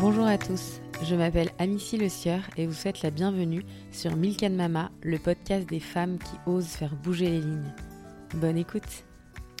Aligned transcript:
Bonjour 0.00 0.24
à 0.24 0.38
tous, 0.38 0.80
je 1.02 1.14
m'appelle 1.14 1.50
Amicie 1.58 1.98
Le 1.98 2.08
Sieur 2.08 2.40
et 2.56 2.66
vous 2.66 2.72
souhaite 2.72 3.02
la 3.02 3.10
bienvenue 3.10 3.62
sur 3.92 4.16
Milk 4.16 4.42
and 4.42 4.52
Mama, 4.52 4.90
le 5.02 5.18
podcast 5.18 5.68
des 5.68 5.78
femmes 5.78 6.16
qui 6.16 6.50
osent 6.50 6.68
faire 6.68 6.94
bouger 6.94 7.28
les 7.28 7.40
lignes. 7.40 7.74
Bonne 8.36 8.56
écoute 8.56 9.04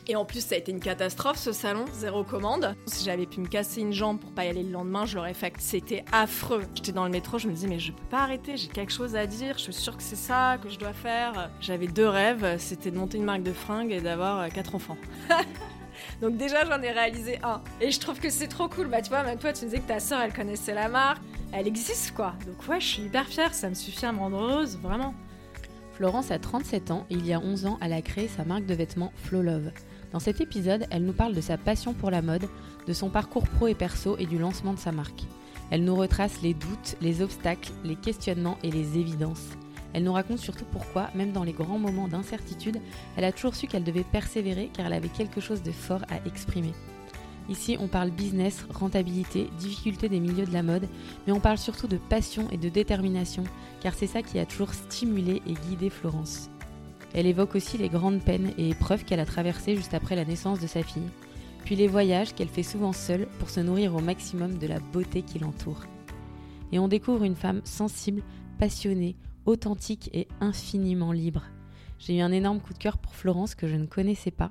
Et 0.08 0.16
en 0.16 0.24
plus, 0.24 0.42
ça 0.42 0.54
a 0.54 0.58
été 0.58 0.72
une 0.72 0.80
catastrophe 0.80 1.36
ce 1.36 1.52
salon, 1.52 1.84
zéro 1.92 2.24
commande. 2.24 2.74
Si 2.86 3.04
j'avais 3.04 3.26
pu 3.26 3.40
me 3.40 3.48
casser 3.48 3.82
une 3.82 3.92
jambe 3.92 4.18
pour 4.18 4.32
pas 4.32 4.46
y 4.46 4.48
aller 4.48 4.62
le 4.62 4.72
lendemain, 4.72 5.04
je 5.04 5.16
l'aurais 5.16 5.34
fait. 5.34 5.52
C'était 5.58 6.06
affreux. 6.10 6.62
J'étais 6.74 6.92
dans 6.92 7.04
le 7.04 7.10
métro, 7.10 7.38
je 7.38 7.46
me 7.46 7.52
disais, 7.52 7.68
mais 7.68 7.78
je 7.78 7.92
peux 7.92 8.08
pas 8.08 8.20
arrêter, 8.20 8.56
j'ai 8.56 8.68
quelque 8.68 8.94
chose 8.94 9.16
à 9.16 9.26
dire, 9.26 9.58
je 9.58 9.64
suis 9.64 9.74
sûre 9.74 9.94
que 9.94 10.02
c'est 10.02 10.16
ça 10.16 10.56
que 10.62 10.70
je 10.70 10.78
dois 10.78 10.94
faire. 10.94 11.50
J'avais 11.60 11.86
deux 11.86 12.08
rêves, 12.08 12.56
c'était 12.56 12.90
de 12.90 12.96
monter 12.96 13.18
une 13.18 13.24
marque 13.24 13.42
de 13.42 13.52
fringues 13.52 13.92
et 13.92 14.00
d'avoir 14.00 14.40
euh, 14.40 14.48
quatre 14.48 14.74
enfants. 14.74 14.96
Donc 16.20 16.36
déjà, 16.36 16.64
j'en 16.64 16.80
ai 16.82 16.90
réalisé 16.90 17.38
un. 17.42 17.62
Et 17.80 17.90
je 17.90 18.00
trouve 18.00 18.18
que 18.20 18.30
c'est 18.30 18.48
trop 18.48 18.68
cool. 18.68 18.88
Bah 18.88 19.02
tu 19.02 19.10
vois, 19.10 19.22
même 19.22 19.38
toi, 19.38 19.52
tu 19.52 19.64
me 19.64 19.70
disais 19.70 19.82
que 19.82 19.88
ta 19.88 20.00
sœur, 20.00 20.20
elle 20.20 20.32
connaissait 20.32 20.74
la 20.74 20.88
marque. 20.88 21.22
Elle 21.52 21.66
existe, 21.66 22.12
quoi. 22.14 22.34
Donc 22.46 22.68
ouais, 22.68 22.80
je 22.80 22.86
suis 22.86 23.02
hyper 23.02 23.26
fière. 23.26 23.54
Ça 23.54 23.68
me 23.68 23.74
suffit 23.74 24.06
à 24.06 24.12
me 24.12 24.18
rendre 24.18 24.40
heureuse, 24.40 24.78
vraiment. 24.78 25.14
Florence 25.94 26.30
a 26.30 26.38
37 26.38 26.92
ans 26.92 27.04
et 27.10 27.14
il 27.14 27.26
y 27.26 27.34
a 27.34 27.40
11 27.40 27.66
ans, 27.66 27.78
elle 27.82 27.92
a 27.92 28.00
créé 28.00 28.26
sa 28.26 28.42
marque 28.42 28.64
de 28.64 28.72
vêtements 28.72 29.12
Flow 29.16 29.42
Love. 29.42 29.70
Dans 30.12 30.18
cet 30.18 30.40
épisode, 30.40 30.86
elle 30.90 31.04
nous 31.04 31.12
parle 31.12 31.34
de 31.34 31.42
sa 31.42 31.58
passion 31.58 31.92
pour 31.92 32.10
la 32.10 32.22
mode, 32.22 32.48
de 32.86 32.92
son 32.94 33.10
parcours 33.10 33.46
pro 33.46 33.66
et 33.66 33.74
perso 33.74 34.16
et 34.18 34.24
du 34.24 34.38
lancement 34.38 34.72
de 34.72 34.78
sa 34.78 34.92
marque. 34.92 35.24
Elle 35.70 35.84
nous 35.84 35.94
retrace 35.94 36.40
les 36.42 36.54
doutes, 36.54 36.96
les 37.00 37.20
obstacles, 37.20 37.70
les 37.84 37.96
questionnements 37.96 38.58
et 38.62 38.70
les 38.70 38.98
évidences. 38.98 39.50
Elle 39.92 40.04
nous 40.04 40.12
raconte 40.12 40.38
surtout 40.38 40.64
pourquoi, 40.70 41.10
même 41.14 41.32
dans 41.32 41.44
les 41.44 41.52
grands 41.52 41.78
moments 41.78 42.08
d'incertitude, 42.08 42.80
elle 43.16 43.24
a 43.24 43.32
toujours 43.32 43.54
su 43.54 43.66
qu'elle 43.66 43.84
devait 43.84 44.04
persévérer 44.04 44.70
car 44.72 44.86
elle 44.86 44.92
avait 44.92 45.08
quelque 45.08 45.40
chose 45.40 45.62
de 45.62 45.72
fort 45.72 46.02
à 46.08 46.24
exprimer. 46.26 46.72
Ici, 47.48 47.76
on 47.80 47.88
parle 47.88 48.10
business, 48.10 48.64
rentabilité, 48.72 49.48
difficulté 49.58 50.08
des 50.08 50.20
milieux 50.20 50.46
de 50.46 50.52
la 50.52 50.62
mode, 50.62 50.88
mais 51.26 51.32
on 51.32 51.40
parle 51.40 51.58
surtout 51.58 51.88
de 51.88 51.96
passion 51.96 52.46
et 52.52 52.56
de 52.56 52.68
détermination, 52.68 53.42
car 53.80 53.94
c'est 53.94 54.06
ça 54.06 54.22
qui 54.22 54.38
a 54.38 54.46
toujours 54.46 54.72
stimulé 54.72 55.42
et 55.48 55.54
guidé 55.54 55.90
Florence. 55.90 56.48
Elle 57.12 57.26
évoque 57.26 57.56
aussi 57.56 57.76
les 57.76 57.88
grandes 57.88 58.22
peines 58.22 58.52
et 58.56 58.70
épreuves 58.70 59.04
qu'elle 59.04 59.18
a 59.18 59.26
traversées 59.26 59.74
juste 59.74 59.94
après 59.94 60.14
la 60.14 60.24
naissance 60.24 60.60
de 60.60 60.68
sa 60.68 60.84
fille, 60.84 61.10
puis 61.64 61.74
les 61.74 61.88
voyages 61.88 62.34
qu'elle 62.34 62.48
fait 62.48 62.62
souvent 62.62 62.92
seule 62.92 63.26
pour 63.40 63.50
se 63.50 63.58
nourrir 63.58 63.96
au 63.96 64.00
maximum 64.00 64.58
de 64.58 64.66
la 64.68 64.78
beauté 64.78 65.22
qui 65.22 65.40
l'entoure. 65.40 65.86
Et 66.70 66.78
on 66.78 66.86
découvre 66.86 67.24
une 67.24 67.34
femme 67.34 67.62
sensible, 67.64 68.22
passionnée, 68.58 69.16
authentique 69.46 70.10
et 70.12 70.28
infiniment 70.40 71.12
libre. 71.12 71.44
J'ai 71.98 72.18
eu 72.18 72.20
un 72.20 72.32
énorme 72.32 72.60
coup 72.60 72.72
de 72.72 72.78
cœur 72.78 72.98
pour 72.98 73.14
Florence 73.14 73.54
que 73.54 73.68
je 73.68 73.76
ne 73.76 73.86
connaissais 73.86 74.30
pas. 74.30 74.48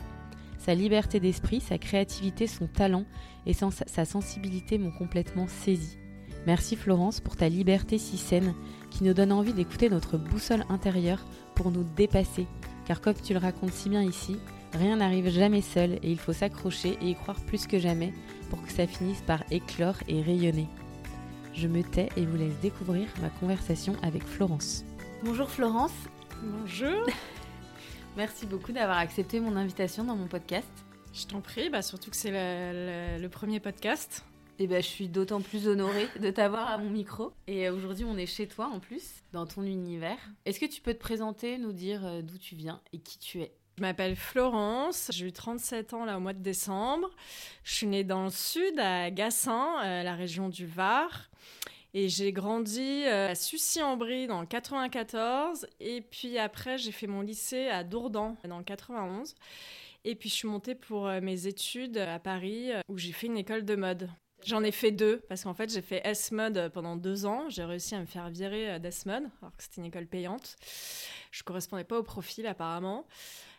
Sa 0.57 0.75
liberté 0.75 1.19
d'esprit, 1.19 1.61
sa 1.61 1.77
créativité, 1.77 2.45
son 2.45 2.67
talent 2.67 3.05
et 3.45 3.53
sa 3.53 4.05
sensibilité 4.05 4.77
m'ont 4.77 4.91
complètement 4.91 5.47
saisie. 5.47 5.97
Merci 6.45 6.75
Florence 6.75 7.19
pour 7.19 7.35
ta 7.35 7.49
liberté 7.49 7.97
si 7.97 8.17
saine 8.17 8.53
qui 8.91 9.03
nous 9.03 9.13
donne 9.13 9.31
envie 9.31 9.53
d'écouter 9.53 9.89
notre 9.89 10.17
boussole 10.17 10.65
intérieure 10.69 11.25
pour 11.55 11.71
nous 11.71 11.83
dépasser. 11.95 12.47
Car 12.85 13.01
comme 13.01 13.15
tu 13.15 13.33
le 13.33 13.39
racontes 13.39 13.73
si 13.73 13.89
bien 13.89 14.03
ici, 14.03 14.37
rien 14.73 14.97
n'arrive 14.97 15.29
jamais 15.29 15.61
seul 15.61 15.93
et 16.03 16.11
il 16.11 16.17
faut 16.17 16.33
s'accrocher 16.33 16.97
et 17.01 17.09
y 17.09 17.15
croire 17.15 17.39
plus 17.45 17.67
que 17.67 17.79
jamais 17.79 18.13
pour 18.49 18.61
que 18.61 18.71
ça 18.71 18.87
finisse 18.87 19.21
par 19.21 19.43
éclore 19.51 19.97
et 20.07 20.21
rayonner. 20.21 20.67
Je 21.53 21.67
me 21.67 21.83
tais 21.83 22.09
et 22.15 22.25
vous 22.25 22.37
laisse 22.37 22.57
découvrir 22.59 23.07
ma 23.21 23.29
conversation 23.29 23.95
avec 24.03 24.23
Florence. 24.23 24.85
Bonjour 25.23 25.49
Florence. 25.49 25.93
Bonjour. 26.43 27.05
Merci 28.17 28.45
beaucoup 28.45 28.71
d'avoir 28.71 28.97
accepté 28.97 29.39
mon 29.39 29.55
invitation 29.55 30.03
dans 30.03 30.15
mon 30.15 30.27
podcast. 30.27 30.69
Je 31.13 31.25
t'en 31.25 31.41
prie, 31.41 31.69
bah 31.69 31.81
surtout 31.81 32.11
que 32.11 32.15
c'est 32.15 32.31
le, 32.31 33.27
premier 33.27 33.59
podcast. 33.59 34.25
Et 34.59 34.63
eh 34.63 34.67
ben, 34.67 34.81
je 34.81 34.87
suis 34.87 35.07
d'autant 35.07 35.41
plus 35.41 35.67
honorée 35.67 36.07
de 36.21 36.29
t'avoir 36.29 36.69
à 36.69 36.77
mon 36.77 36.89
micro. 36.89 37.31
Et 37.47 37.69
aujourd'hui, 37.69 38.05
on 38.05 38.17
est 38.17 38.25
chez 38.25 38.47
toi 38.47 38.67
en 38.67 38.79
plus, 38.79 39.23
dans 39.31 39.45
ton 39.45 39.63
univers. 39.63 40.17
Est-ce 40.45 40.59
que 40.59 40.65
tu 40.65 40.81
peux 40.81 40.93
te 40.93 40.99
présenter, 40.99 41.57
nous 41.57 41.71
dire 41.71 42.05
euh, 42.05 42.21
d'où 42.21 42.37
tu 42.37 42.55
viens 42.55 42.81
et 42.91 42.99
qui 42.99 43.19
tu 43.19 43.41
es? 43.41 43.53
Je 43.79 43.81
m'appelle 43.81 44.17
Florence, 44.17 45.09
j'ai 45.13 45.27
eu 45.27 45.31
37 45.31 45.93
ans 45.93 46.03
là 46.03 46.17
au 46.17 46.19
mois 46.19 46.33
de 46.33 46.43
décembre. 46.43 47.09
Je 47.63 47.75
suis 47.75 47.87
née 47.87 48.03
dans 48.03 48.25
le 48.25 48.29
sud, 48.29 48.77
à 48.77 49.09
Gassin, 49.09 49.81
euh, 49.85 50.03
la 50.03 50.15
région 50.15 50.49
du 50.49 50.65
Var. 50.65 51.29
Et 51.93 52.09
j'ai 52.09 52.33
grandi 52.33 53.05
euh, 53.05 53.29
à 53.29 53.35
Sucy-en-Brie 53.35 54.27
dans 54.27 54.41
le 54.41 54.47
94. 54.47 55.65
Et 55.79 56.01
puis 56.01 56.37
après, 56.37 56.77
j'ai 56.77 56.91
fait 56.91 57.07
mon 57.07 57.21
lycée 57.21 57.69
à 57.69 57.85
Dourdan 57.85 58.35
dans 58.43 58.57
le 58.57 58.65
91. 58.65 59.33
Et 60.03 60.15
puis 60.15 60.27
je 60.27 60.35
suis 60.35 60.47
montée 60.49 60.75
pour 60.75 61.07
euh, 61.07 61.21
mes 61.21 61.47
études 61.47 61.99
à 61.99 62.19
Paris 62.19 62.71
où 62.89 62.97
j'ai 62.97 63.13
fait 63.13 63.27
une 63.27 63.37
école 63.37 63.63
de 63.63 63.77
mode. 63.77 64.09
J'en 64.45 64.61
ai 64.61 64.71
fait 64.71 64.91
deux, 64.91 65.21
parce 65.29 65.45
qu'en 65.45 65.53
fait, 65.53 65.71
j'ai 65.71 65.81
fait 65.81 66.01
S-Mode 66.03 66.69
pendant 66.73 66.97
deux 66.97 67.25
ans. 67.25 67.49
J'ai 67.49 67.63
réussi 67.63 67.95
à 67.95 67.99
me 67.99 68.05
faire 68.05 68.29
virer 68.29 68.77
d'S-Mode, 68.79 69.23
alors 69.41 69.55
que 69.55 69.63
c'était 69.63 69.79
une 69.79 69.87
école 69.87 70.05
payante. 70.05 70.57
Je 71.31 71.43
correspondais 71.43 71.83
pas 71.85 71.99
au 71.99 72.03
profil, 72.03 72.45
apparemment. 72.45 73.05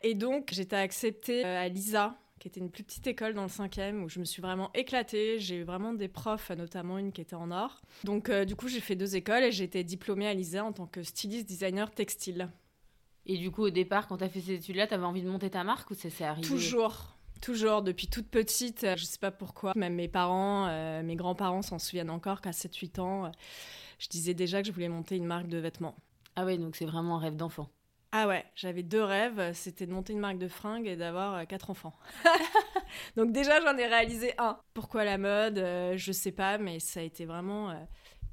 Et 0.03 0.15
donc, 0.15 0.51
j'étais 0.53 0.77
acceptée 0.77 1.45
euh, 1.45 1.65
à 1.65 1.69
l'ISA, 1.69 2.17
qui 2.39 2.49
était 2.49 2.61
une 2.61 2.71
plus 2.71 2.85
petite 2.85 3.07
école 3.07 3.35
dans 3.35 3.43
le 3.43 3.49
cinquième, 3.49 4.03
où 4.03 4.09
je 4.09 4.19
me 4.19 4.25
suis 4.25 4.41
vraiment 4.41 4.71
éclatée. 4.75 5.39
J'ai 5.39 5.57
eu 5.57 5.63
vraiment 5.63 5.93
des 5.93 6.09
profs, 6.09 6.51
notamment 6.51 6.99
une 6.99 7.13
qui 7.13 7.21
était 7.21 7.37
en 7.37 7.51
or. 7.51 7.81
Donc, 8.05 8.29
euh, 8.29 8.45
du 8.45 8.57
coup, 8.57 8.69
j'ai 8.69 8.81
fait 8.81 8.97
deux 8.97 9.17
écoles 9.17 9.45
et 9.45 9.53
j'ai 9.53 9.65
été 9.65 9.85
diplômée 9.85 10.27
à 10.27 10.35
l'ISA 10.35 10.65
en 10.65 10.73
tant 10.73 10.87
que 10.87 11.03
styliste 11.03 11.47
designer 11.47 11.91
textile. 11.91 12.51
Et 13.27 13.37
du 13.37 13.51
coup, 13.51 13.63
au 13.63 13.71
départ, 13.71 14.09
quand 14.09 14.17
tu 14.17 14.25
as 14.25 14.29
fait 14.29 14.41
ces 14.41 14.55
études-là, 14.55 14.87
tu 14.87 14.95
avais 14.95 15.05
envie 15.05 15.23
de 15.23 15.29
monter 15.29 15.51
ta 15.51 15.65
marque 15.65 15.91
ou 15.91 15.95
ça 15.95 16.09
s'est 16.09 16.25
arrivé? 16.25 16.47
Toujours. 16.47 17.17
Toujours, 17.43 17.81
depuis 17.83 18.07
toute 18.07 18.29
petite, 18.29 18.87
je 18.97 19.05
sais 19.05 19.19
pas 19.19 19.31
pourquoi, 19.31 19.73
même 19.75 19.95
mes 19.95 20.09
parents, 20.09 20.67
euh, 20.69 21.03
mes 21.03 21.17
grands-parents 21.17 21.63
s'en 21.63 21.79
souviennent 21.79 22.11
encore 22.11 22.43
qu'à 22.43 22.51
7-8 22.51 23.01
ans, 23.01 23.33
je 23.99 24.09
disais 24.09 24.35
déjà 24.35 24.61
que 24.61 24.69
je 24.69 24.73
voulais 24.73 24.91
monter 24.91 25.17
une 25.17 25.25
marque 25.25 25.47
de 25.47 25.57
vêtements. 25.57 25.95
Ah 26.37 26.45
ouais, 26.45 26.59
donc 26.59 26.77
c'est 26.77 26.85
vraiment 26.85 27.17
un 27.17 27.19
rêve 27.19 27.37
d'enfant. 27.37 27.71
Ah 28.13 28.27
ouais, 28.27 28.45
j'avais 28.57 28.83
deux 28.83 29.05
rêves, 29.05 29.53
c'était 29.55 29.87
de 29.87 29.93
monter 29.93 30.13
une 30.13 30.19
marque 30.19 30.39
de 30.39 30.49
fringues 30.49 30.87
et 30.87 30.97
d'avoir 30.97 31.35
euh, 31.35 31.45
quatre 31.45 31.71
enfants. 31.71 31.95
donc 33.17 33.31
déjà, 33.31 33.61
j'en 33.61 33.77
ai 33.77 33.87
réalisé 33.87 34.35
un. 34.39 34.59
Pourquoi 34.75 35.05
la 35.05 35.17
mode 35.17 35.59
euh, 35.59 35.97
Je 35.97 36.11
sais 36.11 36.33
pas, 36.33 36.59
mais 36.59 36.81
ça 36.81 37.01
a 37.01 37.03
été 37.05 37.25
vraiment 37.25 37.73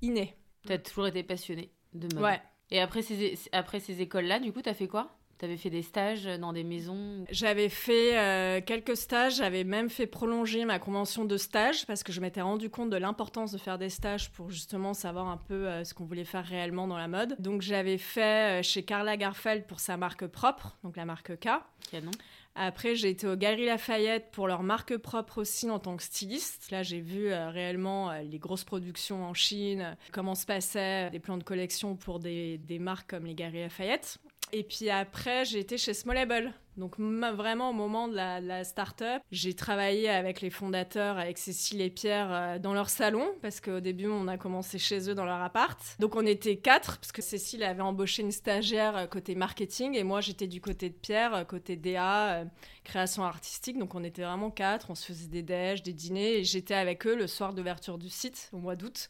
inné. 0.02 0.36
Tu 0.66 0.74
as 0.74 0.80
toujours 0.80 1.08
été 1.08 1.22
passionnée 1.24 1.72
de 1.94 2.14
mode. 2.16 2.24
Ouais. 2.24 2.42
Et 2.72 2.82
après 2.82 3.02
ces, 3.02 3.38
après 3.52 3.80
ces 3.80 4.02
écoles-là, 4.02 4.40
du 4.40 4.52
coup, 4.52 4.62
tu 4.62 4.70
as 4.70 4.74
fait 4.74 4.88
quoi? 4.88 5.16
Tu 5.40 5.46
avais 5.46 5.58
fait 5.58 5.70
des 5.70 5.84
stages 5.84 6.26
dans 6.26 6.54
des 6.54 6.64
maisons 6.64 7.26
J'avais 7.30 7.70
fait 7.70 8.18
euh, 8.18 8.62
quelques 8.66 8.98
stages, 8.98 9.36
j'avais 9.36 9.64
même 9.64 9.90
fait 9.90 10.08
prolonger 10.08 10.66
ma 10.66 10.80
convention 10.80 11.26
de 11.26 11.38
stage 11.38 11.86
parce 11.86 12.04
que 12.04 12.12
je 12.12 12.22
m'étais 12.22 12.42
rendu 12.42 12.70
compte 12.70 12.90
de 12.90 12.98
l'importance 12.98 13.52
de 13.52 13.58
faire 13.58 13.78
des 13.78 13.90
stages 13.90 14.32
pour 14.32 14.50
justement 14.50 14.94
savoir 14.94 15.28
un 15.28 15.38
peu 15.38 15.68
euh, 15.68 15.84
ce 15.84 15.94
qu'on 15.94 16.06
voulait 16.06 16.24
faire 16.24 16.46
réellement 16.46 16.88
dans 16.88 16.98
la 16.98 17.08
mode. 17.08 17.36
Donc 17.40 17.62
j'avais 17.62 17.98
fait 17.98 18.60
euh, 18.60 18.64
chez 18.64 18.84
Carla 18.84 19.16
Garfeld 19.16 19.66
pour 19.66 19.80
sa 19.80 19.96
marque 19.98 20.26
propre, 20.26 20.78
donc 20.84 20.98
la 20.98 21.06
marque 21.06 21.36
K. 21.38 21.50
Canon. 21.92 22.12
Après, 22.60 22.96
j'ai 22.96 23.10
été 23.10 23.28
aux 23.28 23.36
Galeries 23.36 23.68
Lafayette 23.68 24.32
pour 24.32 24.48
leur 24.48 24.64
marque 24.64 24.98
propre 24.98 25.42
aussi 25.42 25.70
en 25.70 25.78
tant 25.78 25.96
que 25.96 26.02
styliste. 26.02 26.72
Là, 26.72 26.82
j'ai 26.82 27.02
vu 27.02 27.32
réellement 27.32 28.12
les 28.14 28.40
grosses 28.40 28.64
productions 28.64 29.24
en 29.24 29.36
Chine, 29.36 29.96
comment 30.12 30.34
se 30.34 30.48
passaient 30.48 31.12
des 31.12 31.20
plans 31.20 31.38
de 31.38 31.44
collection 31.44 31.96
pour 31.96 32.20
des, 32.20 32.58
des 32.58 32.80
marques 32.80 33.12
comme 33.12 33.28
les 33.28 33.36
Galeries 33.36 33.62
Lafayette. 33.62 34.18
Et 34.54 34.64
puis 34.64 34.90
après, 34.90 35.46
j'ai 35.46 35.60
été 35.60 35.78
chez 35.78 35.94
Smallable. 35.94 36.54
Donc 36.78 37.00
vraiment 37.00 37.72
au 37.72 37.74
moment 37.74 38.08
de 38.08 38.14
la, 38.16 38.64
start-up, 38.64 39.24
j'ai 39.32 39.56
travaillé 39.56 40.10
avec 40.10 40.42
les 40.42 40.52
fondateurs, 40.52 41.18
avec 41.18 41.40
Cécile 41.40 41.82
et 41.82 41.90
Pierre 41.90 42.28
euh, 42.32 42.60
dans 42.60 42.74
leur 42.74 42.90
salon, 42.90 43.28
parce 43.42 43.60
qu'au 43.60 43.80
début 43.80 44.08
on 44.08 44.28
a 44.28 44.38
commencé 44.38 44.78
chez 44.78 45.10
eux 45.10 45.16
dans 45.16 45.26
leur 45.26 45.42
appart. 45.42 45.80
Donc 46.00 46.16
on 46.16 46.26
était 46.26 46.58
quatre, 46.58 47.00
parce 47.00 47.12
que 47.12 47.24
Cécile 47.24 47.64
avait 47.64 47.82
embauché 47.82 48.22
une 48.22 48.32
stagiaire 48.32 48.96
euh, 48.96 49.08
côté 49.08 49.34
marketing, 49.34 49.96
et 49.96 50.04
moi 50.04 50.22
j'étais 50.22 50.46
du 50.46 50.62
côté 50.62 50.90
de 50.90 50.94
Pierre, 50.94 51.34
euh, 51.34 51.44
côté 51.46 51.78
DA, 51.78 52.46
création 52.84 53.24
artistique. 53.24 53.80
Donc 53.80 53.96
on 53.96 54.04
était 54.04 54.22
vraiment 54.22 54.52
quatre, 54.52 54.92
on 54.92 54.96
se 54.96 55.08
faisait 55.08 55.28
des 55.30 55.42
déj, 55.42 55.82
des 55.82 55.94
dîners, 55.94 56.38
et 56.38 56.44
j'étais 56.44 56.76
avec 56.76 57.08
eux 57.08 57.16
le 57.16 57.26
soir 57.26 57.54
d'ouverture 57.54 57.98
du 57.98 58.10
site, 58.10 58.52
au 58.54 58.58
mois 58.58 58.76
d'août. 58.76 59.10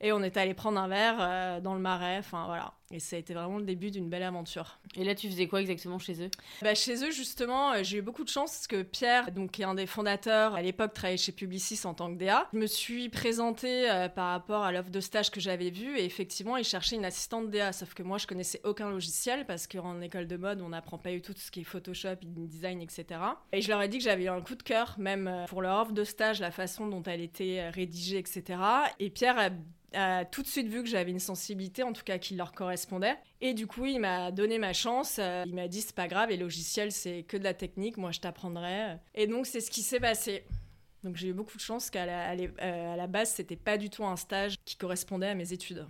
Et 0.00 0.12
on 0.12 0.22
est 0.22 0.38
allé 0.38 0.54
prendre 0.54 0.80
un 0.80 0.88
verre 0.88 1.62
dans 1.62 1.74
le 1.74 1.80
marais, 1.80 2.18
enfin 2.18 2.46
voilà. 2.46 2.74
Et 2.90 3.00
ça 3.00 3.16
a 3.16 3.18
été 3.18 3.34
vraiment 3.34 3.58
le 3.58 3.64
début 3.64 3.90
d'une 3.90 4.10
belle 4.10 4.22
aventure. 4.22 4.78
Et 4.94 5.04
là, 5.04 5.14
tu 5.14 5.28
faisais 5.28 5.48
quoi 5.48 5.60
exactement 5.60 5.98
chez 5.98 6.22
eux? 6.22 6.30
Bah, 6.62 6.74
Chez 6.74 7.02
eux, 7.04 7.10
justement, 7.10 7.72
euh, 7.72 7.82
j'ai 7.82 7.98
eu 7.98 8.02
beaucoup 8.02 8.24
de 8.24 8.28
chance 8.28 8.52
parce 8.52 8.66
que 8.66 8.82
Pierre, 8.82 9.32
donc, 9.32 9.52
qui 9.52 9.62
est 9.62 9.64
un 9.64 9.74
des 9.74 9.86
fondateurs, 9.86 10.54
à 10.54 10.62
l'époque 10.62 10.92
travaillait 10.92 11.16
chez 11.16 11.32
Publicis 11.32 11.80
en 11.84 11.94
tant 11.94 12.12
que 12.12 12.18
DA. 12.18 12.48
Je 12.52 12.58
me 12.58 12.66
suis 12.66 13.08
présentée 13.08 13.90
euh, 13.90 14.08
par 14.08 14.30
rapport 14.30 14.62
à 14.62 14.72
l'offre 14.72 14.90
de 14.90 15.00
stage 15.00 15.30
que 15.30 15.40
j'avais 15.40 15.70
vue 15.70 15.98
et 15.98 16.04
effectivement, 16.04 16.56
il 16.56 16.64
cherchait 16.64 16.96
une 16.96 17.04
assistante 17.04 17.50
DA. 17.50 17.72
Sauf 17.72 17.94
que 17.94 18.02
moi, 18.02 18.18
je 18.18 18.26
connaissais 18.26 18.60
aucun 18.64 18.90
logiciel 18.90 19.46
parce 19.46 19.66
qu'en 19.66 20.00
école 20.00 20.26
de 20.26 20.36
mode, 20.36 20.60
on 20.60 20.68
n'apprend 20.68 20.98
pas 20.98 21.10
du 21.10 21.22
tout 21.22 21.32
tout 21.32 21.40
ce 21.40 21.50
qui 21.50 21.60
est 21.60 21.64
Photoshop, 21.64 22.16
InDesign, 22.36 22.82
etc. 22.82 23.06
Et 23.52 23.62
je 23.62 23.68
leur 23.68 23.80
ai 23.80 23.88
dit 23.88 23.98
que 23.98 24.04
j'avais 24.04 24.24
eu 24.24 24.28
un 24.28 24.42
coup 24.42 24.54
de 24.56 24.62
cœur, 24.62 24.94
même 24.98 25.26
euh, 25.26 25.46
pour 25.46 25.62
leur 25.62 25.80
offre 25.80 25.92
de 25.92 26.04
stage, 26.04 26.40
la 26.40 26.50
façon 26.50 26.86
dont 26.86 27.02
elle 27.04 27.22
était 27.22 27.70
rédigée, 27.70 28.18
etc. 28.18 28.58
Et 28.98 29.10
Pierre 29.10 29.38
a 29.38 29.50
a 29.94 30.24
tout 30.24 30.42
de 30.42 30.46
suite 30.46 30.68
vu 30.68 30.82
que 30.82 30.88
j'avais 30.88 31.10
une 31.10 31.20
sensibilité, 31.20 31.82
en 31.82 31.92
tout 31.92 32.04
cas 32.04 32.18
qui 32.18 32.34
leur 32.34 32.52
correspondait. 32.52 32.73
Et 33.40 33.54
du 33.54 33.66
coup, 33.66 33.84
il 33.84 34.00
m'a 34.00 34.30
donné 34.30 34.58
ma 34.58 34.72
chance. 34.72 35.16
Euh, 35.18 35.44
il 35.46 35.54
m'a 35.54 35.68
dit 35.68 35.80
c'est 35.80 35.94
pas 35.94 36.08
grave, 36.08 36.30
les 36.30 36.36
logiciels 36.36 36.92
c'est 36.92 37.22
que 37.22 37.36
de 37.36 37.44
la 37.44 37.54
technique, 37.54 37.96
moi 37.96 38.12
je 38.12 38.20
t'apprendrai. 38.20 38.96
Et 39.14 39.26
donc 39.26 39.46
c'est 39.46 39.60
ce 39.60 39.70
qui 39.70 39.82
s'est 39.82 40.00
passé. 40.00 40.44
Donc 41.02 41.16
j'ai 41.16 41.28
eu 41.28 41.32
beaucoup 41.34 41.56
de 41.56 41.62
chance 41.62 41.90
qu'à 41.90 42.06
la, 42.06 42.30
à 42.30 42.34
euh, 42.34 42.96
la 42.96 43.06
base, 43.06 43.30
c'était 43.30 43.56
pas 43.56 43.76
du 43.76 43.90
tout 43.90 44.04
un 44.04 44.16
stage 44.16 44.56
qui 44.64 44.76
correspondait 44.76 45.28
à 45.28 45.34
mes 45.34 45.52
études. 45.52 45.86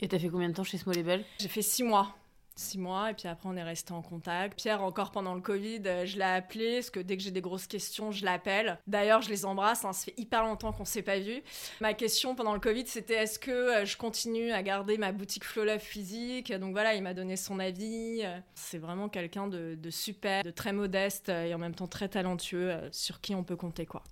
Et 0.00 0.08
t'as 0.08 0.18
fait 0.18 0.28
combien 0.28 0.48
de 0.48 0.54
temps 0.54 0.64
chez 0.64 0.78
Small 0.78 0.96
Label? 0.96 1.24
J'ai 1.38 1.48
fait 1.48 1.62
six 1.62 1.82
mois 1.82 2.14
six 2.56 2.78
mois 2.78 3.10
et 3.10 3.14
puis 3.14 3.28
après 3.28 3.48
on 3.48 3.56
est 3.56 3.62
resté 3.62 3.92
en 3.92 4.02
contact. 4.02 4.58
Pierre 4.58 4.82
encore 4.82 5.12
pendant 5.12 5.34
le 5.34 5.40
Covid, 5.40 5.82
euh, 5.86 6.06
je 6.06 6.16
l'ai 6.16 6.24
appelé 6.24 6.76
parce 6.76 6.90
que 6.90 7.00
dès 7.00 7.16
que 7.16 7.22
j'ai 7.22 7.30
des 7.30 7.40
grosses 7.40 7.66
questions, 7.66 8.10
je 8.10 8.24
l'appelle. 8.24 8.78
D'ailleurs, 8.86 9.22
je 9.22 9.28
les 9.28 9.44
embrasse, 9.44 9.84
hein, 9.84 9.92
ça 9.92 10.06
fait 10.06 10.14
hyper 10.18 10.42
longtemps 10.42 10.72
qu'on 10.72 10.84
s'est 10.84 11.02
pas 11.02 11.18
vu. 11.18 11.42
Ma 11.80 11.94
question 11.94 12.34
pendant 12.34 12.54
le 12.54 12.60
Covid, 12.60 12.86
c'était 12.86 13.14
est-ce 13.14 13.38
que 13.38 13.50
euh, 13.50 13.84
je 13.84 13.96
continue 13.96 14.52
à 14.52 14.62
garder 14.62 14.98
ma 14.98 15.12
boutique 15.12 15.44
Flow 15.44 15.64
Love 15.64 15.78
physique? 15.78 16.52
Donc 16.52 16.72
voilà, 16.72 16.94
il 16.94 17.02
m'a 17.02 17.14
donné 17.14 17.36
son 17.36 17.58
avis. 17.58 18.22
C'est 18.54 18.78
vraiment 18.78 19.08
quelqu'un 19.08 19.46
de, 19.48 19.74
de, 19.74 19.90
super, 19.90 20.42
de 20.42 20.50
très 20.50 20.72
modeste 20.72 21.28
et 21.28 21.54
en 21.54 21.58
même 21.58 21.74
temps 21.74 21.86
très 21.86 22.08
talentueux 22.08 22.70
euh, 22.70 22.88
sur 22.92 23.20
qui 23.20 23.34
on 23.34 23.44
peut 23.44 23.56
compter 23.56 23.86
quoi. 23.86 24.02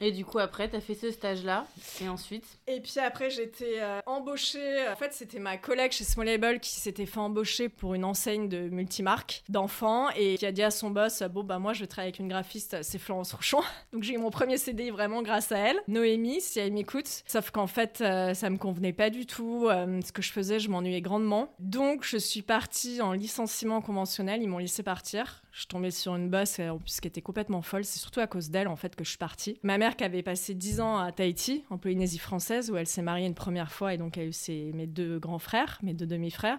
Et 0.00 0.12
du 0.12 0.24
coup, 0.24 0.38
après, 0.38 0.68
tu 0.68 0.76
as 0.76 0.80
fait 0.80 0.94
ce 0.94 1.10
stage-là. 1.10 1.66
Et 2.00 2.08
ensuite 2.08 2.44
Et 2.66 2.80
puis 2.80 2.94
après, 3.00 3.30
j'étais 3.30 3.80
euh, 3.80 4.00
embauchée. 4.06 4.88
En 4.88 4.96
fait, 4.96 5.12
c'était 5.12 5.40
ma 5.40 5.56
collègue 5.56 5.92
chez 5.92 6.04
Small 6.04 6.28
qui 6.60 6.70
s'était 6.70 7.06
fait 7.06 7.18
embaucher 7.18 7.68
pour 7.68 7.94
une 7.94 8.04
enseigne 8.04 8.48
de 8.48 8.68
multimarque 8.68 9.42
d'enfants 9.48 10.08
et 10.10 10.36
qui 10.36 10.46
a 10.46 10.52
dit 10.52 10.62
à 10.62 10.70
son 10.70 10.90
boss 10.90 11.22
Bon, 11.22 11.42
bah, 11.42 11.58
moi, 11.58 11.72
je 11.72 11.80
vais 11.80 11.86
travailler 11.86 12.10
avec 12.10 12.20
une 12.20 12.28
graphiste, 12.28 12.76
c'est 12.82 12.98
Florence 12.98 13.32
Rouchon. 13.32 13.60
Donc, 13.92 14.02
j'ai 14.04 14.14
eu 14.14 14.18
mon 14.18 14.30
premier 14.30 14.56
CDI 14.56 14.90
vraiment 14.90 15.22
grâce 15.22 15.50
à 15.50 15.58
elle. 15.58 15.80
Noémie, 15.88 16.40
si 16.40 16.60
elle 16.60 16.72
m'écoute. 16.72 17.22
Sauf 17.26 17.50
qu'en 17.50 17.66
fait, 17.66 18.00
euh, 18.00 18.34
ça 18.34 18.50
me 18.50 18.56
convenait 18.56 18.92
pas 18.92 19.10
du 19.10 19.26
tout. 19.26 19.66
Euh, 19.68 20.00
ce 20.04 20.12
que 20.12 20.22
je 20.22 20.30
faisais, 20.30 20.60
je 20.60 20.70
m'ennuyais 20.70 21.00
grandement. 21.00 21.52
Donc, 21.58 22.04
je 22.04 22.18
suis 22.18 22.42
partie 22.42 23.00
en 23.00 23.12
licenciement 23.12 23.80
conventionnel. 23.80 24.42
Ils 24.42 24.48
m'ont 24.48 24.58
laissé 24.58 24.82
partir. 24.82 25.42
Je 25.50 25.66
tombais 25.66 25.90
sur 25.90 26.14
une 26.14 26.28
boss 26.28 26.60
plus 26.84 27.00
qui 27.00 27.08
était 27.08 27.22
complètement 27.22 27.62
folle. 27.62 27.84
C'est 27.84 27.98
surtout 27.98 28.20
à 28.20 28.28
cause 28.28 28.50
d'elle, 28.50 28.68
en 28.68 28.76
fait, 28.76 28.94
que 28.94 29.02
je 29.02 29.08
suis 29.08 29.18
partie. 29.18 29.58
Ma 29.62 29.76
mère 29.78 29.87
qui 29.96 30.04
avait 30.04 30.22
passé 30.22 30.54
10 30.54 30.80
ans 30.80 30.98
à 30.98 31.12
Tahiti, 31.12 31.64
en 31.70 31.78
Polynésie 31.78 32.18
française, 32.18 32.70
où 32.70 32.76
elle 32.76 32.86
s'est 32.86 33.02
mariée 33.02 33.26
une 33.26 33.34
première 33.34 33.72
fois 33.72 33.94
et 33.94 33.96
donc 33.96 34.16
elle 34.16 34.24
a 34.24 34.26
eu 34.26 34.32
ses, 34.32 34.72
mes 34.74 34.86
deux 34.86 35.18
grands 35.18 35.38
frères, 35.38 35.78
mes 35.82 35.94
deux 35.94 36.06
demi-frères. 36.06 36.58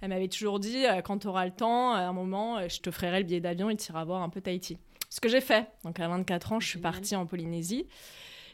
Elle 0.00 0.10
m'avait 0.10 0.28
toujours 0.28 0.60
dit, 0.60 0.86
euh, 0.86 1.02
quand 1.02 1.18
tu 1.18 1.26
auras 1.26 1.44
le 1.44 1.52
temps, 1.52 1.92
à 1.92 2.00
un 2.00 2.12
moment, 2.12 2.58
euh, 2.58 2.68
je 2.68 2.80
te 2.80 2.90
ferai 2.90 3.18
le 3.18 3.24
billet 3.24 3.40
d'avion 3.40 3.70
et 3.70 3.76
tu 3.76 3.90
iras 3.90 4.04
voir 4.04 4.22
un 4.22 4.28
peu 4.28 4.40
Tahiti. 4.40 4.78
Ce 5.10 5.20
que 5.20 5.28
j'ai 5.28 5.40
fait. 5.40 5.68
Donc 5.84 6.00
à 6.00 6.08
24 6.08 6.52
ans, 6.52 6.60
je 6.60 6.68
suis 6.68 6.80
partie 6.80 7.16
en 7.16 7.26
Polynésie. 7.26 7.86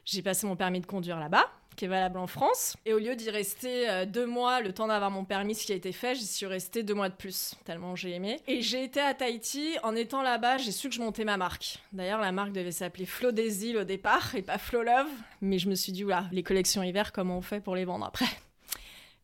J'ai 0.05 0.23
passé 0.23 0.47
mon 0.47 0.57
permis 0.57 0.81
de 0.81 0.87
conduire 0.87 1.19
là-bas 1.19 1.47
est 1.85 1.89
valable 1.89 2.19
en 2.19 2.27
France. 2.27 2.77
Et 2.87 2.93
au 2.93 2.99
lieu 2.99 3.17
d'y 3.17 3.31
rester 3.31 3.89
euh, 3.89 4.07
deux 4.07 4.27
mois, 4.27 4.61
le 4.61 4.73
temps 4.73 4.87
d'avoir 4.87 5.11
mon 5.11 5.25
permis, 5.25 5.55
ce 5.55 5.67
qui 5.67 5.73
a 5.73 5.77
été 5.77 5.93
fait, 5.93 6.15
j'y 6.15 6.27
suis 6.27 6.47
restée 6.47 6.83
deux 6.83 6.95
mois 6.95 7.09
de 7.09 7.15
plus, 7.15 7.55
tellement 7.65 7.95
j'ai 7.97 8.13
aimé. 8.13 8.41
Et 8.47 8.63
j'ai 8.63 8.85
été 8.85 9.01
à 9.01 9.15
Tahiti. 9.15 9.77
En 9.83 9.95
étant 9.95 10.23
là-bas, 10.23 10.59
j'ai 10.59 10.73
su 10.73 10.89
que 10.89 10.95
je 10.95 11.01
montais 11.01 11.25
ma 11.25 11.37
marque. 11.37 11.79
D'ailleurs, 11.93 12.21
la 12.21 12.33
marque 12.33 12.53
devait 12.53 12.73
s'appeler 12.73 13.07
Flow 13.07 13.33
des 13.33 13.67
îles 13.67 13.79
au 13.79 13.85
départ 13.85 14.35
et 14.35 14.43
pas 14.43 14.59
Flow 14.59 14.83
Love. 14.83 15.09
Mais 15.41 15.59
je 15.59 15.69
me 15.69 15.75
suis 15.75 15.93
dit, 15.93 16.05
oula, 16.05 16.27
les 16.33 16.43
collections 16.43 16.83
hiver, 16.83 17.13
comment 17.13 17.39
on 17.39 17.43
fait 17.43 17.61
pour 17.61 17.77
les 17.77 17.85
vendre 17.85 18.07
après? 18.07 18.27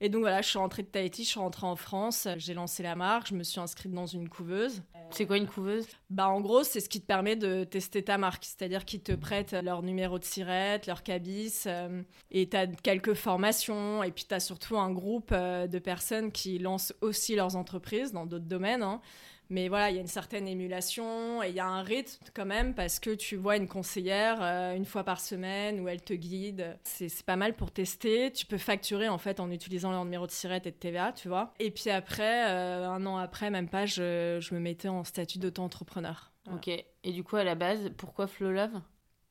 Et 0.00 0.08
donc 0.08 0.20
voilà, 0.20 0.43
je 0.43 0.48
suis 0.48 0.58
rentrée 0.58 0.82
de 0.82 0.88
Tahiti, 0.88 1.25
je 1.25 1.31
suis 1.31 1.40
rentrée 1.40 1.66
en 1.66 1.76
France, 1.76 2.28
j'ai 2.37 2.54
lancé 2.54 2.82
la 2.82 2.94
marque, 2.94 3.28
je 3.28 3.34
me 3.34 3.43
suis 3.43 3.60
inscrite 3.60 3.93
dans 3.93 4.06
une 4.06 4.28
couveuse. 4.28 4.82
C'est 5.10 5.26
quoi 5.26 5.37
une 5.37 5.46
couveuse? 5.46 5.87
Bah 6.10 6.28
en 6.28 6.40
gros, 6.40 6.64
c'est 6.64 6.81
ce 6.81 6.88
qui 6.88 7.00
te 7.00 7.06
permet 7.06 7.37
de 7.37 7.64
tester 7.64 8.02
ta 8.02 8.19
marque, 8.19 8.44
c'est-à-dire 8.44 8.84
qu'ils 8.84 9.02
te 9.02 9.12
prêtent 9.12 9.52
leur 9.52 9.82
numéro 9.82 10.19
de 10.19 10.25
sirette, 10.25 10.87
leur 10.87 11.02
cabis, 11.02 11.64
euh, 11.66 12.02
et 12.31 12.48
tu 12.48 12.56
as 12.56 12.66
quelques 12.66 13.14
formations, 13.14 14.02
et 14.02 14.10
puis 14.10 14.25
tu 14.28 14.34
as 14.34 14.40
surtout 14.40 14.76
un 14.78 14.90
groupe 14.90 15.31
euh, 15.32 15.66
de 15.66 15.78
personnes 15.78 16.32
qui 16.32 16.58
lancent 16.58 16.92
aussi 17.00 17.37
leurs 17.37 17.56
entreprises 17.56 18.12
dans 18.12 18.26
d'autres 18.26 18.46
domaines. 18.46 18.82
Hein. 18.82 19.00
Mais 19.48 19.69
voilà, 19.69 19.90
il 19.90 19.94
y 19.94 19.98
a 19.98 20.00
une 20.00 20.08
certaine 20.08 20.48
émulation 20.48 21.43
et 21.43 21.50
il 21.50 21.54
y 21.54 21.60
a 21.60 21.66
un 21.66 21.82
rythme 21.82 22.25
quand 22.34 22.46
même 22.46 22.75
parce 22.75 22.98
que 22.98 23.10
tu 23.10 23.37
vois 23.37 23.56
une 23.56 23.69
conseillère 23.69 24.38
euh, 24.43 24.75
une 24.75 24.84
fois 24.84 25.04
par 25.04 25.20
semaine 25.20 25.81
où 25.81 25.88
elle 25.88 26.02
te 26.02 26.14
guide. 26.14 26.76
C'est 26.82 27.22
pas 27.25 27.37
mal 27.37 27.54
pour 27.54 27.70
tester. 27.70 28.32
Tu 28.32 28.46
peux 28.46 28.58
facturer 28.58 29.08
en 29.08 29.19
fait 29.19 29.38
en 29.38 29.50
utilisant 29.50 29.93
leur 29.93 30.04
numéro 30.04 30.26
de 30.26 30.32
sirette 30.32 30.66
et 30.66 30.72
de 30.72 30.76
TVA, 30.76 31.12
tu 31.12 31.28
vois. 31.28 31.54
Et 31.60 31.70
puis 31.70 31.90
après, 31.90 32.50
euh, 32.50 32.88
un 32.88 33.06
an 33.06 33.16
après, 33.19 33.50
même 33.50 33.69
pas, 33.69 33.87
je, 33.87 34.38
je 34.40 34.54
me 34.54 34.60
mettais 34.60 34.88
en 34.88 35.04
statut 35.04 35.38
d'auto-entrepreneur. 35.38 36.32
Ok. 36.52 36.69
Et 36.69 37.12
du 37.12 37.22
coup, 37.22 37.37
à 37.37 37.44
la 37.44 37.54
base, 37.54 37.90
pourquoi 37.96 38.26
Flow 38.26 38.50
Love 38.50 38.81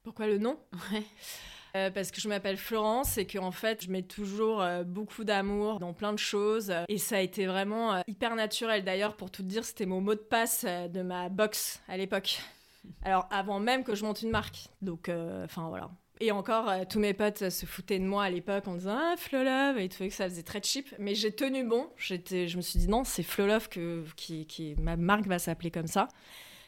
Pourquoi 0.04 0.28
le 0.28 0.38
nom? 0.38 0.58
Ouais. 0.92 1.04
Euh, 1.76 1.92
parce 1.92 2.12
que 2.12 2.22
je 2.22 2.30
m'appelle 2.30 2.56
Florence 2.56 3.18
et 3.18 3.26
que 3.26 3.38
en 3.38 3.52
fait 3.52 3.84
je 3.84 3.92
mets 3.92 4.02
toujours 4.02 4.62
euh, 4.62 4.84
beaucoup 4.84 5.26
d'amour 5.26 5.80
dans 5.80 5.92
plein 5.92 6.14
de 6.14 6.20
choses 6.20 6.74
et 6.88 6.98
ça 6.98 7.18
a 7.18 7.20
été 7.20 7.48
vraiment 7.48 7.96
euh, 7.96 8.02
hyper 8.08 8.36
naturel 8.36 8.86
d'ailleurs 8.86 9.18
pour 9.18 9.30
tout 9.30 9.44
te 9.44 9.48
dire 9.48 9.66
c'était 9.66 9.86
mon 9.86 10.00
mot 10.00 10.16
de 10.16 10.20
passe 10.20 10.64
de 10.64 11.02
ma 11.02 11.28
box 11.28 11.82
à 11.90 11.98
l'époque 11.98 12.40
alors 13.04 13.28
avant 13.30 13.60
même 13.60 13.84
que 13.84 13.94
je 13.94 14.06
monte 14.06 14.22
une 14.22 14.30
marque 14.32 14.70
donc 14.82 15.12
enfin 15.44 15.68
voilà 15.68 15.90
et 16.22 16.32
encore, 16.32 16.72
tous 16.90 17.00
mes 17.00 17.14
potes 17.14 17.50
se 17.50 17.66
foutaient 17.66 18.00
de 18.00 18.06
moi 18.06 18.24
à 18.24 18.30
l'époque 18.30 18.70
en 18.70 18.76
disant 18.76 18.98
Ah, 18.98 19.16
Flolove, 19.18 19.78
et 19.78 19.84
ils 19.84 19.90
trouvaient 19.90 20.08
que 20.08 20.16
ça 20.16 20.30
faisait 20.30 20.44
très 20.44 20.62
cheap. 20.64 20.96
Mais 20.98 21.14
j'ai 21.14 21.34
tenu 21.34 21.66
bon. 21.66 21.90
J'étais, 21.98 22.48
je 22.48 22.56
me 22.56 22.62
suis 22.62 22.80
dit 22.80 22.88
Non, 22.88 23.04
c'est 23.04 23.22
Flolove 23.22 23.68
que, 23.68 24.06
qui, 24.16 24.46
qui, 24.46 24.76
ma 24.80 24.96
marque 24.96 25.28
va 25.28 25.40
s'appeler 25.40 25.72
comme 25.72 25.88
ça. 25.88 26.08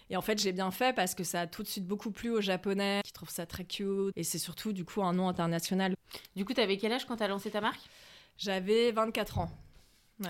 Et 0.10 0.18
en 0.18 0.22
fait, 0.22 0.40
j'ai 0.40 0.54
bien 0.54 0.72
fait 0.72 0.94
parce 0.96 1.16
que 1.16 1.24
ça 1.24 1.42
a 1.42 1.48
tout 1.48 1.64
de 1.64 1.68
suite 1.68 1.86
beaucoup 1.86 2.12
plu 2.12 2.30
aux 2.30 2.42
Japonais 2.42 3.02
qui 3.04 3.12
trouvent 3.12 3.30
ça 3.30 3.46
très 3.46 3.66
cute. 3.66 4.14
Et 4.16 4.24
c'est 4.24 4.38
surtout, 4.38 4.72
du 4.72 4.86
coup, 4.86 5.04
un 5.04 5.14
nom 5.14 5.28
international. 5.28 5.96
Du 6.36 6.46
coup, 6.46 6.54
tu 6.54 6.62
avais 6.62 6.78
quel 6.78 6.94
âge 6.94 7.06
quand 7.06 7.18
tu 7.18 7.24
as 7.24 7.28
lancé 7.28 7.52
ta 7.52 7.62
marque? 7.62 7.82
J'avais 8.38 8.92
24 8.92 9.40
ans. 9.40 9.50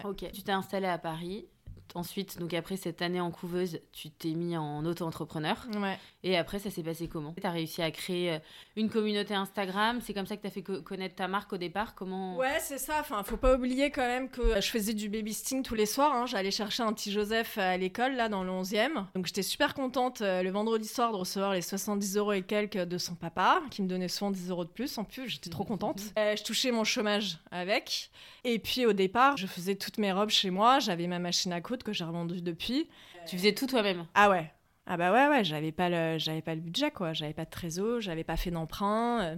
Ok. 0.04 0.26
Tu 0.34 0.44
t'es 0.44 0.52
installée 0.52 0.88
à 0.88 0.98
Paris 0.98 1.48
ensuite, 1.96 2.40
donc 2.40 2.54
après 2.54 2.78
cette 2.78 3.02
année 3.02 3.22
en 3.22 3.32
couveuse, 3.32 3.80
tu 3.92 4.10
t'es 4.10 4.34
mis 4.34 4.58
en 4.58 4.86
auto-entrepreneur. 4.86 5.56
Ouais. 5.82 5.98
Et 6.24 6.38
après, 6.38 6.60
ça 6.60 6.70
s'est 6.70 6.84
passé 6.84 7.08
comment? 7.08 7.34
Tu 7.40 7.48
as 7.48 7.52
réussi 7.52 7.82
à 7.82 7.92
créer 7.92 8.34
euh, 8.34 8.40
une 8.76 8.90
communauté 8.90 9.34
Instagram? 9.34 10.00
C'est 10.02 10.14
comme 10.14 10.26
ça 10.26 10.36
que 10.36 10.42
tu 10.42 10.48
as 10.48 10.52
fait 10.52 10.62
connaître 10.62 11.16
ta 11.16 11.28
marque 11.28 11.54
au 11.54 11.58
départ? 11.58 11.96
Comment? 11.96 12.36
Ouais, 12.36 12.58
c'est 12.60 12.78
ça. 12.78 12.96
Enfin, 13.00 13.24
faut 13.24 13.38
pas 13.38 13.56
oublier 13.56 13.92
quand 13.92 14.06
même 14.06 14.30
que 14.30 14.60
je 14.60 14.70
faisais 14.70 14.94
du 14.94 15.10
baby 15.10 15.34
sting 15.34 15.64
tous 15.64 15.76
les 15.76 15.86
soirs. 15.86 16.14
Hein. 16.14 16.26
J'allais 16.26 16.52
chercher 16.52 16.84
un 16.84 16.94
petit 16.94 17.12
Joseph 17.12 17.58
à 17.58 17.78
l'école, 17.78 18.16
là, 18.16 18.30
dans 18.30 18.44
le 18.44 18.52
11e. 18.52 19.06
Donc 19.16 19.26
j'étais 19.28 19.44
super 19.44 19.74
contente 19.74 20.22
euh, 20.22 20.44
le 20.44 20.52
vendredi 20.52 20.88
soir 20.88 21.12
de 21.12 21.18
recevoir 21.18 21.54
les 21.54 21.62
70 21.62 22.18
euros 22.18 22.34
et 22.34 22.42
quelques 22.42 22.78
de 22.78 22.98
son 22.98 23.16
papa, 23.16 23.62
qui 23.72 23.82
me 23.82 23.88
donnait 23.88 24.08
souvent 24.08 24.32
10 24.32 24.50
euros 24.50 24.66
de 24.66 24.70
plus. 24.70 24.98
En 24.98 25.04
plus, 25.04 25.28
j'étais 25.30 25.50
trop 25.50 25.64
contente. 25.64 26.02
Euh, 26.18 26.36
je 26.36 26.44
touchais 26.44 26.72
mon 26.72 26.84
chômage 26.84 27.40
avec. 27.52 28.10
Et 28.44 28.60
puis 28.60 28.86
au 28.86 28.94
départ, 28.94 29.36
je 29.38 29.46
faisais 29.46 29.76
toutes 29.76 29.98
mes 29.98 30.12
robes 30.12 30.30
chez 30.30 30.50
moi. 30.50 30.80
J'avais 30.80 31.08
ma 31.08 31.20
machine 31.20 31.52
à 31.52 31.62
coudre 31.62 31.77
que 31.84 31.94
j'ai 31.94 32.04
revendue 32.04 32.42
depuis. 32.42 32.88
Tu 33.28 33.38
faisais 33.38 33.54
tout 33.54 33.68
toi-même 33.68 34.06
Ah 34.14 34.30
ouais. 34.30 34.52
Ah 34.86 34.96
bah 34.96 35.12
ouais, 35.12 35.28
ouais, 35.28 35.44
j'avais 35.44 35.74
pas 35.74 35.90
le, 35.90 36.18
j'avais 36.18 36.42
pas 36.42 36.56
le 36.56 36.62
budget, 36.62 36.92
quoi. 36.92 37.12
J'avais 37.12 37.34
pas 37.34 37.44
de 37.44 37.50
trésor, 37.50 38.00
j'avais 38.00 38.24
pas 38.24 38.38
fait 38.38 38.52
d'emprunt. 38.52 39.22
Euh. 39.22 39.36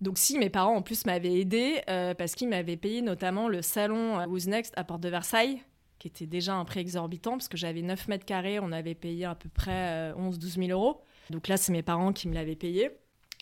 Donc 0.00 0.16
si, 0.16 0.38
mes 0.38 0.48
parents 0.48 0.76
en 0.76 0.82
plus 0.82 1.04
m'avaient 1.04 1.38
aidé 1.38 1.82
euh, 1.90 2.14
parce 2.14 2.34
qu'ils 2.34 2.48
m'avaient 2.48 2.78
payé 2.78 3.02
notamment 3.02 3.48
le 3.48 3.60
salon 3.60 4.18
euh, 4.18 4.26
Who's 4.26 4.46
Next 4.46 4.72
à 4.78 4.84
Porte 4.84 5.02
de 5.02 5.10
Versailles, 5.10 5.62
qui 5.98 6.08
était 6.08 6.26
déjà 6.26 6.54
un 6.54 6.64
prix 6.64 6.80
exorbitant 6.80 7.32
parce 7.32 7.48
que 7.48 7.58
j'avais 7.58 7.82
9 7.82 8.08
mètres 8.08 8.24
carrés, 8.24 8.58
on 8.58 8.72
avait 8.72 8.94
payé 8.94 9.26
à 9.26 9.34
peu 9.34 9.50
près 9.50 10.12
11-12 10.12 10.66
000 10.66 10.70
euros. 10.70 11.02
Donc 11.28 11.46
là, 11.48 11.58
c'est 11.58 11.72
mes 11.72 11.82
parents 11.82 12.14
qui 12.14 12.26
me 12.26 12.34
l'avaient 12.34 12.56
payé. 12.56 12.90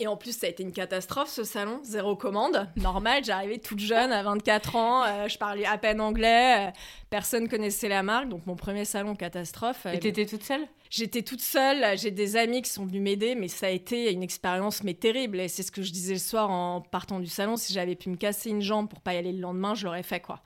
Et 0.00 0.07
en 0.07 0.17
plus, 0.17 0.37
ça 0.37 0.47
a 0.47 0.50
été 0.50 0.62
une 0.62 0.73
catastrophe 0.73 1.28
ce 1.28 1.43
salon, 1.43 1.81
zéro 1.83 2.14
commande. 2.14 2.69
Normal, 2.76 3.25
j'arrivais 3.25 3.59
toute 3.59 3.81
jeune 3.81 4.12
à 4.12 4.23
24 4.23 4.76
ans, 4.76 5.05
euh, 5.05 5.28
je 5.28 5.37
parlais 5.38 5.64
à 5.64 5.76
peine 5.76 6.00
anglais, 6.00 6.69
euh, 6.69 6.71
personne 7.11 7.49
connaissait 7.49 7.88
la 7.88 8.05
marque, 8.05 8.28
donc 8.28 8.47
mon 8.47 8.55
premier 8.55 8.85
salon 8.85 9.17
catastrophe. 9.17 9.87
Et 9.93 9.99
t'étais 9.99 10.26
toute 10.26 10.45
seule? 10.45 10.69
J'étais 10.90 11.23
toute 11.23 11.40
seule, 11.40 11.99
j'ai 11.99 12.12
des 12.12 12.37
amis 12.37 12.62
qui 12.62 12.71
sont 12.71 12.87
venus 12.87 13.02
m'aider, 13.02 13.35
mais 13.35 13.49
ça 13.49 13.67
a 13.67 13.71
été 13.71 14.12
une 14.12 14.23
expérience 14.23 14.85
mais 14.85 14.95
terrible. 14.95 15.40
Et 15.40 15.49
c'est 15.49 15.64
ce 15.64 15.73
que 15.73 15.83
je 15.83 15.90
disais 15.90 16.14
le 16.14 16.21
soir 16.21 16.50
en 16.50 16.81
partant 16.81 17.19
du 17.19 17.26
salon, 17.26 17.57
si 17.57 17.73
j'avais 17.73 17.97
pu 17.97 18.09
me 18.09 18.17
casser 18.17 18.50
une 18.50 18.62
jambe 18.62 18.88
pour 18.88 19.00
pas 19.00 19.14
y 19.14 19.17
aller 19.17 19.33
le 19.33 19.40
lendemain, 19.40 19.75
je 19.75 19.85
l'aurais 19.85 20.05
fait 20.05 20.21
quoi. 20.21 20.40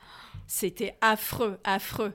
C'était 0.47 0.97
affreux, 1.03 1.59
affreux 1.63 2.13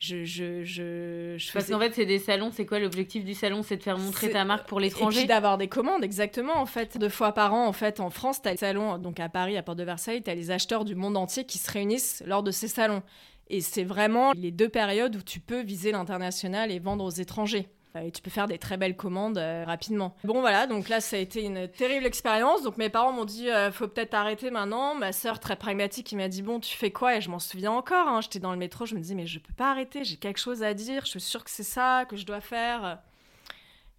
je, 0.00 0.24
je, 0.24 0.64
je, 0.64 1.52
Parce 1.52 1.68
qu'en 1.68 1.78
fait, 1.78 1.94
c'est 1.94 2.06
des 2.06 2.18
salons. 2.18 2.50
C'est 2.52 2.64
quoi 2.64 2.78
l'objectif 2.78 3.22
du 3.22 3.34
salon? 3.34 3.62
C'est 3.62 3.76
de 3.76 3.82
faire 3.82 3.98
montrer 3.98 4.30
ta 4.30 4.46
marque 4.46 4.66
pour 4.66 4.80
l'étranger? 4.80 5.22
Et 5.22 5.26
d'avoir 5.26 5.58
des 5.58 5.68
commandes, 5.68 6.02
exactement. 6.02 6.56
En 6.56 6.64
fait, 6.64 6.96
deux 6.96 7.10
fois 7.10 7.32
par 7.32 7.52
an, 7.52 7.66
en 7.66 7.72
fait, 7.74 8.00
en 8.00 8.08
France, 8.08 8.40
tu 8.40 8.48
as 8.48 8.52
le 8.52 8.56
salon, 8.56 8.96
donc 8.96 9.20
à 9.20 9.28
Paris, 9.28 9.58
à 9.58 9.62
Porte 9.62 9.78
de 9.78 9.84
Versailles, 9.84 10.22
tu 10.22 10.30
as 10.30 10.34
les 10.34 10.50
acheteurs 10.50 10.86
du 10.86 10.94
monde 10.94 11.18
entier 11.18 11.44
qui 11.44 11.58
se 11.58 11.70
réunissent 11.70 12.22
lors 12.26 12.42
de 12.42 12.50
ces 12.50 12.66
salons. 12.66 13.02
Et 13.48 13.60
c'est 13.60 13.84
vraiment 13.84 14.32
les 14.32 14.52
deux 14.52 14.68
périodes 14.68 15.16
où 15.16 15.22
tu 15.22 15.38
peux 15.38 15.60
viser 15.60 15.92
l'international 15.92 16.70
et 16.70 16.78
vendre 16.78 17.04
aux 17.04 17.10
étrangers. 17.10 17.68
Euh, 17.96 18.00
et 18.00 18.10
tu 18.10 18.22
peux 18.22 18.30
faire 18.30 18.46
des 18.46 18.58
très 18.58 18.76
belles 18.76 18.96
commandes 18.96 19.38
euh, 19.38 19.64
rapidement. 19.66 20.14
Bon 20.24 20.40
voilà, 20.40 20.66
donc 20.66 20.88
là 20.88 21.00
ça 21.00 21.16
a 21.16 21.18
été 21.18 21.42
une 21.42 21.68
terrible 21.68 22.06
expérience. 22.06 22.62
Donc 22.62 22.76
mes 22.76 22.88
parents 22.88 23.12
m'ont 23.12 23.24
dit 23.24 23.48
euh, 23.50 23.72
faut 23.72 23.88
peut-être 23.88 24.14
arrêter 24.14 24.50
maintenant. 24.50 24.94
Ma 24.94 25.12
sœur 25.12 25.40
très 25.40 25.56
pragmatique 25.56 26.06
qui 26.06 26.16
m'a 26.16 26.28
dit 26.28 26.42
bon 26.42 26.60
tu 26.60 26.76
fais 26.76 26.90
quoi? 26.90 27.16
Et 27.16 27.20
je 27.20 27.30
m'en 27.30 27.38
souviens 27.38 27.72
encore. 27.72 28.06
Hein. 28.08 28.20
J'étais 28.20 28.38
dans 28.38 28.52
le 28.52 28.58
métro, 28.58 28.86
je 28.86 28.94
me 28.94 29.00
disais 29.00 29.14
mais 29.14 29.26
je 29.26 29.38
peux 29.38 29.54
pas 29.54 29.70
arrêter, 29.70 30.04
j'ai 30.04 30.16
quelque 30.16 30.38
chose 30.38 30.62
à 30.62 30.74
dire, 30.74 31.04
je 31.04 31.10
suis 31.10 31.20
sûre 31.20 31.44
que 31.44 31.50
c'est 31.50 31.62
ça 31.62 32.04
que 32.08 32.16
je 32.16 32.24
dois 32.24 32.40
faire. 32.40 33.00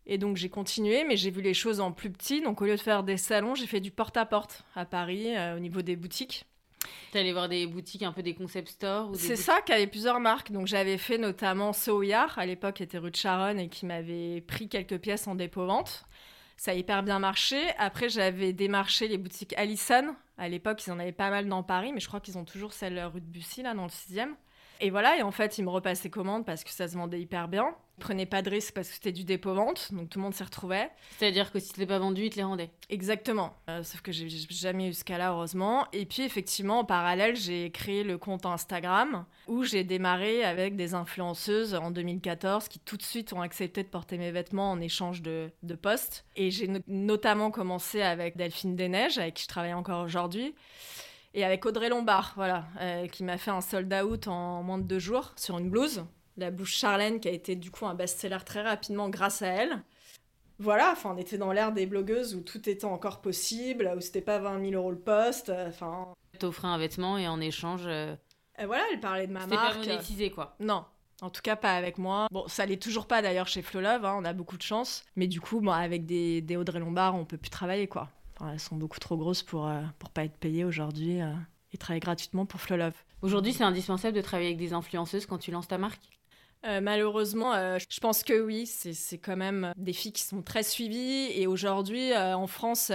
Et 0.07 0.17
donc 0.17 0.37
j'ai 0.37 0.49
continué, 0.49 1.03
mais 1.03 1.15
j'ai 1.15 1.29
vu 1.29 1.41
les 1.41 1.53
choses 1.53 1.79
en 1.79 1.91
plus 1.91 2.09
petit. 2.09 2.41
Donc 2.41 2.61
au 2.61 2.65
lieu 2.65 2.75
de 2.75 2.81
faire 2.81 3.03
des 3.03 3.17
salons, 3.17 3.55
j'ai 3.55 3.67
fait 3.67 3.81
du 3.81 3.91
porte-à-porte 3.91 4.63
-à, 4.75 4.85
Paris 4.85 5.35
au 5.55 5.59
niveau 5.59 5.81
des 5.81 5.95
boutiques. 5.95 6.45
T'es 7.11 7.19
allé 7.19 7.33
voir 7.33 7.49
des 7.49 7.67
boutiques, 7.67 8.03
un 8.03 8.13
peu 8.13 8.23
des 8.23 8.33
concept 8.33 8.69
stores 8.69 9.11
C'est 9.15 9.35
ça, 9.35 9.61
qui 9.61 9.73
avait 9.73 9.87
plusieurs 9.87 10.19
marques. 10.19 10.51
Donc 10.51 10.67
j'avais 10.67 10.97
fait 10.97 11.17
notamment 11.17 11.73
Soyard, 11.73 12.37
à 12.39 12.45
l'époque 12.45 12.81
était 12.81 12.97
rue 12.97 13.11
de 13.11 13.15
Charonne 13.15 13.59
et 13.59 13.67
qui 13.69 13.85
m'avait 13.85 14.41
pris 14.41 14.69
quelques 14.69 14.97
pièces 14.97 15.27
en 15.27 15.35
dépôt-vente. 15.35 16.05
Ça 16.57 16.71
a 16.71 16.73
hyper 16.75 17.01
bien 17.01 17.17
marché. 17.19 17.59
Après, 17.79 18.07
j'avais 18.07 18.53
démarché 18.53 19.07
les 19.07 19.17
boutiques 19.17 19.53
Allison. 19.57 20.15
À 20.37 20.47
l'époque, 20.47 20.85
ils 20.85 20.91
en 20.91 20.99
avaient 20.99 21.11
pas 21.11 21.31
mal 21.31 21.47
dans 21.47 21.63
Paris, 21.63 21.91
mais 21.91 21.99
je 21.99 22.07
crois 22.07 22.19
qu'ils 22.19 22.37
ont 22.37 22.45
toujours 22.45 22.73
celle 22.73 23.03
rue 23.03 23.19
de 23.19 23.25
Bussy, 23.25 23.63
là, 23.63 23.73
dans 23.73 23.83
le 23.83 23.89
6e. 23.89 24.35
Et 24.83 24.89
voilà, 24.89 25.15
et 25.15 25.21
en 25.21 25.31
fait, 25.31 25.59
ils 25.59 25.63
me 25.63 25.69
repassaient 25.69 26.09
commande 26.09 26.43
parce 26.43 26.63
que 26.63 26.71
ça 26.71 26.87
se 26.87 26.95
vendait 26.95 27.21
hyper 27.21 27.47
bien. 27.47 27.75
Prenaient 27.99 28.25
pas 28.25 28.41
de 28.41 28.49
risque 28.49 28.73
parce 28.73 28.87
que 28.87 28.95
c'était 28.95 29.11
du 29.11 29.23
dépôt-vente, 29.23 29.93
donc 29.93 30.09
tout 30.09 30.17
le 30.17 30.23
monde 30.23 30.33
s'y 30.33 30.41
retrouvait. 30.41 30.89
C'est-à-dire 31.19 31.51
que 31.51 31.59
si 31.59 31.67
c'était 31.67 31.85
pas 31.85 31.99
vendu, 31.99 32.23
ils 32.23 32.29
te 32.31 32.37
les 32.37 32.43
rendaient 32.43 32.71
Exactement. 32.89 33.53
Euh, 33.69 33.83
sauf 33.83 34.01
que 34.01 34.11
j'ai 34.11 34.27
jamais 34.27 34.89
eu 34.89 34.93
ce 34.93 35.03
cas-là, 35.03 35.33
heureusement. 35.33 35.85
Et 35.93 36.07
puis, 36.07 36.23
effectivement, 36.23 36.79
en 36.79 36.83
parallèle, 36.83 37.35
j'ai 37.35 37.69
créé 37.69 38.03
le 38.03 38.17
compte 38.17 38.47
Instagram 38.47 39.25
où 39.47 39.63
j'ai 39.63 39.83
démarré 39.83 40.43
avec 40.43 40.75
des 40.75 40.95
influenceuses 40.95 41.75
en 41.75 41.91
2014 41.91 42.67
qui 42.67 42.79
tout 42.79 42.97
de 42.97 43.03
suite 43.03 43.33
ont 43.33 43.41
accepté 43.41 43.83
de 43.83 43.87
porter 43.87 44.17
mes 44.17 44.31
vêtements 44.31 44.71
en 44.71 44.81
échange 44.81 45.21
de, 45.21 45.51
de 45.61 45.75
posts. 45.75 46.25
Et 46.35 46.49
j'ai 46.49 46.67
notamment 46.87 47.51
commencé 47.51 48.01
avec 48.01 48.35
Delphine 48.35 48.75
Desneiges, 48.75 49.19
avec 49.19 49.35
qui 49.35 49.43
je 49.43 49.47
travaille 49.47 49.75
encore 49.75 50.03
aujourd'hui. 50.03 50.55
Et 51.33 51.45
avec 51.45 51.65
Audrey 51.65 51.89
Lombard, 51.89 52.33
voilà, 52.35 52.65
euh, 52.81 53.07
qui 53.07 53.23
m'a 53.23 53.37
fait 53.37 53.51
un 53.51 53.61
sold 53.61 53.93
out 53.93 54.27
en 54.27 54.63
moins 54.63 54.77
de 54.77 54.83
deux 54.83 54.99
jours 54.99 55.31
sur 55.37 55.57
une 55.57 55.69
blouse. 55.69 56.03
La 56.37 56.51
blouse 56.51 56.69
Charlène, 56.69 57.19
qui 57.19 57.29
a 57.29 57.31
été 57.31 57.55
du 57.55 57.71
coup 57.71 57.85
un 57.85 57.95
best-seller 57.95 58.39
très 58.45 58.61
rapidement 58.61 59.09
grâce 59.09 59.41
à 59.41 59.47
elle. 59.47 59.81
Voilà, 60.59 60.91
enfin, 60.91 61.13
on 61.15 61.17
était 61.17 61.37
dans 61.37 61.51
l'ère 61.51 61.71
des 61.71 61.85
blogueuses 61.85 62.35
où 62.35 62.41
tout 62.41 62.69
était 62.69 62.85
encore 62.85 63.21
possible, 63.21 63.91
où 63.95 64.01
c'était 64.01 64.21
pas 64.21 64.39
20 64.39 64.61
000 64.69 64.73
euros 64.73 64.91
le 64.91 64.99
poste. 64.99 65.49
Euh, 65.49 65.69
enfin. 65.69 66.13
T'offrais 66.37 66.67
un 66.67 66.77
vêtement 66.77 67.17
et 67.17 67.27
en 67.27 67.39
échange. 67.39 67.83
Euh, 67.85 68.15
et 68.59 68.65
voilà, 68.65 68.83
elle 68.91 68.99
parlait 68.99 69.25
de 69.25 69.31
ma 69.33 69.47
marque. 69.47 69.73
C'était 69.73 69.87
pas 69.87 69.93
monétisé, 69.93 70.31
quoi. 70.31 70.55
Non. 70.59 70.85
En 71.21 71.29
tout 71.29 71.41
cas, 71.41 71.55
pas 71.55 71.73
avec 71.73 71.97
moi. 71.97 72.27
Bon, 72.31 72.47
ça 72.47 72.65
l'est 72.65 72.81
toujours 72.81 73.07
pas 73.07 73.21
d'ailleurs 73.21 73.47
chez 73.47 73.61
Flolove, 73.61 74.05
hein, 74.05 74.15
on 74.19 74.25
a 74.25 74.33
beaucoup 74.33 74.57
de 74.57 74.61
chance. 74.61 75.03
Mais 75.15 75.27
du 75.27 75.39
coup, 75.39 75.61
bon, 75.61 75.71
avec 75.71 76.05
des, 76.05 76.41
des 76.41 76.57
Audrey 76.57 76.79
Lombard, 76.79 77.15
on 77.15 77.25
peut 77.25 77.37
plus 77.37 77.49
travailler, 77.49 77.87
quoi 77.87 78.09
elles 78.51 78.59
sont 78.59 78.75
beaucoup 78.75 78.99
trop 78.99 79.17
grosses 79.17 79.43
pour 79.43 79.67
ne 79.67 79.73
euh, 79.73 79.81
pour 79.99 80.09
pas 80.09 80.23
être 80.23 80.37
payées 80.37 80.65
aujourd'hui 80.65 81.21
euh, 81.21 81.31
et 81.73 81.77
travailler 81.77 81.99
gratuitement 81.99 82.45
pour 82.45 82.61
Flolove. 82.61 82.93
Aujourd'hui, 83.21 83.53
c'est 83.53 83.63
indispensable 83.63 84.15
de 84.15 84.21
travailler 84.21 84.49
avec 84.49 84.59
des 84.59 84.73
influenceuses 84.73 85.25
quand 85.25 85.37
tu 85.37 85.51
lances 85.51 85.67
ta 85.67 85.77
marque? 85.77 86.01
Euh, 86.65 86.79
malheureusement, 86.81 87.53
je 87.53 87.99
pense 87.99 88.23
que 88.23 88.39
oui, 88.39 88.67
c'est 88.67 89.17
quand 89.17 89.35
même 89.35 89.73
des 89.77 89.93
filles 89.93 90.13
qui 90.13 90.23
sont 90.23 90.43
très 90.43 90.63
suivies. 90.63 91.31
Et 91.33 91.47
aujourd'hui, 91.47 92.15
en 92.15 92.45
France, 92.45 92.91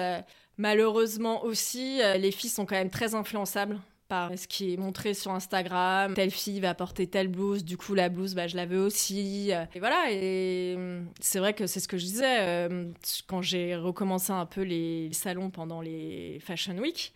malheureusement 0.56 1.42
aussi, 1.44 2.00
les 2.16 2.30
filles 2.30 2.50
sont 2.50 2.64
quand 2.64 2.76
même 2.76 2.90
très 2.90 3.16
influençables 3.16 3.80
par 4.08 4.36
ce 4.38 4.46
qui 4.46 4.72
est 4.72 4.76
montré 4.76 5.14
sur 5.14 5.32
Instagram. 5.32 6.14
Telle 6.14 6.30
fille 6.30 6.60
va 6.60 6.74
porter 6.74 7.06
telle 7.06 7.28
blouse, 7.28 7.64
du 7.64 7.76
coup 7.76 7.94
la 7.94 8.08
blouse, 8.08 8.34
bah, 8.34 8.46
je 8.46 8.56
la 8.56 8.66
veux 8.66 8.80
aussi. 8.80 9.50
Et 9.50 9.78
voilà, 9.78 10.10
et 10.10 10.74
hum, 10.76 11.06
c'est 11.20 11.38
vrai 11.38 11.54
que 11.54 11.66
c'est 11.66 11.80
ce 11.80 11.88
que 11.88 11.98
je 11.98 12.04
disais 12.04 12.40
euh, 12.40 12.90
quand 13.26 13.42
j'ai 13.42 13.76
recommencé 13.76 14.32
un 14.32 14.46
peu 14.46 14.62
les 14.62 15.12
salons 15.12 15.50
pendant 15.50 15.80
les 15.80 16.38
Fashion 16.40 16.76
Week. 16.78 17.12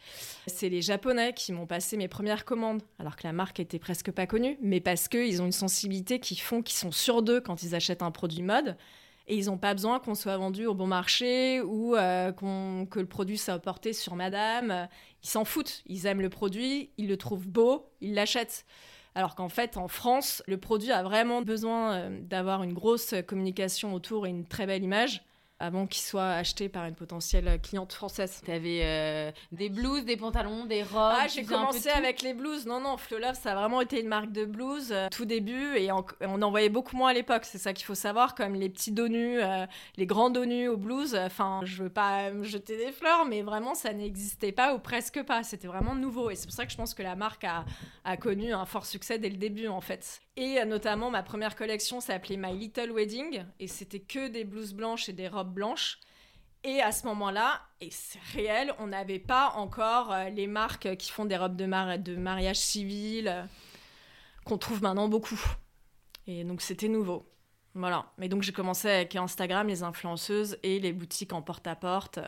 C'est 0.46 0.68
les 0.68 0.82
Japonais 0.82 1.32
qui 1.34 1.52
m'ont 1.52 1.66
passé 1.66 1.96
mes 1.96 2.08
premières 2.08 2.44
commandes, 2.44 2.82
alors 2.98 3.16
que 3.16 3.24
la 3.24 3.32
marque 3.32 3.60
était 3.60 3.78
presque 3.78 4.10
pas 4.10 4.26
connue, 4.26 4.58
mais 4.62 4.80
parce 4.80 5.08
qu'ils 5.08 5.40
ont 5.42 5.46
une 5.46 5.52
sensibilité 5.52 6.20
qui 6.20 6.36
font 6.36 6.62
qu'ils 6.62 6.78
sont 6.78 6.92
sûrs 6.92 7.22
d'eux 7.22 7.40
quand 7.40 7.62
ils 7.62 7.74
achètent 7.74 8.02
un 8.02 8.10
produit 8.10 8.42
mode 8.42 8.76
et 9.26 9.36
ils 9.36 9.46
n'ont 9.46 9.58
pas 9.58 9.74
besoin 9.74 9.98
qu'on 9.98 10.14
soit 10.14 10.36
vendu 10.36 10.66
au 10.66 10.74
bon 10.74 10.86
marché 10.86 11.60
ou 11.60 11.94
euh, 11.94 12.32
que 12.32 12.98
le 12.98 13.06
produit 13.06 13.38
soit 13.38 13.58
porté 13.58 13.92
sur 13.92 14.16
madame. 14.16 14.88
Ils 15.22 15.28
s'en 15.28 15.44
foutent. 15.44 15.82
Ils 15.86 16.06
aiment 16.06 16.20
le 16.20 16.30
produit, 16.30 16.90
ils 16.98 17.08
le 17.08 17.16
trouvent 17.16 17.46
beau, 17.46 17.90
ils 18.00 18.14
l'achètent. 18.14 18.64
Alors 19.14 19.34
qu'en 19.34 19.48
fait, 19.48 19.76
en 19.76 19.88
France, 19.88 20.42
le 20.46 20.56
produit 20.58 20.92
a 20.92 21.02
vraiment 21.02 21.42
besoin 21.42 21.92
euh, 21.94 22.20
d'avoir 22.22 22.62
une 22.62 22.72
grosse 22.72 23.14
communication 23.26 23.94
autour 23.94 24.26
et 24.26 24.30
une 24.30 24.46
très 24.46 24.66
belle 24.66 24.84
image 24.84 25.22
avant 25.60 25.86
qu'il 25.86 26.02
soit 26.02 26.30
acheté 26.30 26.70
par 26.70 26.86
une 26.86 26.94
potentielle 26.94 27.60
cliente 27.62 27.92
française. 27.92 28.40
Tu 28.44 28.50
avais 28.50 28.80
euh, 28.82 29.30
des 29.52 29.68
blouses, 29.68 30.06
des 30.06 30.16
pantalons, 30.16 30.64
des 30.64 30.82
robes. 30.82 31.14
Ah, 31.18 31.28
j'ai 31.28 31.44
commencé 31.44 31.90
avec 31.90 32.22
les 32.22 32.32
blouses. 32.32 32.66
Non, 32.66 32.80
non, 32.80 32.96
Flolove, 32.96 33.38
ça 33.38 33.52
a 33.52 33.54
vraiment 33.54 33.82
été 33.82 34.00
une 34.00 34.08
marque 34.08 34.32
de 34.32 34.46
blouses 34.46 34.90
euh, 34.90 35.08
tout 35.10 35.26
début 35.26 35.76
et 35.76 35.90
on 35.92 36.42
en 36.42 36.50
voyait 36.50 36.70
beaucoup 36.70 36.96
moins 36.96 37.10
à 37.10 37.12
l'époque. 37.12 37.44
C'est 37.44 37.58
ça 37.58 37.74
qu'il 37.74 37.84
faut 37.84 37.94
savoir, 37.94 38.34
comme 38.34 38.54
les 38.54 38.70
petits 38.70 38.90
dos 38.90 39.08
nus, 39.08 39.40
euh, 39.40 39.66
les 39.96 40.06
grands 40.06 40.30
dos 40.30 40.46
nus 40.46 40.68
aux 40.68 40.78
blouses. 40.78 41.14
Enfin, 41.14 41.60
je 41.64 41.82
veux 41.82 41.90
pas 41.90 42.30
me 42.30 42.42
jeter 42.42 42.78
des 42.78 42.90
fleurs, 42.90 43.26
mais 43.26 43.42
vraiment, 43.42 43.74
ça 43.74 43.92
n'existait 43.92 44.52
pas 44.52 44.74
ou 44.74 44.78
presque 44.78 45.22
pas. 45.24 45.42
C'était 45.42 45.68
vraiment 45.68 45.94
nouveau 45.94 46.30
et 46.30 46.36
c'est 46.36 46.46
pour 46.46 46.54
ça 46.54 46.64
que 46.64 46.72
je 46.72 46.76
pense 46.76 46.94
que 46.94 47.02
la 47.02 47.16
marque 47.16 47.44
a, 47.44 47.66
a 48.04 48.16
connu 48.16 48.54
un 48.54 48.64
fort 48.64 48.86
succès 48.86 49.18
dès 49.18 49.28
le 49.28 49.36
début 49.36 49.68
en 49.68 49.82
fait. 49.82 50.22
Et 50.36 50.64
notamment, 50.64 51.10
ma 51.10 51.22
première 51.22 51.54
collection 51.54 52.00
s'appelait 52.00 52.38
My 52.38 52.56
Little 52.56 52.92
Wedding 52.92 53.44
et 53.58 53.66
c'était 53.66 54.00
que 54.00 54.28
des 54.28 54.44
blouses 54.44 54.72
blanches 54.72 55.10
et 55.10 55.12
des 55.12 55.28
robes 55.28 55.49
blanches. 55.50 55.98
Et 56.62 56.82
à 56.82 56.92
ce 56.92 57.06
moment-là, 57.06 57.62
et 57.80 57.90
c'est 57.90 58.20
réel, 58.34 58.74
on 58.78 58.88
n'avait 58.88 59.18
pas 59.18 59.52
encore 59.56 60.12
euh, 60.12 60.28
les 60.28 60.46
marques 60.46 60.96
qui 60.96 61.10
font 61.10 61.24
des 61.24 61.36
robes 61.36 61.56
de, 61.56 61.64
de 61.96 62.16
mariage 62.16 62.58
civil, 62.58 63.28
euh, 63.28 63.42
qu'on 64.44 64.58
trouve 64.58 64.82
maintenant 64.82 65.08
beaucoup. 65.08 65.40
Et 66.26 66.44
donc 66.44 66.60
c'était 66.60 66.88
nouveau. 66.88 67.26
Voilà. 67.74 68.12
Mais 68.18 68.28
donc 68.28 68.42
j'ai 68.42 68.52
commencé 68.52 68.90
avec 68.90 69.16
Instagram, 69.16 69.68
les 69.68 69.82
influenceuses 69.82 70.58
et 70.62 70.80
les 70.80 70.92
boutiques 70.92 71.32
en 71.32 71.40
porte-à-porte. 71.40 72.18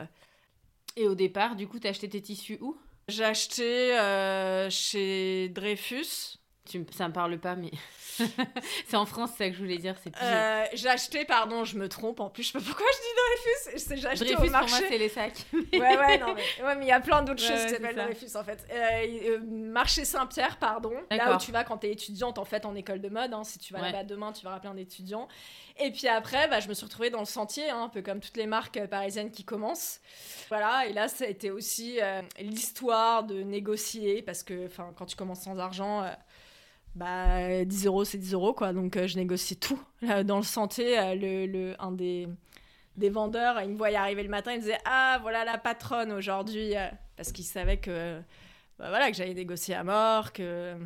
Et 0.96 1.08
au 1.08 1.14
départ, 1.14 1.56
du 1.56 1.68
coup, 1.68 1.78
t'as 1.78 1.90
acheté 1.90 2.08
tes 2.08 2.22
tissus 2.22 2.58
où? 2.60 2.78
J'ai 3.08 3.24
acheté 3.24 3.98
euh, 3.98 4.70
chez 4.70 5.48
Dreyfus. 5.48 6.38
Tu, 6.64 6.86
ça 6.92 7.08
me 7.08 7.12
parle 7.12 7.38
pas, 7.38 7.56
mais 7.56 7.72
c'est 8.86 8.96
en 8.96 9.04
France, 9.04 9.30
c'est 9.36 9.44
ça 9.44 9.50
que 9.50 9.56
je 9.56 9.60
voulais 9.60 9.78
dire. 9.78 9.96
C'est 10.00 10.12
euh, 10.22 10.64
j'ai 10.74 10.88
acheté, 10.88 11.24
pardon, 11.24 11.64
je 11.64 11.76
me 11.76 11.88
trompe. 11.88 12.20
En 12.20 12.30
plus, 12.30 12.44
je 12.44 12.52
sais 12.52 12.58
pas 12.58 12.64
pourquoi 12.64 12.86
je 12.92 12.98
dis 12.98 13.74
Dreyfus. 13.74 14.00
J'ai 14.00 14.06
acheté 14.06 14.24
Dreyfus, 14.26 14.48
au 14.48 14.50
marché. 14.50 14.70
pour 14.70 14.80
moi, 14.80 14.88
c'est 14.88 14.98
les 14.98 15.08
sacs. 15.08 15.44
ouais, 15.52 15.80
ouais, 15.80 16.18
non, 16.18 16.34
mais 16.34 16.64
ouais, 16.64 16.76
il 16.80 16.86
y 16.86 16.92
a 16.92 17.00
plein 17.00 17.22
d'autres 17.22 17.42
choses 17.42 17.64
qui 17.64 17.70
s'appellent 17.70 17.96
Dreyfus 17.96 18.36
en 18.36 18.44
fait. 18.44 18.64
Euh, 18.70 19.30
euh, 19.30 19.40
marché 19.42 20.04
Saint-Pierre, 20.04 20.56
pardon. 20.58 20.94
Là 21.10 21.34
où 21.34 21.38
tu 21.38 21.50
vas 21.50 21.64
quand 21.64 21.78
t'es 21.78 21.90
étudiante 21.90 22.38
en 22.38 22.44
fait 22.44 22.64
en 22.64 22.76
école 22.76 23.00
de 23.00 23.08
mode. 23.08 23.34
Hein. 23.34 23.42
Si 23.42 23.58
tu 23.58 23.72
vas 23.72 23.80
là-bas 23.80 24.04
demain, 24.04 24.32
tu 24.32 24.44
verras 24.44 24.60
plein 24.60 24.74
d'étudiants. 24.74 25.26
Et 25.80 25.90
puis 25.90 26.06
après, 26.06 26.46
bah, 26.46 26.60
je 26.60 26.68
me 26.68 26.74
suis 26.74 26.84
retrouvée 26.84 27.10
dans 27.10 27.18
le 27.18 27.24
sentier, 27.24 27.70
hein, 27.70 27.84
un 27.84 27.88
peu 27.88 28.02
comme 28.02 28.20
toutes 28.20 28.36
les 28.36 28.46
marques 28.46 28.86
parisiennes 28.86 29.32
qui 29.32 29.42
commencent. 29.44 30.00
Voilà, 30.48 30.86
et 30.86 30.92
là, 30.92 31.08
ça 31.08 31.24
a 31.24 31.28
été 31.28 31.50
aussi 31.50 31.98
l'histoire 32.38 33.24
de 33.24 33.42
négocier 33.42 34.22
parce 34.22 34.44
que 34.44 34.68
quand 34.96 35.06
tu 35.06 35.16
commences 35.16 35.40
sans 35.40 35.58
argent 35.58 36.04
bah 36.94 37.64
10 37.64 37.86
euros 37.86 38.04
c'est 38.04 38.18
10 38.18 38.34
euros 38.34 38.52
quoi 38.52 38.72
donc 38.72 38.96
euh, 38.96 39.06
je 39.06 39.16
négocie 39.16 39.56
tout 39.56 39.80
dans 40.24 40.36
le 40.36 40.42
sentier 40.42 40.98
euh, 40.98 41.14
le, 41.14 41.46
le, 41.46 41.74
un 41.78 41.92
des 41.92 42.28
des 42.96 43.08
vendeurs 43.08 43.60
il 43.62 43.70
me 43.70 43.76
voyait 43.76 43.96
arriver 43.96 44.22
le 44.22 44.28
matin 44.28 44.52
il 44.52 44.56
me 44.58 44.60
disait 44.62 44.78
ah 44.84 45.18
voilà 45.22 45.44
la 45.44 45.56
patronne 45.56 46.12
aujourd'hui 46.12 46.76
euh, 46.76 46.88
parce 47.16 47.32
qu'il 47.32 47.44
savait 47.46 47.78
que 47.78 48.18
bah, 48.78 48.88
voilà 48.90 49.10
que 49.10 49.16
j'allais 49.16 49.34
négocier 49.34 49.74
à 49.74 49.84
mort 49.84 50.32
que 50.32 50.76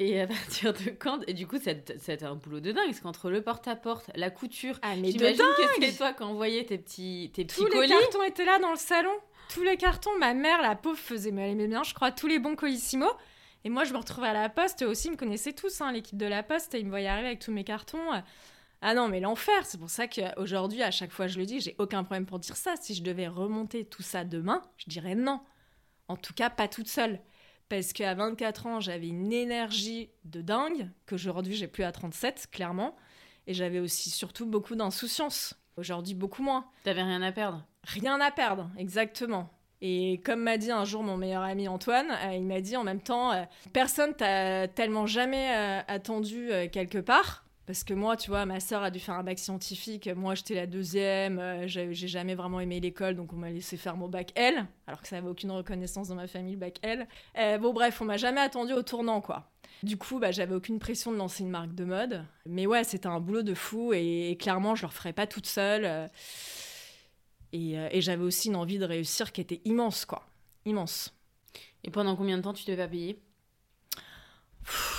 et 0.00 0.20
à 0.20 0.26
partir 0.26 0.72
de 0.72 0.90
quand 0.98 1.20
Et 1.26 1.34
du 1.34 1.46
coup, 1.46 1.58
c'était 1.58 2.24
un 2.24 2.34
boulot 2.34 2.60
de 2.60 2.72
dingue, 2.72 2.86
parce 2.86 3.00
qu'entre 3.00 3.28
le 3.28 3.42
porte-à-porte, 3.42 4.10
la 4.14 4.30
couture, 4.30 4.78
ah, 4.80 4.96
mais 4.96 5.12
j'imagine 5.12 5.44
que 5.56 5.84
c'est 5.84 5.96
toi 5.98 6.14
qui 6.14 6.22
envoyais 6.22 6.64
tes 6.64 6.78
petits, 6.78 7.30
tes 7.34 7.44
petits 7.44 7.56
tous 7.56 7.66
colis. 7.66 7.86
les 7.86 7.88
cartons 7.88 8.22
étaient 8.22 8.46
là 8.46 8.58
dans 8.60 8.70
le 8.70 8.78
salon. 8.78 9.12
Tous 9.52 9.62
les 9.62 9.76
cartons, 9.76 10.10
ma 10.18 10.32
mère, 10.32 10.62
la 10.62 10.74
pauvre, 10.74 10.98
faisait, 10.98 11.32
mais 11.32 11.42
elle 11.42 11.50
aimait 11.50 11.66
bien, 11.68 11.82
je 11.82 11.92
crois, 11.92 12.12
tous 12.12 12.28
les 12.28 12.38
bons 12.38 12.56
colissimo. 12.56 13.08
Et 13.64 13.68
moi, 13.68 13.84
je 13.84 13.92
me 13.92 13.98
retrouvais 13.98 14.28
à 14.28 14.32
la 14.32 14.48
poste, 14.48 14.82
eux 14.82 14.86
aussi, 14.86 15.08
ils 15.08 15.12
me 15.12 15.16
connaissaient 15.16 15.52
tous, 15.52 15.80
hein, 15.80 15.92
l'équipe 15.92 16.16
de 16.16 16.26
la 16.26 16.42
poste, 16.42 16.74
et 16.74 16.80
ils 16.80 16.86
me 16.86 16.90
voyaient 16.90 17.08
arriver 17.08 17.28
avec 17.28 17.40
tous 17.40 17.52
mes 17.52 17.64
cartons. 17.64 18.22
Ah 18.82 18.94
non, 18.94 19.08
mais 19.08 19.20
l'enfer 19.20 19.66
C'est 19.66 19.78
pour 19.78 19.90
ça 19.90 20.08
qu'aujourd'hui, 20.08 20.82
à 20.82 20.90
chaque 20.90 21.12
fois, 21.12 21.26
je 21.26 21.38
le 21.38 21.44
dis, 21.44 21.60
j'ai 21.60 21.76
aucun 21.78 22.02
problème 22.02 22.26
pour 22.26 22.38
dire 22.38 22.56
ça. 22.56 22.74
Si 22.80 22.94
je 22.94 23.02
devais 23.02 23.28
remonter 23.28 23.84
tout 23.84 24.02
ça 24.02 24.24
demain, 24.24 24.62
je 24.78 24.86
dirais 24.88 25.14
non. 25.14 25.40
En 26.08 26.16
tout 26.16 26.32
cas, 26.32 26.48
pas 26.48 26.68
toute 26.68 26.88
seule. 26.88 27.20
Parce 27.68 27.92
qu'à 27.92 28.14
24 28.14 28.66
ans, 28.66 28.80
j'avais 28.80 29.08
une 29.08 29.32
énergie 29.32 30.10
de 30.24 30.40
dingue, 30.40 30.90
qu'aujourd'hui, 31.06 31.54
j'ai 31.54 31.68
plus 31.68 31.84
à 31.84 31.92
37, 31.92 32.48
clairement. 32.50 32.96
Et 33.46 33.54
j'avais 33.54 33.80
aussi 33.80 34.10
surtout 34.10 34.46
beaucoup 34.46 34.74
d'insouciance. 34.74 35.54
Aujourd'hui, 35.76 36.14
beaucoup 36.14 36.42
moins. 36.42 36.66
T'avais 36.82 37.02
rien 37.02 37.22
à 37.22 37.32
perdre 37.32 37.64
Rien 37.84 38.20
à 38.20 38.30
perdre, 38.30 38.70
exactement. 38.76 39.50
Et 39.82 40.20
comme 40.24 40.42
m'a 40.42 40.58
dit 40.58 40.70
un 40.70 40.84
jour 40.84 41.02
mon 41.02 41.16
meilleur 41.16 41.42
ami 41.42 41.68
Antoine, 41.68 42.10
euh, 42.10 42.34
il 42.34 42.44
m'a 42.44 42.60
dit 42.60 42.76
en 42.76 42.84
même 42.84 43.00
temps, 43.00 43.32
euh, 43.32 43.44
personne 43.72 44.14
t'a 44.14 44.68
tellement 44.68 45.06
jamais 45.06 45.54
euh, 45.54 45.80
attendu 45.88 46.50
quelque 46.72 46.98
part. 46.98 47.44
Parce 47.66 47.84
que 47.84 47.94
moi, 47.94 48.16
tu 48.16 48.30
vois, 48.30 48.46
ma 48.46 48.58
sœur 48.58 48.82
a 48.82 48.90
dû 48.90 48.98
faire 48.98 49.14
un 49.14 49.22
bac 49.22 49.38
scientifique. 49.38 50.08
Moi, 50.16 50.34
j'étais 50.34 50.56
la 50.56 50.66
deuxième. 50.66 51.40
j'ai 51.66 51.94
jamais 51.94 52.34
vraiment 52.34 52.58
aimé 52.58 52.80
l'école, 52.80 53.14
donc 53.14 53.32
on 53.32 53.36
m'a 53.36 53.50
laissé 53.50 53.76
faire 53.76 53.96
mon 53.96 54.08
bac 54.08 54.32
L, 54.34 54.66
alors 54.88 55.00
que 55.00 55.06
ça 55.06 55.14
n'avait 55.14 55.28
aucune 55.28 55.52
reconnaissance 55.52 56.08
dans 56.08 56.16
ma 56.16 56.26
famille, 56.26 56.54
le 56.54 56.58
bac 56.58 56.80
L. 56.82 57.06
bon, 57.60 57.72
bref, 57.72 58.00
on 58.00 58.06
m'a 58.06 58.16
jamais 58.16 58.40
attendu 58.40 58.72
au 58.72 58.82
tournant, 58.82 59.20
quoi. 59.20 59.48
Du 59.84 59.96
coup, 59.96 60.18
bah, 60.18 60.32
j'avais 60.32 60.54
aucune 60.54 60.80
pression 60.80 61.12
de 61.12 61.16
lancer 61.16 61.44
une 61.44 61.50
marque 61.50 61.72
de 61.72 61.84
mode. 61.84 62.24
Mais 62.44 62.66
ouais, 62.66 62.82
c'était 62.82 63.06
un 63.06 63.20
boulot 63.20 63.42
de 63.42 63.54
fou 63.54 63.92
et, 63.92 64.36
clairement, 64.40 64.74
je 64.74 64.82
le 64.82 64.88
referais 64.88 65.12
pas 65.12 65.28
toute 65.28 65.46
seule. 65.46 66.10
Euh, 67.54 67.88
et, 67.90 68.00
j'avais 68.00 68.22
aussi 68.22 68.48
une 68.48 68.56
envie 68.56 68.78
de 68.78 68.84
réussir 68.84 69.32
qui 69.32 69.40
était 69.40 69.60
immense, 69.64 70.04
quoi. 70.04 70.26
Immense. 70.64 71.14
Et 71.84 71.90
pendant 71.90 72.16
combien 72.16 72.36
de 72.36 72.42
temps 72.42 72.52
tu 72.52 72.64
devais 72.64 72.76
pas 72.84 72.88
payer? 72.88 73.18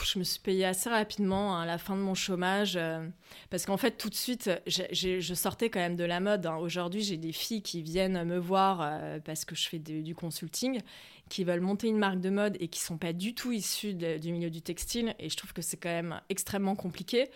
Je 0.03 0.17
me 0.17 0.23
suis 0.23 0.39
payée 0.39 0.65
assez 0.65 0.89
rapidement 0.89 1.55
hein, 1.55 1.61
à 1.61 1.65
la 1.67 1.77
fin 1.77 1.95
de 1.95 2.01
mon 2.01 2.15
chômage 2.15 2.75
euh, 2.75 3.07
parce 3.51 3.67
qu'en 3.67 3.77
fait 3.77 3.91
tout 3.91 4.09
de 4.09 4.15
suite 4.15 4.49
je 4.65 5.33
sortais 5.35 5.69
quand 5.69 5.79
même 5.79 5.95
de 5.95 6.03
la 6.03 6.19
mode. 6.19 6.47
hein. 6.47 6.57
Aujourd'hui 6.57 7.03
j'ai 7.03 7.17
des 7.17 7.31
filles 7.31 7.61
qui 7.61 7.83
viennent 7.83 8.23
me 8.23 8.39
voir 8.39 8.81
euh, 8.81 9.19
parce 9.19 9.45
que 9.45 9.55
je 9.55 9.69
fais 9.69 9.77
de- 9.77 10.01
du 10.01 10.15
consulting, 10.15 10.81
qui 11.29 11.43
veulent 11.43 11.61
monter 11.61 11.87
une 11.87 11.99
marque 11.99 12.19
de 12.19 12.31
mode 12.31 12.57
et 12.59 12.69
qui 12.69 12.79
sont 12.79 12.97
pas 12.97 13.13
du 13.13 13.35
tout 13.35 13.51
issues 13.51 13.93
de- 13.93 14.17
du 14.17 14.31
milieu 14.33 14.49
du 14.49 14.63
textile 14.63 15.13
et 15.19 15.29
je 15.29 15.37
trouve 15.37 15.53
que 15.53 15.61
c'est 15.61 15.77
quand 15.77 15.89
même 15.89 16.19
extrêmement 16.29 16.75
compliqué 16.75 17.29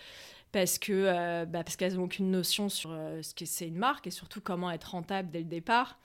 parce 0.56 0.80
que 0.80 0.94
euh, 0.94 1.46
bah, 1.46 1.66
parce 1.66 1.76
qu'elles 1.76 1.96
n'ont 1.96 2.06
aucune 2.06 2.32
notion 2.32 2.70
sur 2.70 2.92
euh, 2.94 3.22
ce 3.22 3.34
que 3.36 3.44
c'est 3.44 3.68
une 3.68 3.76
marque 3.76 4.08
et 4.08 4.10
surtout 4.10 4.40
comment 4.40 4.72
être 4.72 4.92
rentable 4.92 5.30
dès 5.30 5.40
le 5.40 5.46
départ. 5.46 6.00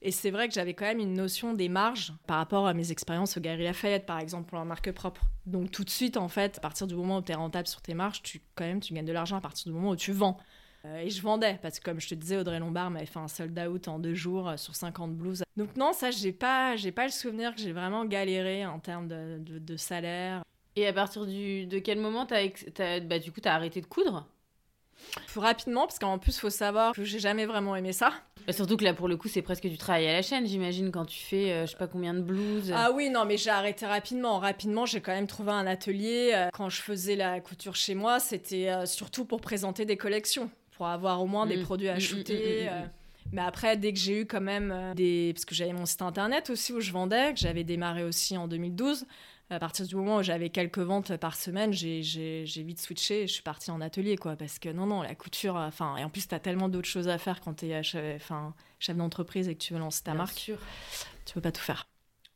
Et 0.00 0.12
c'est 0.12 0.30
vrai 0.30 0.46
que 0.46 0.54
j'avais 0.54 0.74
quand 0.74 0.84
même 0.84 1.00
une 1.00 1.14
notion 1.14 1.54
des 1.54 1.68
marges 1.68 2.12
par 2.28 2.36
rapport 2.36 2.68
à 2.68 2.72
mes 2.72 2.92
expériences 2.92 3.36
au 3.36 3.40
Galeries 3.40 3.64
Lafayette, 3.64 4.06
par 4.06 4.20
exemple, 4.20 4.48
pour 4.48 4.58
la 4.58 4.64
marque 4.64 4.92
propre. 4.92 5.22
Donc 5.44 5.72
tout 5.72 5.82
de 5.82 5.90
suite, 5.90 6.16
en 6.16 6.28
fait, 6.28 6.58
à 6.58 6.60
partir 6.60 6.86
du 6.86 6.94
moment 6.94 7.18
où 7.18 7.22
tu 7.22 7.32
es 7.32 7.34
rentable 7.34 7.66
sur 7.66 7.82
tes 7.82 7.94
marges, 7.94 8.22
tu, 8.22 8.40
quand 8.54 8.64
même, 8.64 8.78
tu 8.78 8.94
gagnes 8.94 9.06
de 9.06 9.12
l'argent 9.12 9.36
à 9.36 9.40
partir 9.40 9.72
du 9.72 9.76
moment 9.76 9.90
où 9.90 9.96
tu 9.96 10.12
vends. 10.12 10.38
Euh, 10.84 11.00
et 11.00 11.10
je 11.10 11.20
vendais, 11.20 11.58
parce 11.60 11.80
que 11.80 11.84
comme 11.84 12.00
je 12.00 12.08
te 12.08 12.14
disais, 12.14 12.36
Audrey 12.36 12.60
Lombard 12.60 12.92
m'avait 12.92 13.06
fait 13.06 13.18
un 13.18 13.26
sold 13.26 13.58
out 13.58 13.88
en 13.88 13.98
deux 13.98 14.14
jours 14.14 14.52
sur 14.56 14.76
50 14.76 15.16
blouses. 15.16 15.42
Donc 15.56 15.76
non, 15.76 15.92
ça, 15.92 16.12
j'ai 16.12 16.32
pas, 16.32 16.76
pas 16.94 17.06
le 17.06 17.12
souvenir 17.12 17.56
que 17.56 17.60
j'ai 17.60 17.72
vraiment 17.72 18.04
galéré 18.04 18.64
en 18.66 18.78
termes 18.78 19.08
de 19.08 19.76
salaire. 19.76 20.44
Et 20.80 20.86
à 20.86 20.92
partir 20.94 21.26
du, 21.26 21.66
de 21.66 21.78
quel 21.78 21.98
moment 21.98 22.24
t'as, 22.24 22.48
t'as- 22.74 23.00
bah, 23.00 23.18
du 23.18 23.32
coup 23.32 23.40
t'as 23.40 23.52
arrêté 23.54 23.80
de 23.82 23.86
coudre? 23.86 24.26
Plus 25.26 25.40
rapidement, 25.40 25.86
parce 25.86 25.98
qu'en 25.98 26.18
plus, 26.18 26.38
faut 26.38 26.50
savoir 26.50 26.94
que 26.94 27.04
j'ai 27.04 27.18
jamais 27.18 27.44
vraiment 27.46 27.76
aimé 27.76 27.92
ça. 27.92 28.12
Bah, 28.46 28.52
Surtout 28.54 28.76
que 28.78 28.84
là 28.84 28.94
pour 28.94 29.06
le 29.08 29.18
coup 29.18 29.28
c'est 29.28 29.42
presque 29.42 29.66
du 29.66 29.76
travail 29.76 30.08
à 30.08 30.12
la 30.14 30.22
chaîne 30.22 30.46
j'imagine 30.46 30.90
quand 30.90 31.04
tu 31.04 31.18
fais 31.20 31.52
euh, 31.52 31.66
je 31.66 31.72
sais 31.72 31.76
pas 31.76 31.86
combien 31.86 32.14
de 32.14 32.22
blouses. 32.22 32.72
Ah 32.74 32.90
oui, 32.94 33.10
non, 33.10 33.26
mais 33.26 33.36
j'ai 33.36 33.50
arrêté 33.50 33.84
rapidement. 33.84 34.38
Rapidement, 34.38 34.86
j'ai 34.86 35.02
quand 35.02 35.12
même 35.12 35.26
trouvé 35.26 35.52
un 35.52 35.66
atelier. 35.66 36.30
Euh, 36.34 36.48
Quand 36.54 36.70
je 36.70 36.80
faisais 36.80 37.16
la 37.16 37.40
couture 37.40 37.76
chez 37.76 37.94
moi, 37.94 38.18
c'était 38.18 38.70
euh, 38.70 38.86
surtout 38.86 39.26
pour 39.26 39.42
présenter 39.42 39.84
des 39.84 39.98
collections, 39.98 40.50
pour 40.78 40.86
avoir 40.86 41.22
au 41.22 41.26
moins 41.26 41.44
des 41.46 41.58
Mm. 41.58 41.62
produits 41.62 41.88
à 41.90 41.96
Mm, 41.96 41.98
mm, 41.98 42.00
shooter. 42.00 42.64
mm, 42.64 42.68
euh. 42.72 42.86
Mais 43.32 43.42
après, 43.42 43.76
dès 43.76 43.92
que 43.92 43.98
j'ai 43.98 44.22
eu 44.22 44.26
quand 44.26 44.40
même 44.40 44.94
des... 44.96 45.32
Parce 45.34 45.44
que 45.44 45.54
j'avais 45.54 45.72
mon 45.74 45.86
site 45.86 46.02
internet 46.02 46.48
aussi 46.50 46.72
où 46.72 46.80
je 46.80 46.90
vendais, 46.90 47.34
que 47.34 47.38
j'avais 47.38 47.62
démarré 47.62 48.02
aussi 48.04 48.36
en 48.38 48.48
2012. 48.48 49.04
À 49.52 49.58
partir 49.58 49.84
du 49.84 49.96
moment 49.96 50.18
où 50.18 50.22
j'avais 50.22 50.50
quelques 50.50 50.78
ventes 50.78 51.16
par 51.16 51.34
semaine, 51.34 51.72
j'ai- 51.72 52.44
vite 52.62 52.80
switché 52.80 53.22
et 53.22 53.26
je 53.26 53.32
suis 53.32 53.42
partie 53.42 53.72
en 53.72 53.80
atelier, 53.80 54.16
quoi. 54.16 54.36
Parce 54.36 54.60
que 54.60 54.68
non, 54.68 54.86
non, 54.86 55.02
la 55.02 55.16
couture... 55.16 55.56
Enfin, 55.56 55.96
et 55.96 56.04
en 56.04 56.08
plus, 56.10 56.28
t'as 56.28 56.38
tellement 56.38 56.68
d'autres 56.68 56.88
choses 56.88 57.08
à 57.08 57.18
faire 57.18 57.40
quand 57.40 57.54
t'es 57.54 57.74
euh, 57.74 57.82
chef, 57.82 58.30
chef 58.78 58.96
d'entreprise 58.96 59.48
et 59.48 59.54
que 59.56 59.60
tu 59.62 59.72
veux 59.72 59.80
lancer 59.80 60.04
ta 60.04 60.12
Bien 60.12 60.18
marque. 60.18 60.38
sûr. 60.38 60.58
Tu 61.26 61.34
peux 61.34 61.40
pas 61.40 61.50
tout 61.50 61.62
faire. 61.62 61.84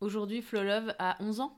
Aujourd'hui 0.01 0.43
Flo 0.43 0.63
Love 0.65 0.93
a 0.99 1.17
11 1.21 1.39
ans. 1.41 1.57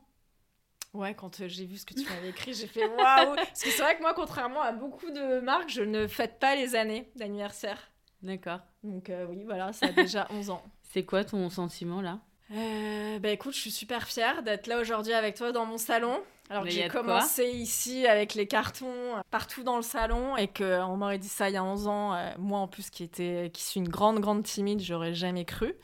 Ouais, 0.92 1.14
quand 1.14 1.40
euh, 1.40 1.48
j'ai 1.48 1.64
vu 1.64 1.78
ce 1.78 1.86
que 1.86 1.94
tu 1.94 2.08
m'avais 2.08 2.28
écrit, 2.30 2.52
j'ai 2.54 2.66
fait 2.66 2.84
waouh 2.84 2.96
Parce 3.36 3.62
que 3.62 3.70
c'est 3.70 3.82
vrai 3.82 3.96
que 3.96 4.02
moi, 4.02 4.12
contrairement 4.14 4.60
à 4.62 4.72
beaucoup 4.72 5.10
de 5.10 5.40
marques, 5.40 5.70
je 5.70 5.82
ne 5.82 6.06
fête 6.06 6.38
pas 6.38 6.54
les 6.54 6.74
années 6.74 7.10
d'anniversaire. 7.16 7.90
D'accord. 8.22 8.60
Donc 8.82 9.08
euh, 9.10 9.26
oui, 9.28 9.42
voilà, 9.44 9.72
ça 9.72 9.86
a 9.86 9.92
déjà 9.92 10.26
11 10.30 10.50
ans. 10.50 10.62
C'est 10.82 11.04
quoi 11.04 11.24
ton 11.24 11.48
sentiment 11.50 12.00
là? 12.02 12.20
Euh, 12.52 13.18
bah 13.18 13.30
écoute, 13.30 13.54
je 13.54 13.60
suis 13.60 13.70
super 13.70 14.06
fière 14.06 14.42
d'être 14.42 14.66
là 14.66 14.78
aujourd'hui 14.78 15.12
avec 15.12 15.36
toi 15.36 15.52
dans 15.52 15.66
mon 15.66 15.78
salon. 15.78 16.20
Alors 16.48 16.62
que 16.62 16.68
Mais 16.68 16.74
j'ai 16.74 16.88
commencé 16.88 17.50
ici 17.50 18.06
avec 18.06 18.34
les 18.34 18.46
cartons 18.46 18.86
euh, 18.86 19.20
partout 19.32 19.64
dans 19.64 19.76
le 19.76 19.82
salon 19.82 20.36
et 20.36 20.46
qu'on 20.46 20.96
m'aurait 20.96 21.18
dit 21.18 21.28
ça 21.28 21.50
il 21.50 21.54
y 21.54 21.56
a 21.56 21.64
11 21.64 21.88
ans, 21.88 22.14
euh, 22.14 22.30
moi 22.38 22.60
en 22.60 22.68
plus 22.68 22.88
qui, 22.88 23.02
était, 23.02 23.50
qui 23.52 23.64
suis 23.64 23.80
une 23.80 23.88
grande, 23.88 24.20
grande 24.20 24.44
timide, 24.44 24.80
j'aurais 24.80 25.12
jamais 25.12 25.44
cru. 25.44 25.74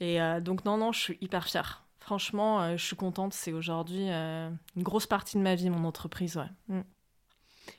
Et 0.00 0.20
euh, 0.20 0.40
donc 0.40 0.64
non, 0.64 0.76
non, 0.76 0.92
je 0.92 1.00
suis 1.00 1.18
hyper 1.20 1.46
fière. 1.46 1.84
Franchement, 2.00 2.60
euh, 2.60 2.76
je 2.76 2.84
suis 2.84 2.96
contente. 2.96 3.32
C'est 3.32 3.52
aujourd'hui 3.52 4.10
euh, 4.10 4.50
une 4.76 4.82
grosse 4.82 5.06
partie 5.06 5.38
de 5.38 5.42
ma 5.42 5.54
vie, 5.54 5.70
mon 5.70 5.86
entreprise. 5.86 6.36
Ouais. 6.36 6.50
Mm. 6.68 6.82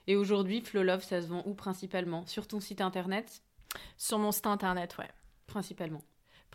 Et 0.08 0.16
aujourd'hui 0.16 0.62
Flo 0.62 0.82
Love 0.82 1.04
ça 1.04 1.22
se 1.22 1.28
vend 1.28 1.44
où 1.46 1.54
principalement? 1.54 2.26
Sur 2.26 2.48
ton 2.48 2.60
site 2.60 2.82
internet? 2.82 3.44
Sur 3.98 4.18
mon 4.18 4.32
site 4.32 4.48
internet, 4.48 4.98
ouais. 4.98 5.10
Principalement. 5.46 6.02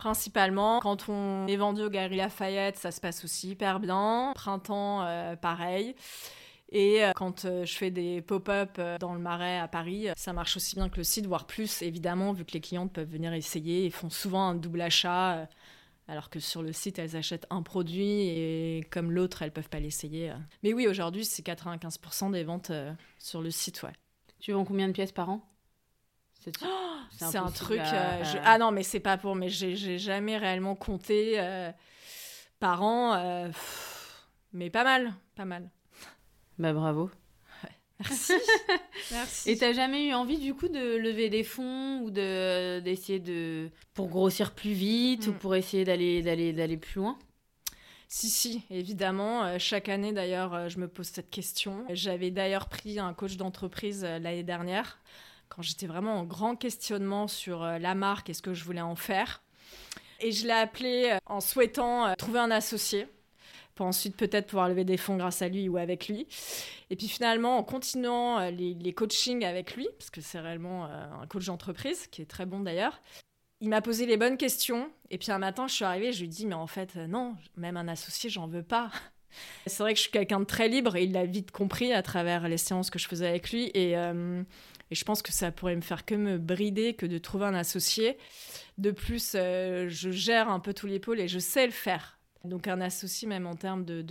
Principalement, 0.00 0.80
quand 0.80 1.10
on 1.10 1.46
est 1.46 1.56
vendu 1.56 1.82
au 1.82 1.90
Galeries 1.90 2.16
Lafayette, 2.16 2.78
ça 2.78 2.90
se 2.90 3.02
passe 3.02 3.22
aussi 3.22 3.50
hyper 3.50 3.80
bien. 3.80 4.32
Printemps, 4.34 5.02
euh, 5.02 5.36
pareil. 5.36 5.94
Et 6.72 7.04
euh, 7.04 7.12
quand 7.14 7.44
euh, 7.44 7.66
je 7.66 7.76
fais 7.76 7.90
des 7.90 8.22
pop-up 8.22 8.80
dans 8.98 9.12
le 9.12 9.20
Marais 9.20 9.58
à 9.58 9.68
Paris, 9.68 10.06
ça 10.16 10.32
marche 10.32 10.56
aussi 10.56 10.74
bien 10.74 10.88
que 10.88 10.96
le 10.96 11.04
site, 11.04 11.26
voire 11.26 11.46
plus, 11.46 11.82
évidemment, 11.82 12.32
vu 12.32 12.46
que 12.46 12.52
les 12.52 12.62
clientes 12.62 12.90
peuvent 12.90 13.10
venir 13.10 13.34
essayer 13.34 13.84
et 13.84 13.90
font 13.90 14.08
souvent 14.08 14.48
un 14.48 14.54
double 14.54 14.80
achat, 14.80 15.46
alors 16.08 16.30
que 16.30 16.40
sur 16.40 16.62
le 16.62 16.72
site, 16.72 16.98
elles 16.98 17.14
achètent 17.14 17.46
un 17.50 17.60
produit 17.60 18.22
et 18.22 18.88
comme 18.90 19.12
l'autre, 19.12 19.42
elles 19.42 19.52
peuvent 19.52 19.68
pas 19.68 19.80
l'essayer. 19.80 20.32
Mais 20.62 20.72
oui, 20.72 20.86
aujourd'hui, 20.86 21.26
c'est 21.26 21.44
95% 21.44 22.30
des 22.30 22.44
ventes 22.44 22.72
sur 23.18 23.42
le 23.42 23.50
site, 23.50 23.82
ouais. 23.82 23.92
Tu 24.38 24.52
vends 24.52 24.64
combien 24.64 24.88
de 24.88 24.94
pièces 24.94 25.12
par 25.12 25.28
an? 25.28 25.49
C'est 27.18 27.36
un 27.36 27.50
truc. 27.50 27.78
à- 27.80 28.14
euh, 28.20 28.24
je- 28.24 28.38
Ah 28.44 28.58
non, 28.58 28.70
mais 28.70 28.82
c'est 28.82 29.00
pas 29.00 29.16
pour. 29.18 29.34
Mais 29.36 29.48
j'ai 29.48 29.98
jamais 29.98 30.36
réellement 30.38 30.74
compté 30.74 31.34
euh, 31.38 31.70
par 32.58 32.82
an. 32.82 33.14
euh, 33.14 33.46
pff, 33.48 34.26
Mais 34.52 34.70
pas 34.70 34.84
mal, 34.84 35.12
pas 35.36 35.44
mal. 35.44 35.70
Bah 36.58 36.72
bravo. 36.72 37.10
Merci. 38.00 38.32
Merci. 39.12 39.50
Et 39.50 39.58
t'as 39.58 39.72
jamais 39.74 40.06
eu 40.08 40.14
envie 40.14 40.38
du 40.38 40.54
coup 40.54 40.68
de 40.68 40.96
lever 40.96 41.28
des 41.28 41.44
fonds 41.44 42.00
ou 42.00 42.10
de 42.10 42.80
d'essayer 42.80 43.18
de 43.20 43.70
pour 43.92 44.08
grossir 44.08 44.54
plus 44.54 44.72
vite 44.72 45.26
ou 45.26 45.32
Mm. 45.32 45.38
pour 45.38 45.54
essayer 45.54 45.84
d'aller 45.84 46.22
d'aller 46.22 46.52
d'aller 46.54 46.78
plus 46.78 47.00
loin? 47.00 47.18
Si, 48.08 48.28
si, 48.30 48.62
évidemment. 48.70 49.44
Euh, 49.44 49.56
chaque 49.58 49.88
année, 49.90 50.12
d'ailleurs, 50.12 50.54
euh, 50.54 50.68
je 50.68 50.78
me 50.78 50.88
pose 50.88 51.06
cette 51.08 51.30
question. 51.30 51.84
J'avais 51.90 52.30
d'ailleurs 52.30 52.68
pris 52.68 52.98
un 52.98 53.12
coach 53.14 53.36
d'entreprise 53.36 54.02
euh, 54.04 54.18
l'année 54.18 54.42
dernière, 54.42 54.98
quand 55.50 55.62
j'étais 55.62 55.86
vraiment 55.86 56.14
en 56.14 56.24
grand 56.24 56.56
questionnement 56.56 57.28
sur 57.28 57.62
euh, 57.62 57.78
la 57.78 57.94
marque 57.94 58.30
et 58.30 58.34
ce 58.34 58.40
que 58.40 58.54
je 58.54 58.64
voulais 58.64 58.80
en 58.80 58.94
faire. 58.94 59.42
Et 60.20 60.32
je 60.32 60.46
l'ai 60.46 60.52
appelé 60.52 61.10
euh, 61.12 61.18
en 61.26 61.40
souhaitant 61.40 62.06
euh, 62.06 62.14
trouver 62.14 62.38
un 62.38 62.50
associé 62.50 63.08
pour 63.74 63.86
ensuite 63.86 64.16
peut-être 64.16 64.46
pouvoir 64.46 64.68
lever 64.68 64.84
des 64.84 64.96
fonds 64.96 65.16
grâce 65.16 65.42
à 65.42 65.48
lui 65.48 65.68
ou 65.68 65.76
avec 65.76 66.08
lui. 66.08 66.26
Et 66.90 66.96
puis 66.96 67.08
finalement, 67.08 67.58
en 67.58 67.62
continuant 67.62 68.50
les, 68.50 68.92
coachings 68.92 69.44
avec 69.44 69.74
lui, 69.74 69.88
parce 69.98 70.10
que 70.10 70.20
c'est 70.20 70.40
réellement 70.40 70.84
un 70.84 71.26
coach 71.26 71.46
d'entreprise, 71.46 72.06
qui 72.08 72.20
est 72.20 72.26
très 72.26 72.44
bon 72.44 72.60
d'ailleurs, 72.60 73.00
il 73.60 73.70
m'a 73.70 73.80
posé 73.80 74.04
les 74.04 74.18
bonnes 74.18 74.36
questions. 74.36 74.90
Et 75.08 75.16
puis 75.16 75.32
un 75.32 75.38
matin, 75.38 75.66
je 75.66 75.76
suis 75.76 75.84
arrivée, 75.84 76.12
je 76.12 76.18
lui 76.18 76.26
ai 76.26 76.28
dit, 76.28 76.46
mais 76.46 76.56
en 76.56 76.66
fait, 76.66 76.96
non, 76.96 77.36
même 77.56 77.78
un 77.78 77.88
associé, 77.88 78.28
j'en 78.28 78.48
veux 78.48 78.64
pas. 78.64 78.90
C'est 79.66 79.82
vrai 79.82 79.94
que 79.94 79.98
je 79.98 80.02
suis 80.02 80.10
quelqu'un 80.10 80.40
de 80.40 80.44
très 80.44 80.68
libre 80.68 80.96
et 80.96 81.04
il 81.04 81.12
l'a 81.12 81.24
vite 81.24 81.50
compris 81.50 81.94
à 81.94 82.02
travers 82.02 82.48
les 82.48 82.58
séances 82.58 82.90
que 82.90 82.98
je 82.98 83.08
faisais 83.08 83.28
avec 83.28 83.50
lui. 83.50 83.70
Et, 83.72 83.96
et 84.90 84.94
je 84.94 85.04
pense 85.04 85.22
que 85.22 85.32
ça 85.32 85.52
pourrait 85.52 85.76
me 85.76 85.80
faire 85.80 86.04
que 86.04 86.14
me 86.14 86.38
brider 86.38 86.94
que 86.94 87.06
de 87.06 87.18
trouver 87.18 87.46
un 87.46 87.54
associé. 87.54 88.18
De 88.78 88.90
plus, 88.90 89.32
euh, 89.34 89.88
je 89.88 90.10
gère 90.10 90.48
un 90.48 90.60
peu 90.60 90.74
tous 90.74 90.86
les 90.86 91.00
et 91.16 91.28
je 91.28 91.38
sais 91.38 91.66
le 91.66 91.72
faire. 91.72 92.18
Donc 92.44 92.66
un 92.68 92.80
associé, 92.80 93.28
même 93.28 93.46
en 93.46 93.54
termes 93.54 93.84
de, 93.84 94.02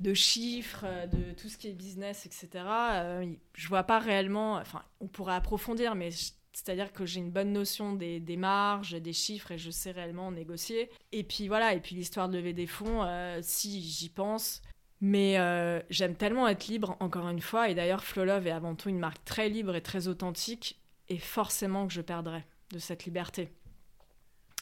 de, 0.00 0.14
chiffres, 0.14 0.84
de 1.06 1.32
tout 1.32 1.48
ce 1.48 1.56
qui 1.56 1.68
est 1.68 1.72
business, 1.72 2.26
etc., 2.26 2.48
euh, 2.64 3.26
je 3.54 3.68
vois 3.68 3.84
pas 3.84 4.00
réellement... 4.00 4.56
Enfin, 4.56 4.82
on 5.00 5.06
pourrait 5.06 5.34
approfondir, 5.34 5.94
mais 5.94 6.10
c'est-à-dire 6.52 6.92
que 6.92 7.06
j'ai 7.06 7.20
une 7.20 7.30
bonne 7.30 7.52
notion 7.52 7.92
des, 7.92 8.18
des 8.18 8.36
marges, 8.36 9.00
des 9.00 9.12
chiffres 9.12 9.52
et 9.52 9.58
je 9.58 9.70
sais 9.70 9.92
réellement 9.92 10.32
négocier. 10.32 10.90
Et 11.12 11.22
puis 11.22 11.48
voilà, 11.48 11.74
et 11.74 11.80
puis 11.80 11.94
l'histoire 11.94 12.28
de 12.28 12.36
lever 12.36 12.52
des 12.52 12.66
fonds, 12.66 13.04
euh, 13.04 13.38
si 13.42 13.80
j'y 13.80 14.08
pense. 14.08 14.60
Mais 15.00 15.38
euh, 15.38 15.80
j'aime 15.88 16.14
tellement 16.14 16.46
être 16.46 16.66
libre, 16.66 16.96
encore 17.00 17.28
une 17.28 17.40
fois. 17.40 17.70
Et 17.70 17.74
d'ailleurs, 17.74 18.04
Flolove 18.04 18.46
est 18.46 18.50
avant 18.50 18.74
tout 18.74 18.90
une 18.90 18.98
marque 18.98 19.24
très 19.24 19.48
libre 19.48 19.74
et 19.74 19.82
très 19.82 20.08
authentique. 20.08 20.78
Et 21.08 21.18
forcément 21.18 21.86
que 21.86 21.92
je 21.92 22.02
perdrai 22.02 22.44
de 22.70 22.78
cette 22.78 23.04
liberté. 23.04 23.50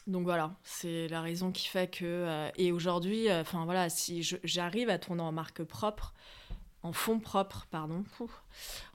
Donc 0.07 0.23
voilà, 0.23 0.57
c'est 0.63 1.09
la 1.09 1.21
raison 1.21 1.53
qui 1.53 1.69
fait 1.69 1.91
que. 1.91 2.05
euh, 2.05 2.51
et 2.57 2.73
aujourd'hui, 2.73 3.29
euh, 3.29 3.43
enfin 3.43 3.65
voilà, 3.67 3.91
si 3.91 4.23
j'arrive 4.45 4.89
à 4.89 4.99
tourner 4.99 5.23
en 5.23 5.33
marque 5.33 5.63
propre, 5.65 6.15
en 6.83 6.93
fonds 6.93 7.19
propres, 7.19 7.67
pardon, 7.71 8.05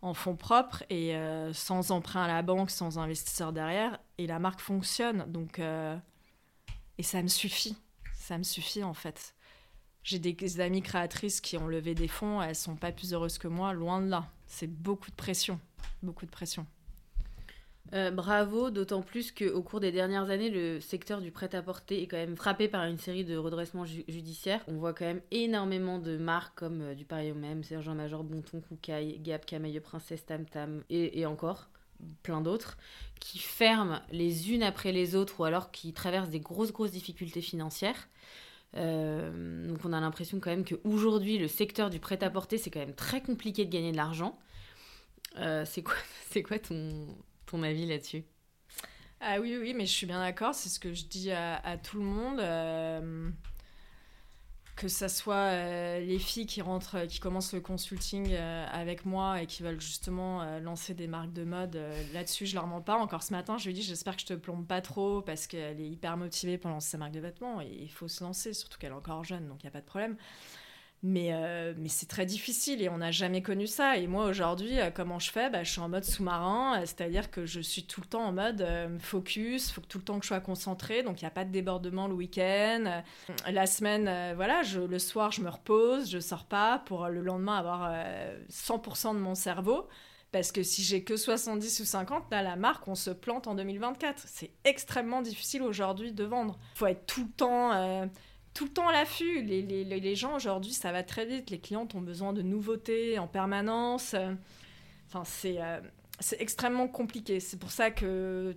en 0.02 0.14
fonds 0.16 0.36
propres 0.36 0.84
et 0.90 1.14
sans 1.54 1.92
emprunt 1.92 2.24
à 2.24 2.28
la 2.28 2.42
banque, 2.42 2.72
sans 2.72 2.98
investisseur 2.98 3.52
derrière, 3.52 4.00
et 4.18 4.26
la 4.26 4.40
marque 4.40 4.62
fonctionne. 4.62 5.26
Donc, 5.28 5.60
et 5.60 7.04
ça 7.04 7.22
me 7.22 7.28
suffit, 7.28 7.76
ça 8.14 8.38
me 8.38 8.44
suffit 8.44 8.84
en 8.84 8.94
fait. 8.94 9.36
J'ai 10.04 10.20
des, 10.20 10.60
amies 10.60 10.82
créatrices 10.82 11.40
qui 11.40 11.58
ont 11.58 11.68
levé 11.68 11.96
des 11.96 12.08
fonds, 12.08 12.42
elles 12.42 12.56
sont 12.56 12.76
pas 12.76 12.92
plus 12.92 13.14
heureuses 13.14 13.38
que 13.38 13.48
moi, 13.48 13.74
loin 13.74 14.02
de 14.02 14.10
là. 14.10 14.28
C'est 14.48 14.68
beaucoup 14.68 15.10
de 15.10 15.16
pression, 15.16 15.60
beaucoup 16.02 16.26
de 16.26 16.32
pression. 16.32 16.66
Euh, 17.94 18.12
bravo, 18.12 18.72
d'autant 18.72 19.02
plus 19.02 19.32
qu'au 19.32 19.62
cours 19.62 19.80
des 19.80 19.92
dernières 19.92 20.30
années, 20.30 20.50
le 20.50 20.80
secteur 20.80 21.22
du 21.22 21.32
prêt-à-porter 21.32 22.02
est 22.02 22.08
quand 22.08 22.18
même 22.18 22.36
frappé 22.36 22.68
par 22.68 22.86
une 22.86 22.98
série 22.98 23.24
de 23.24 23.38
redressements 23.38 23.86
ju- 23.86 24.04
judiciaires. 24.08 24.62
On 24.68 24.78
voit 24.78 24.94
quand 24.94 25.06
même 25.06 25.22
énormément 25.32 26.00
de 26.00 26.18
marques 26.18 26.58
comme 26.58 26.82
euh, 26.82 26.96
du 26.96 27.06
Paris 27.06 27.34
même, 27.34 27.64
Sergent 27.64 27.94
Major, 27.94 28.24
Bonton, 28.24 28.62
Koukaï, 28.68 29.20
Gap, 29.20 29.46
Camailleux, 29.46 29.82
Princesse, 29.82 30.26
Tam 30.26 30.46
Tam 30.46 30.84
et, 30.90 31.20
et 31.20 31.26
encore 31.26 31.70
plein 32.24 32.42
d'autres 32.42 32.78
qui 33.20 33.40
ferment 33.40 34.02
les 34.12 34.52
unes 34.52 34.64
après 34.64 34.92
les 34.92 35.16
autres 35.16 35.40
ou 35.40 35.44
alors 35.44 35.72
qui 35.72 35.94
traversent 35.94 36.30
des 36.30 36.40
grosses 36.40 36.74
grosses 36.74 36.92
difficultés 36.92 37.42
financières. 37.42 38.10
Donc 38.74 39.86
on 39.86 39.94
a 39.94 40.00
l'impression 40.00 40.40
quand 40.40 40.50
même 40.50 40.66
qu'aujourd'hui, 40.66 41.38
le 41.38 41.48
secteur 41.48 41.90
du 41.90 42.00
prêt-à-porter, 42.00 42.58
c'est 42.58 42.70
quand 42.70 42.80
même 42.80 42.96
très 42.96 43.22
compliqué 43.22 43.66
de 43.66 43.72
gagner 43.72 43.92
de 43.92 43.98
l'argent. 43.98 44.38
c'est 45.36 45.84
quoi, 45.84 45.96
quoi 46.44 46.60
ton, 46.60 47.64
avis 47.64 47.86
là-dessus? 47.86 48.24
Ah 49.20 49.40
oui, 49.40 49.58
oui, 49.58 49.74
mais 49.74 49.86
je 49.86 49.92
suis 49.92 50.08
bien 50.08 50.20
d'accord, 50.20 50.54
c'est 50.54 50.70
ce 50.70 50.80
que 50.80 50.94
je 50.94 51.06
dis 51.06 51.32
à, 51.32 51.56
à 51.58 51.78
tout 51.78 51.98
le 51.98 52.04
monde 52.04 53.34
que 54.76 54.88
ce 54.88 55.08
soit 55.08 55.36
euh, 55.36 56.00
les 56.00 56.18
filles 56.18 56.48
qui 56.48 56.62
rentrent, 56.62 57.06
qui 57.06 57.20
commencent 57.20 57.54
le 57.54 57.62
consulting 57.62 58.30
euh, 58.32 58.66
avec 58.72 59.06
moi 59.06 59.42
et 59.42 59.46
qui 59.46 59.62
veulent 59.62 59.80
justement 59.80 60.42
euh, 60.42 60.60
lancer 60.60 60.94
des 60.94 61.08
marques 61.08 61.34
de 61.34 61.44
mode, 61.44 61.80
là-dessus, 62.14 62.48
je 62.48 62.56
leur 62.56 62.66
mens 62.66 62.82
pas. 62.82 62.98
Encore 62.98 63.24
ce 63.24 63.34
matin, 63.34 63.58
je 63.58 63.66
lui 63.68 63.74
dit 63.74 63.84
j'espère 63.84 64.16
que 64.16 64.22
je 64.22 64.28
te 64.28 64.34
plombe 64.34 64.66
pas 64.66 64.82
trop 64.82 65.22
parce 65.22 65.48
qu'elle 65.48 65.80
est 65.80 65.90
hyper 65.90 66.18
motivée 66.18 66.58
pour 66.58 66.72
lancer 66.72 66.90
sa 66.90 66.98
marque 66.98 67.14
de 67.14 67.20
vêtements 67.20 67.62
et 67.62 67.70
il 67.72 67.92
faut 67.92 68.08
se 68.08 68.24
lancer, 68.24 68.54
surtout 68.54 68.80
qu'elle 68.80 68.92
est 68.92 68.96
encore 68.96 69.24
jeune, 69.24 69.48
donc 69.48 69.62
il 69.62 69.66
n'y 69.66 69.70
a 69.70 69.72
pas 69.72 69.82
de 69.82 69.86
problème. 69.86 70.18
Mais, 71.06 71.34
euh, 71.34 71.74
mais 71.78 71.90
c'est 71.90 72.06
très 72.06 72.26
difficile 72.26 72.82
et 72.82 72.88
on 72.88 73.00
n'a 73.00 73.12
jamais 73.12 73.42
connu 73.42 73.68
ça. 73.68 73.98
Et 73.98 74.08
moi, 74.08 74.26
aujourd'hui, 74.26 74.80
euh, 74.80 74.90
comment 74.90 75.20
je 75.20 75.32
fais? 75.32 75.50
Bah, 75.50 75.62
Je 75.62 75.70
suis 75.70 75.82
en 75.82 75.90
mode 75.90 76.06
sous-marin, 76.06 76.78
euh, 76.78 76.86
c'est-à-dire 76.86 77.30
que 77.30 77.46
je 77.46 77.60
suis 77.60 77.84
tout 77.84 78.00
le 78.00 78.08
temps 78.08 78.24
en 78.24 78.32
mode 78.32 78.66
focus, 79.00 79.70
il 79.70 79.74
faut 79.74 79.82
tout 79.82 79.98
le 79.98 80.06
temps 80.06 80.18
que 80.18 80.24
je 80.24 80.30
sois 80.30 80.40
concentrée, 80.40 81.04
donc 81.04 81.22
il 81.22 81.26
n'y 81.26 81.28
a 81.28 81.32
pas 81.32 81.44
de 81.44 81.52
débordement 81.52 82.08
le 82.08 82.14
week-end. 82.14 83.04
La 83.52 83.66
semaine, 83.66 84.34
voilà, 84.36 84.64
je, 84.64 84.80
le 84.80 84.98
soir, 84.98 85.32
je 85.32 85.42
me 85.42 85.50
repose, 85.50 86.10
je 86.10 86.20
sors 86.20 86.46
pas 86.46 86.80
pour 86.86 87.08
le 87.10 87.20
lendemain 87.20 87.58
avoir 87.58 87.94
100% 88.50 89.14
de 89.14 89.20
mon 89.20 89.36
cerveau. 89.36 89.88
Parce 90.32 90.52
que 90.52 90.64
si 90.64 90.82
j'ai 90.82 91.04
que 91.04 91.16
70 91.16 91.82
ou 91.82 91.86
50, 91.86 92.32
là, 92.32 92.42
la 92.42 92.56
marque, 92.56 92.88
on 92.88 92.96
se 92.96 93.12
plante 93.12 93.46
en 93.48 93.54
2024. 93.54 94.24
C'est 94.26 94.52
extrêmement 94.64 95.22
difficile 95.22 95.62
aujourd'hui 95.62 96.12
de 96.12 96.24
vendre. 96.24 96.58
Il 96.76 96.80
faut 96.80 96.88
être 96.88 97.06
tout 97.06 97.26
le 97.26 97.32
temps 97.32 98.10
tout 98.54 98.66
le 98.66 98.72
temps 98.72 98.88
à 98.88 98.92
l'affût. 98.92 99.42
Les, 99.42 100.16
gens 100.16 100.36
aujourd'hui, 100.36 100.74
ça 100.74 100.92
va 100.92 101.04
très 101.04 101.26
vite. 101.26 101.50
Les 101.50 101.60
clients 101.60 101.88
ont 101.94 102.02
besoin 102.02 102.34
de 102.34 102.42
nouveautés 102.42 103.20
en 103.20 103.28
permanence. 103.28 104.16
Enfin, 105.08 105.24
c'est 105.26 105.62
euh, 105.62 105.80
c'est 106.20 106.40
extrêmement 106.42 106.88
compliqué. 106.88 107.40
C'est 107.40 107.58
pour 107.58 107.72
ça 107.72 107.92
que 107.92 108.56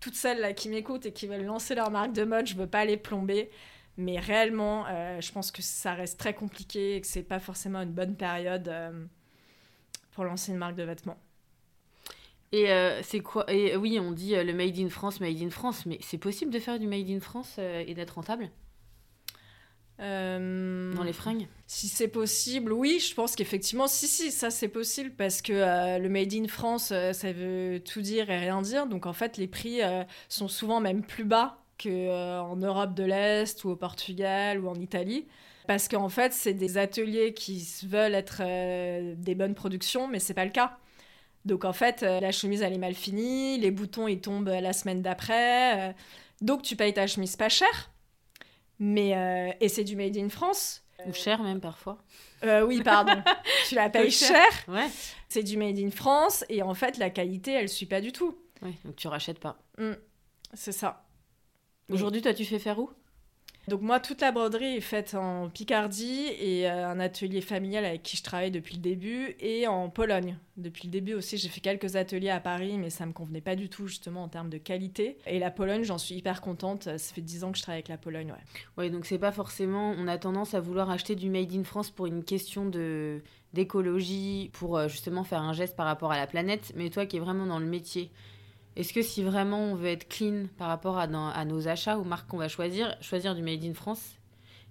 toutes 0.00 0.14
celles 0.14 0.40
là, 0.40 0.52
qui 0.52 0.68
m'écoutent 0.68 1.06
et 1.06 1.12
qui 1.12 1.26
veulent 1.26 1.44
lancer 1.44 1.74
leur 1.74 1.90
marque 1.90 2.12
de 2.12 2.24
mode, 2.24 2.46
je 2.46 2.54
ne 2.54 2.60
veux 2.60 2.66
pas 2.66 2.84
les 2.84 2.96
plomber. 2.96 3.50
Mais 3.96 4.18
réellement, 4.18 4.84
euh, 4.88 5.20
je 5.20 5.32
pense 5.32 5.50
que 5.50 5.62
ça 5.62 5.94
reste 5.94 6.18
très 6.18 6.34
compliqué 6.34 6.96
et 6.96 7.00
que 7.00 7.06
c'est 7.06 7.22
pas 7.22 7.38
forcément 7.38 7.80
une 7.80 7.92
bonne 7.92 8.14
période 8.14 8.68
euh, 8.68 9.06
pour 10.12 10.24
lancer 10.24 10.52
une 10.52 10.58
marque 10.58 10.76
de 10.76 10.82
vêtements. 10.82 11.18
Et 12.52 12.68
c'est 13.02 13.20
quoi 13.20 13.44
Et 13.52 13.76
oui, 13.76 13.98
on 14.00 14.12
dit 14.12 14.34
le 14.34 14.54
made 14.54 14.78
in 14.78 14.88
France, 14.88 15.20
made 15.20 15.42
in 15.42 15.50
France, 15.50 15.84
mais 15.84 15.98
c'est 16.00 16.16
possible 16.16 16.50
de 16.50 16.60
faire 16.60 16.78
du 16.78 16.86
made 16.86 17.10
in 17.10 17.20
France 17.20 17.58
et 17.58 17.92
d'être 17.92 18.12
rentable? 18.12 18.50
Euh, 20.00 20.92
Dans 20.94 21.02
les 21.02 21.12
fringues? 21.12 21.46
Si 21.66 21.88
c'est 21.88 22.08
possible, 22.08 22.72
oui, 22.72 22.98
je 23.00 23.14
pense 23.14 23.34
qu'effectivement, 23.34 23.86
si, 23.86 24.06
si, 24.06 24.30
ça 24.30 24.50
c'est 24.50 24.68
possible 24.68 25.10
parce 25.10 25.42
que 25.42 25.52
euh, 25.52 25.98
le 25.98 26.08
Made 26.08 26.34
in 26.34 26.48
France, 26.48 26.90
euh, 26.92 27.12
ça 27.12 27.32
veut 27.32 27.80
tout 27.80 28.02
dire 28.02 28.30
et 28.30 28.38
rien 28.38 28.60
dire. 28.62 28.86
Donc 28.86 29.06
en 29.06 29.12
fait, 29.12 29.36
les 29.36 29.46
prix 29.46 29.80
sont 30.28 30.48
souvent 30.48 30.80
même 30.80 31.02
plus 31.02 31.24
bas 31.24 31.62
qu'en 31.82 32.56
Europe 32.56 32.94
de 32.94 33.04
l'Est 33.04 33.64
ou 33.64 33.70
au 33.70 33.76
Portugal 33.76 34.60
ou 34.60 34.68
en 34.68 34.76
Italie. 34.76 35.26
Parce 35.66 35.88
qu'en 35.88 36.08
fait, 36.08 36.32
c'est 36.32 36.54
des 36.54 36.78
ateliers 36.78 37.34
qui 37.34 37.66
veulent 37.88 38.14
être 38.14 38.42
des 39.16 39.34
bonnes 39.34 39.54
productions, 39.54 40.06
mais 40.06 40.20
c'est 40.20 40.34
pas 40.34 40.44
le 40.44 40.52
cas. 40.52 40.78
Donc 41.44 41.64
en 41.64 41.72
fait, 41.72 42.02
la 42.02 42.32
chemise 42.32 42.62
elle 42.62 42.72
est 42.72 42.78
mal 42.78 42.94
finie, 42.94 43.58
les 43.58 43.70
boutons 43.70 44.08
ils 44.08 44.20
tombent 44.20 44.48
la 44.48 44.72
semaine 44.72 45.02
d'après. 45.02 45.94
donc 46.40 46.62
tu 46.62 46.76
payes 46.76 46.94
ta 46.94 47.06
chemise 47.06 47.36
pas 47.36 47.48
cher 47.48 47.90
mais, 48.78 49.16
euh, 49.16 49.52
et 49.60 49.68
c'est 49.68 49.84
du 49.84 49.96
made 49.96 50.16
in 50.16 50.28
France. 50.28 50.82
Ou 51.06 51.12
cher 51.12 51.42
même 51.42 51.60
parfois. 51.60 51.98
Euh, 52.42 52.62
oui, 52.62 52.82
pardon. 52.82 53.22
tu 53.68 53.74
la 53.74 53.90
payes 53.90 54.10
cher. 54.10 54.46
Ouais. 54.66 54.88
C'est 55.28 55.42
du 55.42 55.56
made 55.56 55.78
in 55.78 55.90
France 55.90 56.44
et 56.48 56.62
en 56.62 56.74
fait 56.74 56.96
la 56.96 57.10
qualité 57.10 57.52
elle 57.52 57.68
suit 57.68 57.86
pas 57.86 58.00
du 58.00 58.12
tout. 58.12 58.36
Oui, 58.62 58.74
donc 58.84 58.96
tu 58.96 59.06
rachètes 59.06 59.38
pas. 59.38 59.58
Mmh. 59.78 59.92
c'est 60.54 60.72
ça. 60.72 61.04
Aujourd'hui, 61.90 62.22
toi, 62.22 62.34
tu 62.34 62.44
fais 62.44 62.58
faire 62.58 62.78
où? 62.78 62.90
Donc 63.68 63.82
moi, 63.82 63.98
toute 63.98 64.20
la 64.20 64.30
broderie 64.30 64.76
est 64.76 64.80
faite 64.80 65.14
en 65.14 65.48
Picardie 65.48 66.26
et 66.38 66.70
euh, 66.70 66.88
un 66.88 67.00
atelier 67.00 67.40
familial 67.40 67.84
avec 67.84 68.04
qui 68.04 68.16
je 68.16 68.22
travaille 68.22 68.52
depuis 68.52 68.76
le 68.76 68.80
début 68.80 69.34
et 69.40 69.66
en 69.66 69.88
Pologne. 69.88 70.38
Depuis 70.56 70.86
le 70.86 70.92
début 70.92 71.14
aussi, 71.14 71.36
j'ai 71.36 71.48
fait 71.48 71.60
quelques 71.60 71.96
ateliers 71.96 72.30
à 72.30 72.38
Paris, 72.38 72.78
mais 72.78 72.90
ça 72.90 73.06
me 73.06 73.12
convenait 73.12 73.40
pas 73.40 73.56
du 73.56 73.68
tout 73.68 73.88
justement 73.88 74.22
en 74.22 74.28
termes 74.28 74.50
de 74.50 74.58
qualité. 74.58 75.18
Et 75.26 75.40
la 75.40 75.50
Pologne, 75.50 75.82
j'en 75.82 75.98
suis 75.98 76.14
hyper 76.14 76.40
contente. 76.42 76.84
Ça 76.84 77.14
fait 77.14 77.20
10 77.20 77.42
ans 77.42 77.50
que 77.50 77.58
je 77.58 77.62
travaille 77.62 77.78
avec 77.78 77.88
la 77.88 77.98
Pologne, 77.98 78.30
ouais. 78.30 78.84
Ouais, 78.84 78.90
donc 78.90 79.04
c'est 79.04 79.18
pas 79.18 79.32
forcément. 79.32 79.94
On 79.98 80.06
a 80.06 80.16
tendance 80.16 80.54
à 80.54 80.60
vouloir 80.60 80.88
acheter 80.88 81.16
du 81.16 81.28
made 81.28 81.52
in 81.52 81.64
France 81.64 81.90
pour 81.90 82.06
une 82.06 82.22
question 82.24 82.66
de 82.66 83.22
d'écologie, 83.52 84.50
pour 84.52 84.76
euh, 84.76 84.86
justement 84.86 85.24
faire 85.24 85.40
un 85.40 85.54
geste 85.54 85.76
par 85.76 85.86
rapport 85.86 86.12
à 86.12 86.16
la 86.16 86.26
planète. 86.26 86.72
Mais 86.76 86.90
toi 86.90 87.06
qui 87.06 87.16
es 87.16 87.20
vraiment 87.20 87.46
dans 87.46 87.58
le 87.58 87.66
métier, 87.66 88.10
est-ce 88.76 88.92
que 88.92 89.02
si 89.02 89.22
vraiment 89.22 89.58
on 89.58 89.74
veut 89.74 89.88
être 89.88 90.08
clean 90.08 90.46
par 90.58 90.68
rapport 90.68 90.98
à, 90.98 91.06
nos 91.06 91.68
achats, 91.68 91.98
aux 91.98 92.04
marques 92.04 92.28
qu'on 92.28 92.36
va 92.36 92.48
choisir, 92.48 92.94
choisir 93.00 93.34
du 93.34 93.42
Made 93.42 93.64
in 93.64 93.72
France, 93.72 94.16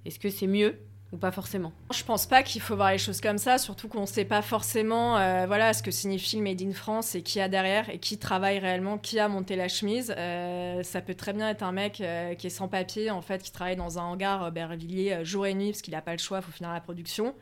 est-ce 0.05 0.19
que 0.19 0.29
c'est 0.29 0.47
mieux 0.47 0.77
ou 1.11 1.17
pas 1.17 1.31
forcément? 1.31 1.73
Je 1.91 2.03
pense 2.03 2.27
pas 2.27 2.43
qu'il 2.43 2.61
faut 2.61 2.75
voir 2.75 2.91
les 2.91 2.99
choses 2.99 3.19
comme 3.19 3.39
ça, 3.39 3.57
surtout 3.57 3.87
qu'on 3.87 4.01
ne 4.01 4.05
sait 4.05 4.25
pas 4.25 4.43
forcément 4.43 5.17
euh, 5.17 5.45
voilà, 5.47 5.73
ce 5.73 5.81
que 5.81 5.89
signifie 5.89 6.37
le 6.37 6.43
Made 6.43 6.61
in 6.61 6.73
France 6.73 7.15
et 7.15 7.23
qui 7.23 7.39
a 7.39 7.49
derrière 7.49 7.89
et 7.89 7.97
qui 7.97 8.19
travaille 8.19 8.59
réellement, 8.59 8.99
qui 8.99 9.17
a 9.17 9.27
monté 9.27 9.55
la 9.55 9.67
chemise. 9.67 10.13
Euh, 10.15 10.83
ça 10.83 11.01
peut 11.01 11.15
très 11.15 11.33
bien 11.33 11.49
être 11.49 11.63
un 11.63 11.71
mec 11.71 11.99
euh, 11.99 12.35
qui 12.35 12.45
est 12.47 12.51
sans 12.51 12.67
papier, 12.67 13.09
en 13.09 13.21
fait, 13.21 13.41
qui 13.41 13.51
travaille 13.51 13.75
dans 13.75 13.97
un 13.97 14.03
hangar 14.03 14.51
Bervilliers 14.51 15.25
jour 15.25 15.47
et 15.47 15.55
nuit 15.55 15.71
parce 15.71 15.81
qu'il 15.81 15.95
n'a 15.95 16.01
pas 16.01 16.13
le 16.13 16.19
choix, 16.19 16.39
il 16.39 16.43
faut 16.43 16.51
finir 16.51 16.71
la 16.71 16.81
production. 16.81 17.33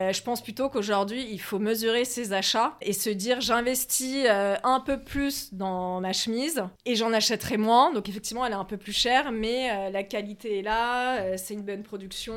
Euh, 0.00 0.12
je 0.12 0.22
pense 0.22 0.42
plutôt 0.42 0.68
qu'aujourd'hui, 0.68 1.26
il 1.30 1.40
faut 1.40 1.58
mesurer 1.58 2.04
ses 2.04 2.32
achats 2.32 2.76
et 2.80 2.92
se 2.92 3.10
dire 3.10 3.40
j'investis 3.40 4.26
euh, 4.26 4.56
un 4.62 4.80
peu 4.80 5.00
plus 5.00 5.52
dans 5.52 6.00
ma 6.00 6.12
chemise 6.12 6.62
et 6.84 6.94
j'en 6.94 7.12
achèterai 7.12 7.56
moins. 7.56 7.92
Donc 7.92 8.08
effectivement, 8.08 8.46
elle 8.46 8.52
est 8.52 8.56
un 8.56 8.64
peu 8.64 8.76
plus 8.76 8.92
chère, 8.92 9.32
mais 9.32 9.70
euh, 9.70 9.90
la 9.90 10.04
qualité 10.04 10.60
est 10.60 10.62
là, 10.62 11.36
c'est 11.36 11.54
une 11.54 11.62
bonne 11.62 11.82
production. 11.82 12.36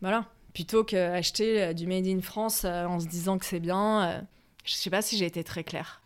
Voilà. 0.00 0.26
Plutôt 0.54 0.84
qu'acheter 0.84 1.72
du 1.74 1.86
Made 1.86 2.06
in 2.06 2.20
France 2.20 2.64
en 2.64 3.00
se 3.00 3.06
disant 3.06 3.38
que 3.38 3.46
c'est 3.46 3.60
bien. 3.60 4.22
je 4.64 4.74
sais 4.74 4.90
pas 4.90 5.02
si 5.02 5.16
j'ai 5.16 5.26
été 5.26 5.42
très 5.42 5.64
claire. 5.64 6.01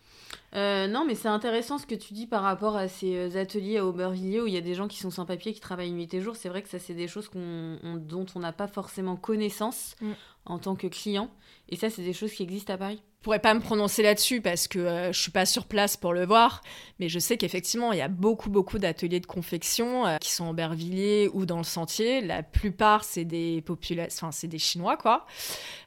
Euh, 0.56 0.86
non, 0.86 1.04
mais 1.04 1.14
c'est 1.14 1.28
intéressant 1.28 1.76
ce 1.76 1.86
que 1.86 1.94
tu 1.94 2.14
dis 2.14 2.26
par 2.26 2.42
rapport 2.42 2.76
à 2.76 2.88
ces 2.88 3.14
euh, 3.16 3.40
ateliers 3.40 3.78
à 3.78 3.84
Aubervilliers 3.84 4.40
où 4.40 4.46
il 4.46 4.54
y 4.54 4.56
a 4.56 4.62
des 4.62 4.74
gens 4.74 4.88
qui 4.88 4.98
sont 4.98 5.10
sans 5.10 5.26
papier, 5.26 5.52
qui 5.52 5.60
travaillent 5.60 5.92
nuit 5.92 6.12
et 6.12 6.20
jour. 6.22 6.34
C'est 6.34 6.48
vrai 6.48 6.62
que 6.62 6.68
ça, 6.68 6.78
c'est 6.78 6.94
des 6.94 7.08
choses 7.08 7.30
dont 7.34 8.26
on 8.34 8.40
n'a 8.40 8.52
pas 8.52 8.66
forcément 8.66 9.16
connaissance 9.16 9.96
mm. 10.00 10.12
en 10.46 10.58
tant 10.58 10.74
que 10.74 10.86
client. 10.86 11.30
Et 11.68 11.76
ça, 11.76 11.90
c'est 11.90 12.02
des 12.02 12.14
choses 12.14 12.32
qui 12.32 12.42
existent 12.42 12.72
à 12.72 12.78
Paris 12.78 13.02
pourrais 13.26 13.40
pas 13.40 13.54
me 13.54 13.60
prononcer 13.60 14.04
là-dessus 14.04 14.40
parce 14.40 14.68
que 14.68 14.78
euh, 14.78 15.12
je 15.12 15.20
suis 15.20 15.32
pas 15.32 15.46
sur 15.46 15.64
place 15.64 15.96
pour 15.96 16.12
le 16.12 16.24
voir, 16.24 16.60
mais 17.00 17.08
je 17.08 17.18
sais 17.18 17.36
qu'effectivement, 17.36 17.90
il 17.90 17.98
y 17.98 18.02
a 18.02 18.06
beaucoup, 18.06 18.50
beaucoup 18.50 18.78
d'ateliers 18.78 19.18
de 19.18 19.26
confection 19.26 20.06
euh, 20.06 20.18
qui 20.18 20.30
sont 20.30 20.44
en 20.44 20.54
Bervilliers 20.54 21.28
ou 21.32 21.44
dans 21.44 21.56
le 21.56 21.64
Sentier. 21.64 22.20
La 22.20 22.44
plupart, 22.44 23.02
c'est 23.02 23.24
des 23.24 23.64
enfin, 23.68 24.30
c'est 24.30 24.46
des 24.46 24.60
Chinois, 24.60 24.96
quoi, 24.96 25.26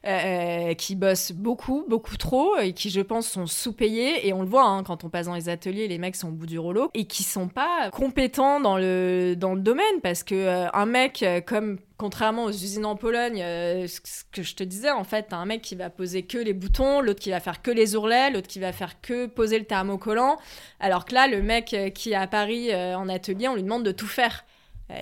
euh, 0.06 0.74
qui 0.74 0.96
bossent 0.96 1.32
beaucoup, 1.32 1.86
beaucoup 1.88 2.18
trop 2.18 2.58
et 2.58 2.74
qui, 2.74 2.90
je 2.90 3.00
pense, 3.00 3.26
sont 3.26 3.46
sous-payés. 3.46 4.28
Et 4.28 4.34
on 4.34 4.42
le 4.42 4.48
voit 4.48 4.66
hein, 4.66 4.82
quand 4.82 5.04
on 5.04 5.08
passe 5.08 5.24
dans 5.24 5.34
les 5.34 5.48
ateliers, 5.48 5.88
les 5.88 5.96
mecs 5.96 6.16
sont 6.16 6.28
au 6.28 6.32
bout 6.32 6.44
du 6.44 6.58
rouleau 6.58 6.90
et 6.92 7.06
qui 7.06 7.22
sont 7.22 7.48
pas 7.48 7.88
compétents 7.90 8.60
dans 8.60 8.76
le, 8.76 9.32
dans 9.34 9.54
le 9.54 9.62
domaine 9.62 10.02
parce 10.02 10.24
que 10.24 10.68
un 10.74 10.84
mec 10.84 11.24
comme 11.46 11.78
contrairement 12.00 12.44
aux 12.44 12.50
usines 12.50 12.86
en 12.86 12.96
Pologne, 12.96 13.42
euh, 13.42 13.86
ce 13.86 14.00
que 14.32 14.42
je 14.42 14.54
te 14.54 14.64
disais, 14.64 14.90
en 14.90 15.04
fait, 15.04 15.26
t'as 15.28 15.36
un 15.36 15.44
mec 15.44 15.60
qui 15.60 15.74
va 15.74 15.90
poser 15.90 16.22
que 16.22 16.38
les 16.38 16.54
boutons, 16.54 17.02
l'autre 17.02 17.20
qui 17.20 17.28
va 17.28 17.40
faire 17.40 17.60
que 17.60 17.70
les 17.70 17.94
ourlets, 17.94 18.30
l'autre 18.30 18.48
qui 18.48 18.58
va 18.58 18.72
faire 18.72 19.02
que 19.02 19.26
poser 19.26 19.58
le 19.58 19.66
thermocollant. 19.66 20.38
Alors 20.80 21.04
que 21.04 21.12
là, 21.12 21.28
le 21.28 21.42
mec 21.42 21.74
euh, 21.74 21.90
qui 21.90 22.12
est 22.12 22.14
à 22.14 22.26
Paris 22.26 22.72
euh, 22.72 22.96
en 22.96 23.06
atelier, 23.10 23.48
on 23.48 23.54
lui 23.54 23.62
demande 23.62 23.84
de 23.84 23.92
tout 23.92 24.06
faire. 24.06 24.46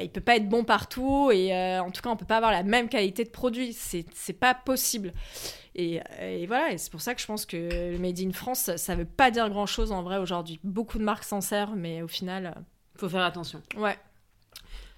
il 0.03 0.11
peut 0.11 0.21
pas 0.21 0.35
être 0.35 0.49
bon 0.49 0.65
partout 0.65 1.31
et 1.33 1.55
en 1.79 1.93
tout 1.93 2.03
cas, 2.03 2.11
on 2.11 2.17
peut 2.17 2.27
pas 2.27 2.39
avoir 2.39 2.51
la 2.51 2.65
même 2.65 2.89
qualité 2.89 3.23
de 3.23 3.31
produit. 3.31 3.73
C'est 3.73 4.33
pas 4.33 4.55
possible. 4.55 5.13
Et, 5.77 6.01
voilà, 6.49 6.73
et 6.73 6.79
c'est 6.79 6.91
pour 6.91 7.01
ça 7.01 7.15
que 7.15 7.21
je 7.21 7.27
pense 7.27 7.47
que 7.47 7.93
le 7.93 7.99
Made 7.99 8.19
in 8.19 8.33
France, 8.33 8.75
ça 8.77 8.97
veut 8.97 9.05
pas 9.05 9.31
dire 9.31 9.49
grand 9.51 9.67
chose 9.67 9.93
en 9.93 10.03
vrai 10.03 10.17
aujourd'hui. 10.19 10.59
Beaucoup 10.65 10.99
de 10.99 11.05
marques 11.05 11.23
s'en 11.23 11.41
servent, 11.41 11.77
mais 11.77 12.03
au 12.03 12.09
final. 12.09 12.57
Faut 12.97 13.09
faire 13.09 13.23
attention. 13.23 13.63
Ouais. 13.77 13.97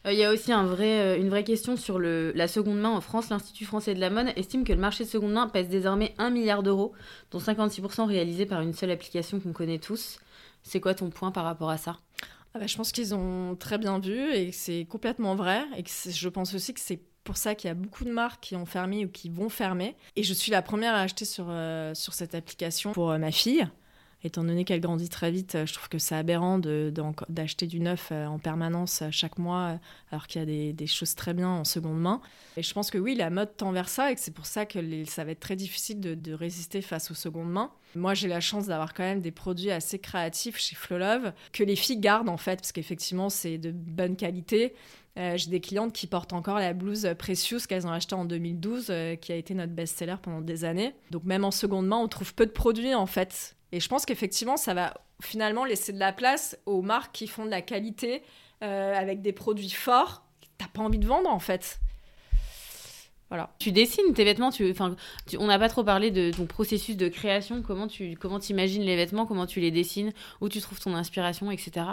Il 0.04 0.10
euh, 0.10 0.12
y 0.14 0.24
a 0.24 0.32
aussi 0.32 0.50
euh, 0.52 1.18
une 1.18 1.28
vraie 1.28 1.44
question 1.44 1.76
sur 1.76 1.98
la 1.98 2.48
seconde 2.48 2.80
main 2.80 2.90
en 2.90 3.00
France. 3.00 3.28
L'Institut 3.28 3.66
français 3.66 3.94
de 3.94 4.00
la 4.00 4.08
mode 4.08 4.28
estime 4.36 4.64
que 4.64 4.72
le 4.72 4.78
marché 4.78 5.04
de 5.04 5.08
seconde 5.08 5.32
main 5.32 5.48
pèse 5.48 5.68
désormais 5.68 6.14
1 6.18 6.30
milliard 6.30 6.62
d'euros, 6.62 6.92
dont 7.30 7.38
56% 7.38 8.06
réalisés 8.06 8.46
par 8.46 8.62
une 8.62 8.72
seule 8.72 8.90
application 8.90 9.40
qu'on 9.40 9.52
connaît 9.52 9.78
tous. 9.78 10.18
C'est 10.62 10.80
quoi 10.80 10.94
ton 10.94 11.10
point 11.10 11.30
par 11.30 11.44
rapport 11.44 11.70
à 11.70 11.76
ça? 11.76 11.98
Ah 12.54 12.58
bah, 12.58 12.66
Je 12.66 12.76
pense 12.76 12.92
qu'ils 12.92 13.14
ont 13.14 13.56
très 13.56 13.76
bien 13.76 13.98
vu 13.98 14.32
et 14.32 14.50
que 14.50 14.56
c'est 14.56 14.86
complètement 14.86 15.34
vrai. 15.34 15.64
Et 15.76 15.84
je 16.10 16.28
pense 16.28 16.54
aussi 16.54 16.72
que 16.72 16.80
c'est 16.80 17.00
pour 17.22 17.36
ça 17.36 17.54
qu'il 17.54 17.68
y 17.68 17.70
a 17.70 17.74
beaucoup 17.74 18.04
de 18.04 18.10
marques 18.10 18.42
qui 18.42 18.56
ont 18.56 18.66
fermé 18.66 19.04
ou 19.04 19.08
qui 19.08 19.28
vont 19.28 19.50
fermer. 19.50 19.96
Et 20.16 20.22
je 20.22 20.32
suis 20.32 20.50
la 20.50 20.62
première 20.62 20.94
à 20.94 21.00
acheter 21.00 21.26
sur, 21.26 21.46
euh, 21.50 21.92
sur 21.94 22.14
cette 22.14 22.34
application 22.34 22.92
pour 22.92 23.16
ma 23.18 23.30
fille 23.30 23.68
étant 24.24 24.44
donné 24.44 24.64
qu'elle 24.64 24.80
grandit 24.80 25.08
très 25.08 25.30
vite, 25.30 25.56
je 25.64 25.72
trouve 25.72 25.88
que 25.88 25.98
c'est 25.98 26.14
aberrant 26.14 26.58
d'acheter 27.28 27.66
du 27.66 27.80
neuf 27.80 28.12
en 28.12 28.38
permanence 28.38 29.02
chaque 29.10 29.38
mois, 29.38 29.78
alors 30.10 30.26
qu'il 30.26 30.40
y 30.40 30.68
a 30.70 30.72
des, 30.72 30.86
choses 30.86 31.14
très 31.14 31.34
bien 31.34 31.48
en 31.48 31.64
seconde 31.64 32.00
main. 32.00 32.20
Et 32.56 32.62
je 32.62 32.72
pense 32.74 32.90
que 32.90 32.98
oui, 32.98 33.14
la 33.14 33.30
mode 33.30 33.56
tend 33.56 33.72
vers 33.72 33.88
ça 33.88 34.12
et 34.12 34.14
que 34.14 34.20
c'est 34.20 34.34
pour 34.34 34.46
ça 34.46 34.66
que 34.66 35.04
ça 35.06 35.24
va 35.24 35.30
être 35.30 35.40
très 35.40 35.56
difficile 35.56 36.00
de, 36.00 36.32
résister 36.32 36.80
face 36.82 37.10
aux 37.10 37.14
secondes 37.14 37.50
mains. 37.50 37.70
Moi, 37.96 38.14
j'ai 38.14 38.28
la 38.28 38.40
chance 38.40 38.66
d'avoir 38.66 38.94
quand 38.94 39.02
même 39.02 39.20
des 39.20 39.32
produits 39.32 39.70
assez 39.70 39.98
créatifs 39.98 40.58
chez 40.58 40.76
Flolove 40.76 41.32
que 41.52 41.64
les 41.64 41.76
filles 41.76 41.98
gardent 41.98 42.28
en 42.28 42.36
fait, 42.36 42.56
parce 42.56 42.72
qu'effectivement, 42.72 43.30
c'est 43.30 43.58
de 43.58 43.72
bonne 43.72 44.16
qualité. 44.16 44.74
Euh, 45.18 45.36
j'ai 45.36 45.50
des 45.50 45.60
clientes 45.60 45.92
qui 45.92 46.06
portent 46.06 46.32
encore 46.32 46.58
la 46.58 46.72
blouse 46.72 47.08
Precious 47.18 47.60
qu'elles 47.68 47.86
ont 47.86 47.90
achetée 47.90 48.14
en 48.14 48.24
2012, 48.24 48.86
euh, 48.90 49.16
qui 49.16 49.32
a 49.32 49.36
été 49.36 49.54
notre 49.54 49.72
best-seller 49.72 50.16
pendant 50.22 50.40
des 50.40 50.64
années. 50.64 50.94
Donc 51.10 51.24
même 51.24 51.44
en 51.44 51.50
seconde 51.50 51.86
main, 51.88 51.96
on 51.96 52.08
trouve 52.08 52.34
peu 52.34 52.46
de 52.46 52.52
produits 52.52 52.94
en 52.94 53.06
fait. 53.06 53.56
Et 53.72 53.80
je 53.80 53.88
pense 53.88 54.04
qu'effectivement, 54.04 54.56
ça 54.56 54.74
va 54.74 54.94
finalement 55.22 55.64
laisser 55.64 55.92
de 55.92 55.98
la 55.98 56.12
place 56.12 56.58
aux 56.66 56.82
marques 56.82 57.12
qui 57.12 57.26
font 57.26 57.44
de 57.44 57.50
la 57.50 57.62
qualité 57.62 58.22
euh, 58.62 58.94
avec 58.94 59.22
des 59.22 59.32
produits 59.32 59.70
forts. 59.70 60.24
T'as 60.58 60.68
pas 60.68 60.82
envie 60.82 60.98
de 60.98 61.06
vendre 61.06 61.30
en 61.30 61.38
fait. 61.38 61.80
Voilà. 63.28 63.54
Tu 63.60 63.70
dessines 63.70 64.12
tes 64.12 64.24
vêtements, 64.24 64.50
tu, 64.50 64.68
enfin, 64.72 64.96
on 65.38 65.46
n'a 65.46 65.58
pas 65.58 65.68
trop 65.68 65.84
parlé 65.84 66.10
de 66.10 66.32
ton 66.32 66.46
processus 66.46 66.96
de 66.96 67.06
création, 67.06 67.62
comment 67.62 67.86
tu 67.86 68.16
comment 68.16 68.40
imagines 68.40 68.82
les 68.82 68.96
vêtements, 68.96 69.24
comment 69.24 69.46
tu 69.46 69.60
les 69.60 69.70
dessines, 69.70 70.12
où 70.40 70.48
tu 70.48 70.60
trouves 70.60 70.80
ton 70.80 70.94
inspiration, 70.94 71.48
etc. 71.52 71.86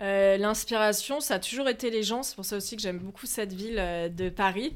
Euh, 0.00 0.36
l'inspiration, 0.38 1.20
ça 1.20 1.34
a 1.34 1.38
toujours 1.38 1.68
été 1.68 1.90
les 1.90 2.02
gens. 2.02 2.22
C'est 2.22 2.34
pour 2.34 2.44
ça 2.44 2.56
aussi 2.56 2.76
que 2.76 2.82
j'aime 2.82 2.98
beaucoup 2.98 3.26
cette 3.26 3.52
ville 3.52 3.78
euh, 3.78 4.08
de 4.08 4.30
Paris. 4.30 4.74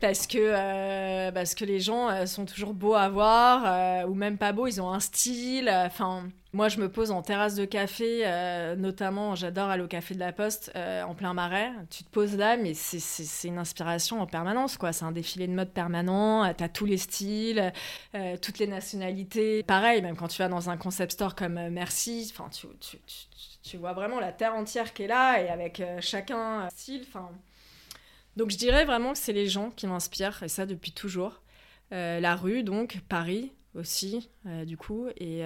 Parce 0.00 0.26
que, 0.26 0.38
euh, 0.38 1.32
parce 1.32 1.54
que 1.54 1.64
les 1.64 1.80
gens 1.80 2.26
sont 2.26 2.44
toujours 2.44 2.74
beaux 2.74 2.94
à 2.94 3.08
voir, 3.08 4.06
ou 4.08 4.14
même 4.14 4.36
pas 4.36 4.52
beaux, 4.52 4.66
ils 4.66 4.80
ont 4.80 4.90
un 4.90 5.00
style. 5.00 5.70
Enfin, 5.70 6.28
moi, 6.52 6.68
je 6.68 6.78
me 6.78 6.90
pose 6.90 7.10
en 7.10 7.22
terrasse 7.22 7.54
de 7.54 7.64
café, 7.64 8.24
notamment, 8.76 9.34
j'adore 9.34 9.70
aller 9.70 9.82
au 9.82 9.88
café 9.88 10.14
de 10.14 10.20
la 10.20 10.32
Poste, 10.32 10.70
en 10.76 11.14
plein 11.14 11.32
marais. 11.32 11.70
Tu 11.88 12.04
te 12.04 12.10
poses 12.10 12.36
là, 12.36 12.58
mais 12.58 12.74
c'est 12.74 13.48
une 13.48 13.58
inspiration 13.58 14.20
en 14.20 14.26
permanence, 14.26 14.76
quoi. 14.76 14.92
C'est 14.92 15.06
un 15.06 15.12
défilé 15.12 15.46
de 15.46 15.52
mode 15.52 15.70
permanent, 15.70 16.52
t'as 16.52 16.68
tous 16.68 16.86
les 16.86 16.98
styles, 16.98 17.72
toutes 18.42 18.58
les 18.58 18.66
nationalités. 18.66 19.62
Pareil, 19.62 20.02
même 20.02 20.16
quand 20.16 20.28
tu 20.28 20.42
vas 20.42 20.48
dans 20.48 20.68
un 20.68 20.76
concept 20.76 21.12
store 21.12 21.34
comme 21.34 21.58
Merci, 21.70 22.30
enfin, 22.34 22.50
tu, 22.50 22.66
tu, 22.80 22.98
tu 22.98 23.26
tu 23.66 23.76
vois 23.78 23.92
vraiment 23.92 24.20
la 24.20 24.32
terre 24.32 24.54
entière 24.54 24.94
qui 24.94 25.02
est 25.02 25.08
là 25.08 25.42
et 25.42 25.48
avec 25.48 25.80
euh, 25.80 25.98
chacun 26.00 26.60
un 26.60 26.70
style. 26.70 27.04
Enfin, 27.08 27.30
donc 28.36 28.50
je 28.50 28.56
dirais 28.56 28.84
vraiment 28.84 29.12
que 29.12 29.18
c'est 29.18 29.32
les 29.32 29.48
gens 29.48 29.70
qui 29.70 29.86
m'inspirent 29.86 30.42
et 30.42 30.48
ça 30.48 30.66
depuis 30.66 30.92
toujours. 30.92 31.42
Euh, 31.92 32.18
la 32.18 32.34
rue 32.34 32.64
donc 32.64 33.00
Paris 33.08 33.52
aussi 33.76 34.28
euh, 34.46 34.64
du 34.64 34.76
coup 34.76 35.06
et 35.18 35.42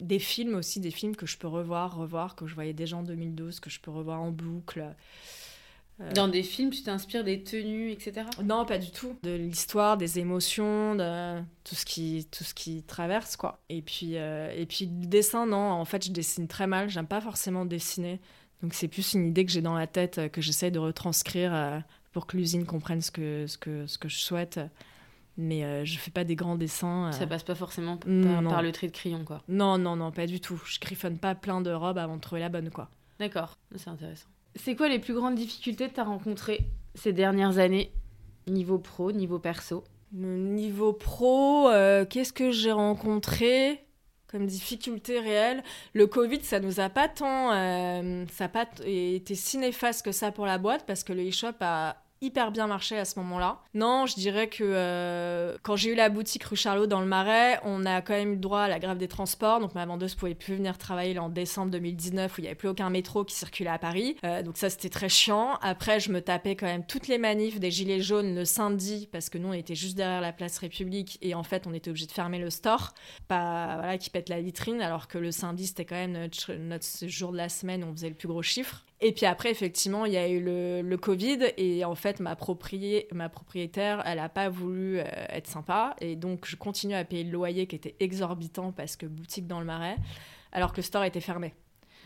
des 0.00 0.18
films 0.18 0.56
aussi 0.56 0.78
des 0.78 0.90
films 0.90 1.16
que 1.16 1.24
je 1.24 1.38
peux 1.38 1.46
revoir 1.46 1.96
revoir 1.96 2.36
que 2.36 2.46
je 2.46 2.54
voyais 2.54 2.74
déjà 2.74 2.98
en 2.98 3.02
2012 3.02 3.60
que 3.60 3.70
je 3.70 3.80
peux 3.80 3.90
revoir 3.90 4.20
en 4.20 4.30
boucle 4.30 4.94
euh, 6.00 6.12
Dans 6.12 6.28
des 6.28 6.42
films, 6.42 6.70
tu 6.70 6.82
t'inspires 6.82 7.24
des 7.24 7.42
tenues, 7.42 7.90
etc. 7.90 8.26
Non, 8.42 8.64
pas 8.64 8.78
du 8.78 8.90
tout. 8.90 9.16
De 9.22 9.34
l'histoire, 9.34 9.96
des 9.96 10.18
émotions, 10.18 10.94
de 10.94 11.40
tout 11.64 11.74
ce 11.74 11.84
qui, 11.84 12.26
tout 12.30 12.44
ce 12.44 12.54
qui 12.54 12.82
traverse, 12.82 13.36
quoi. 13.36 13.60
Et 13.68 13.82
puis, 13.82 14.16
euh, 14.16 14.52
et 14.56 14.66
puis 14.66 14.86
le 14.86 15.06
dessin, 15.06 15.46
non. 15.46 15.56
En 15.56 15.84
fait, 15.84 16.06
je 16.06 16.10
dessine 16.10 16.48
très 16.48 16.66
mal. 16.66 16.88
J'aime 16.88 17.06
pas 17.06 17.20
forcément 17.20 17.64
dessiner. 17.64 18.20
Donc 18.62 18.74
c'est 18.74 18.88
plus 18.88 19.14
une 19.14 19.28
idée 19.28 19.44
que 19.44 19.50
j'ai 19.50 19.60
dans 19.62 19.74
la 19.74 19.86
tête 19.86 20.18
euh, 20.18 20.28
que 20.28 20.40
j'essaie 20.40 20.70
de 20.70 20.78
retranscrire 20.78 21.82
pour 22.12 22.26
que 22.26 22.36
l'usine 22.36 22.64
comprenne 22.64 23.00
ce 23.00 23.10
que, 23.10 23.46
ce 23.46 23.58
que, 23.58 23.86
ce 23.86 23.98
que 23.98 24.08
je 24.08 24.18
souhaite. 24.18 24.60
Mais 25.38 25.86
je 25.86 25.98
fais 25.98 26.10
pas 26.10 26.24
des 26.24 26.36
grands 26.36 26.56
dessins. 26.56 27.10
Ça 27.12 27.26
passe 27.26 27.42
pas 27.42 27.54
forcément 27.54 27.96
par, 27.96 28.10
par, 28.44 28.62
le 28.62 28.70
trait 28.70 28.86
de 28.88 28.92
crayon, 28.92 29.24
quoi. 29.24 29.42
Non, 29.48 29.78
non, 29.78 29.96
non, 29.96 30.12
pas 30.12 30.26
du 30.26 30.40
tout. 30.40 30.60
Je 30.66 30.78
griffonne 30.78 31.16
pas 31.16 31.34
plein 31.34 31.62
de 31.62 31.70
robes 31.70 31.96
avant 31.96 32.16
de 32.16 32.20
trouver 32.20 32.42
la 32.42 32.50
bonne, 32.50 32.68
quoi. 32.68 32.90
D'accord, 33.18 33.56
c'est 33.74 33.88
intéressant. 33.88 34.26
C'est 34.56 34.76
quoi 34.76 34.88
les 34.88 34.98
plus 34.98 35.14
grandes 35.14 35.36
difficultés 35.36 35.88
que 35.88 35.94
tu 35.94 36.00
as 36.00 36.04
rencontrées 36.04 36.66
ces 36.94 37.12
dernières 37.12 37.58
années, 37.58 37.92
niveau 38.46 38.78
pro, 38.78 39.12
niveau 39.12 39.38
perso? 39.38 39.84
Niveau 40.12 40.92
pro, 40.92 41.68
euh, 41.68 42.04
qu'est-ce 42.04 42.32
que 42.32 42.50
j'ai 42.50 42.72
rencontré? 42.72 43.86
Comme 44.32 44.46
difficulté 44.46 45.20
réelle. 45.20 45.62
Le 45.92 46.06
Covid, 46.06 46.42
ça 46.42 46.58
nous 46.58 46.80
a 46.80 46.88
pas 46.88 47.08
tant, 47.08 47.52
euh, 47.52 48.24
ça 48.32 48.44
a 48.46 48.48
pas 48.48 48.66
été 48.84 49.34
si 49.34 49.58
néfaste 49.58 50.04
que 50.04 50.10
ça 50.12 50.32
pour 50.32 50.46
la 50.46 50.58
boîte 50.58 50.84
parce 50.86 51.04
que 51.04 51.12
le 51.12 51.28
e-shop 51.28 51.54
a 51.60 52.01
hyper 52.22 52.52
bien 52.52 52.66
marché 52.66 52.96
à 52.96 53.04
ce 53.04 53.18
moment-là. 53.18 53.60
Non, 53.74 54.06
je 54.06 54.14
dirais 54.14 54.48
que 54.48 54.62
euh, 54.64 55.56
quand 55.62 55.76
j'ai 55.76 55.90
eu 55.90 55.94
la 55.94 56.08
boutique 56.08 56.44
rue 56.44 56.56
Charlot 56.56 56.86
dans 56.86 57.00
le 57.00 57.06
Marais, 57.06 57.60
on 57.64 57.84
a 57.84 58.00
quand 58.00 58.14
même 58.14 58.34
eu 58.34 58.36
droit 58.36 58.62
à 58.62 58.68
la 58.68 58.78
grève 58.78 58.96
des 58.96 59.08
transports. 59.08 59.60
Donc 59.60 59.74
ma 59.74 59.84
vendeuse 59.84 60.14
pouvait 60.14 60.34
plus 60.34 60.54
venir 60.54 60.78
travailler 60.78 61.18
en 61.18 61.28
décembre 61.28 61.72
2019 61.72 62.32
où 62.32 62.40
il 62.40 62.42
n'y 62.42 62.48
avait 62.48 62.54
plus 62.54 62.68
aucun 62.68 62.88
métro 62.90 63.24
qui 63.24 63.34
circulait 63.34 63.70
à 63.70 63.78
Paris. 63.78 64.16
Euh, 64.24 64.42
donc 64.42 64.56
ça 64.56 64.70
c'était 64.70 64.88
très 64.88 65.08
chiant. 65.08 65.58
Après 65.60 66.00
je 66.00 66.10
me 66.12 66.20
tapais 66.20 66.54
quand 66.54 66.66
même 66.66 66.86
toutes 66.86 67.08
les 67.08 67.18
manifs 67.18 67.58
des 67.58 67.70
gilets 67.70 68.00
jaunes 68.00 68.34
le 68.34 68.44
samedi 68.44 69.08
parce 69.10 69.28
que 69.28 69.38
nous 69.38 69.48
on 69.48 69.52
était 69.52 69.74
juste 69.74 69.96
derrière 69.96 70.20
la 70.20 70.32
place 70.32 70.58
République 70.58 71.18
et 71.22 71.34
en 71.34 71.42
fait 71.42 71.66
on 71.66 71.74
était 71.74 71.90
obligé 71.90 72.06
de 72.06 72.12
fermer 72.12 72.38
le 72.38 72.50
store, 72.50 72.94
pas 73.26 73.76
voilà 73.76 73.98
qui 73.98 74.10
pète 74.10 74.28
la 74.28 74.40
vitrine 74.40 74.80
alors 74.80 75.08
que 75.08 75.18
le 75.18 75.32
samedi 75.32 75.66
c'était 75.66 75.84
quand 75.84 75.96
même 75.96 76.12
notre, 76.12 76.52
notre 76.52 76.86
jour 77.08 77.32
de 77.32 77.36
la 77.36 77.48
semaine 77.48 77.82
où 77.82 77.88
on 77.88 77.92
faisait 77.92 78.08
le 78.08 78.14
plus 78.14 78.28
gros 78.28 78.42
chiffre. 78.42 78.84
Et 79.04 79.10
puis 79.10 79.26
après, 79.26 79.50
effectivement, 79.50 80.06
il 80.06 80.12
y 80.12 80.16
a 80.16 80.28
eu 80.28 80.40
le, 80.40 80.80
le 80.80 80.96
Covid 80.96 81.52
et 81.56 81.84
en 81.84 81.96
fait, 81.96 82.20
ma, 82.20 82.36
ma 83.12 83.28
propriétaire, 83.28 84.02
elle 84.06 84.18
n'a 84.18 84.28
pas 84.28 84.48
voulu 84.48 85.00
euh, 85.00 85.04
être 85.28 85.48
sympa 85.48 85.96
et 86.00 86.14
donc 86.14 86.46
je 86.46 86.54
continue 86.54 86.94
à 86.94 87.04
payer 87.04 87.24
le 87.24 87.32
loyer 87.32 87.66
qui 87.66 87.74
était 87.74 87.96
exorbitant 87.98 88.70
parce 88.70 88.94
que 88.94 89.06
boutique 89.06 89.48
dans 89.48 89.58
le 89.58 89.66
marais, 89.66 89.96
alors 90.52 90.70
que 90.70 90.76
le 90.76 90.82
store 90.82 91.02
était 91.02 91.20
fermé. 91.20 91.52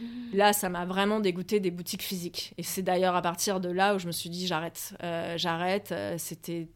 Mmh. 0.01 0.05
Là, 0.33 0.55
ça 0.55 0.71
m'a 0.71 0.87
vraiment 0.87 1.21
dégoûté 1.21 1.61
des 1.61 1.71
boutiques 1.71 2.03
physiques. 2.03 2.55
Et 2.57 2.63
c'est 2.63 2.83
d'ailleurs 2.83 3.15
à 3.15 3.21
partir 3.21 3.61
de 3.61 3.69
là 3.69 3.95
où 3.95 3.99
je 3.99 4.07
me 4.07 4.13
suis 4.13 4.31
dit 4.31 4.47
j'arrête. 4.47 4.95
Euh, 5.03 5.37
j'arrête. 5.37 5.93
Euh, 5.93 6.17
c'était 6.17 6.69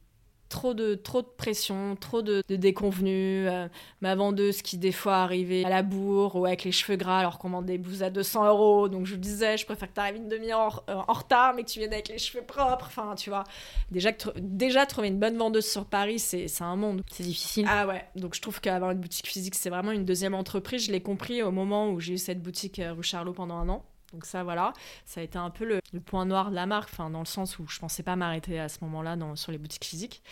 trop 0.50 0.74
de, 0.74 0.94
trop 0.96 1.22
de 1.22 1.28
pression, 1.38 1.96
trop 1.96 2.20
de, 2.20 2.42
de 2.46 2.56
déconvenues. 2.56 3.48
Euh, 3.48 3.68
ma 4.02 4.14
vendeuse 4.14 4.60
qui, 4.60 4.76
des 4.76 4.92
fois, 4.92 5.18
arrivait 5.18 5.64
à 5.64 5.70
la 5.70 5.82
bourre 5.82 6.36
ou 6.36 6.44
avec 6.44 6.64
les 6.64 6.72
cheveux 6.72 6.96
gras 6.96 7.20
alors 7.20 7.38
qu'on 7.38 7.48
vend 7.48 7.62
des 7.62 7.78
blouses 7.78 8.02
à 8.02 8.10
200 8.10 8.46
euros. 8.48 8.88
Donc, 8.88 9.06
je 9.06 9.14
disais, 9.14 9.56
je 9.56 9.64
préfère 9.64 9.88
que 9.88 9.94
tu 9.94 10.00
arrives 10.00 10.16
une 10.16 10.28
demi-heure 10.28 10.84
en, 10.88 10.92
euh, 10.92 11.02
en, 11.08 11.12
retard, 11.12 11.54
mais 11.54 11.62
que 11.62 11.70
tu 11.70 11.78
viennes 11.78 11.92
avec 11.92 12.08
les 12.08 12.18
cheveux 12.18 12.44
propres. 12.44 12.86
Enfin, 12.86 13.14
tu 13.14 13.30
vois. 13.30 13.44
Déjà, 13.90 14.12
que 14.12 14.28
déjà 14.38 14.84
trouver 14.84 15.08
une 15.08 15.20
bonne 15.20 15.38
vendeuse 15.38 15.66
sur 15.66 15.86
Paris, 15.86 16.18
c'est 16.18 16.46
un 16.60 16.76
monde. 16.76 17.02
C'est 17.10 17.22
difficile. 17.22 17.66
Ah 17.68 17.86
ouais. 17.86 18.04
Donc, 18.16 18.34
je 18.34 18.42
trouve 18.42 18.60
qu'avoir 18.60 18.90
une 18.90 19.00
boutique 19.00 19.28
physique, 19.28 19.54
c'est 19.54 19.70
vraiment 19.70 19.92
une 19.92 20.04
deuxième 20.04 20.34
entreprise. 20.34 20.86
Je 20.86 20.92
l'ai 20.92 21.00
compris 21.00 21.42
au 21.42 21.52
moment 21.52 21.90
où 21.90 22.00
j'ai 22.00 22.14
eu 22.14 22.18
cette 22.18 22.42
boutique 22.42 22.80
euh, 22.80 22.92
rue 22.92 23.04
Charlot 23.04 23.32
pendant 23.32 23.56
un 23.56 23.68
an. 23.68 23.84
Donc 24.12 24.26
ça, 24.26 24.42
voilà, 24.42 24.72
ça 25.04 25.20
a 25.20 25.24
été 25.24 25.38
un 25.38 25.50
peu 25.50 25.64
le, 25.64 25.80
point 26.00 26.24
noir 26.24 26.50
de 26.50 26.54
la 26.56 26.66
marque, 26.66 26.90
enfin 26.92 27.10
dans 27.10 27.20
le 27.20 27.26
sens 27.26 27.58
où 27.58 27.66
je 27.68 27.78
pensais 27.78 28.02
pas 28.02 28.16
m'arrêter 28.16 28.58
à 28.58 28.68
ce 28.68 28.78
moment-là 28.82 29.16
sur 29.36 29.52
les 29.52 29.58
boutiques 29.58 29.84
physiques. 29.84 30.22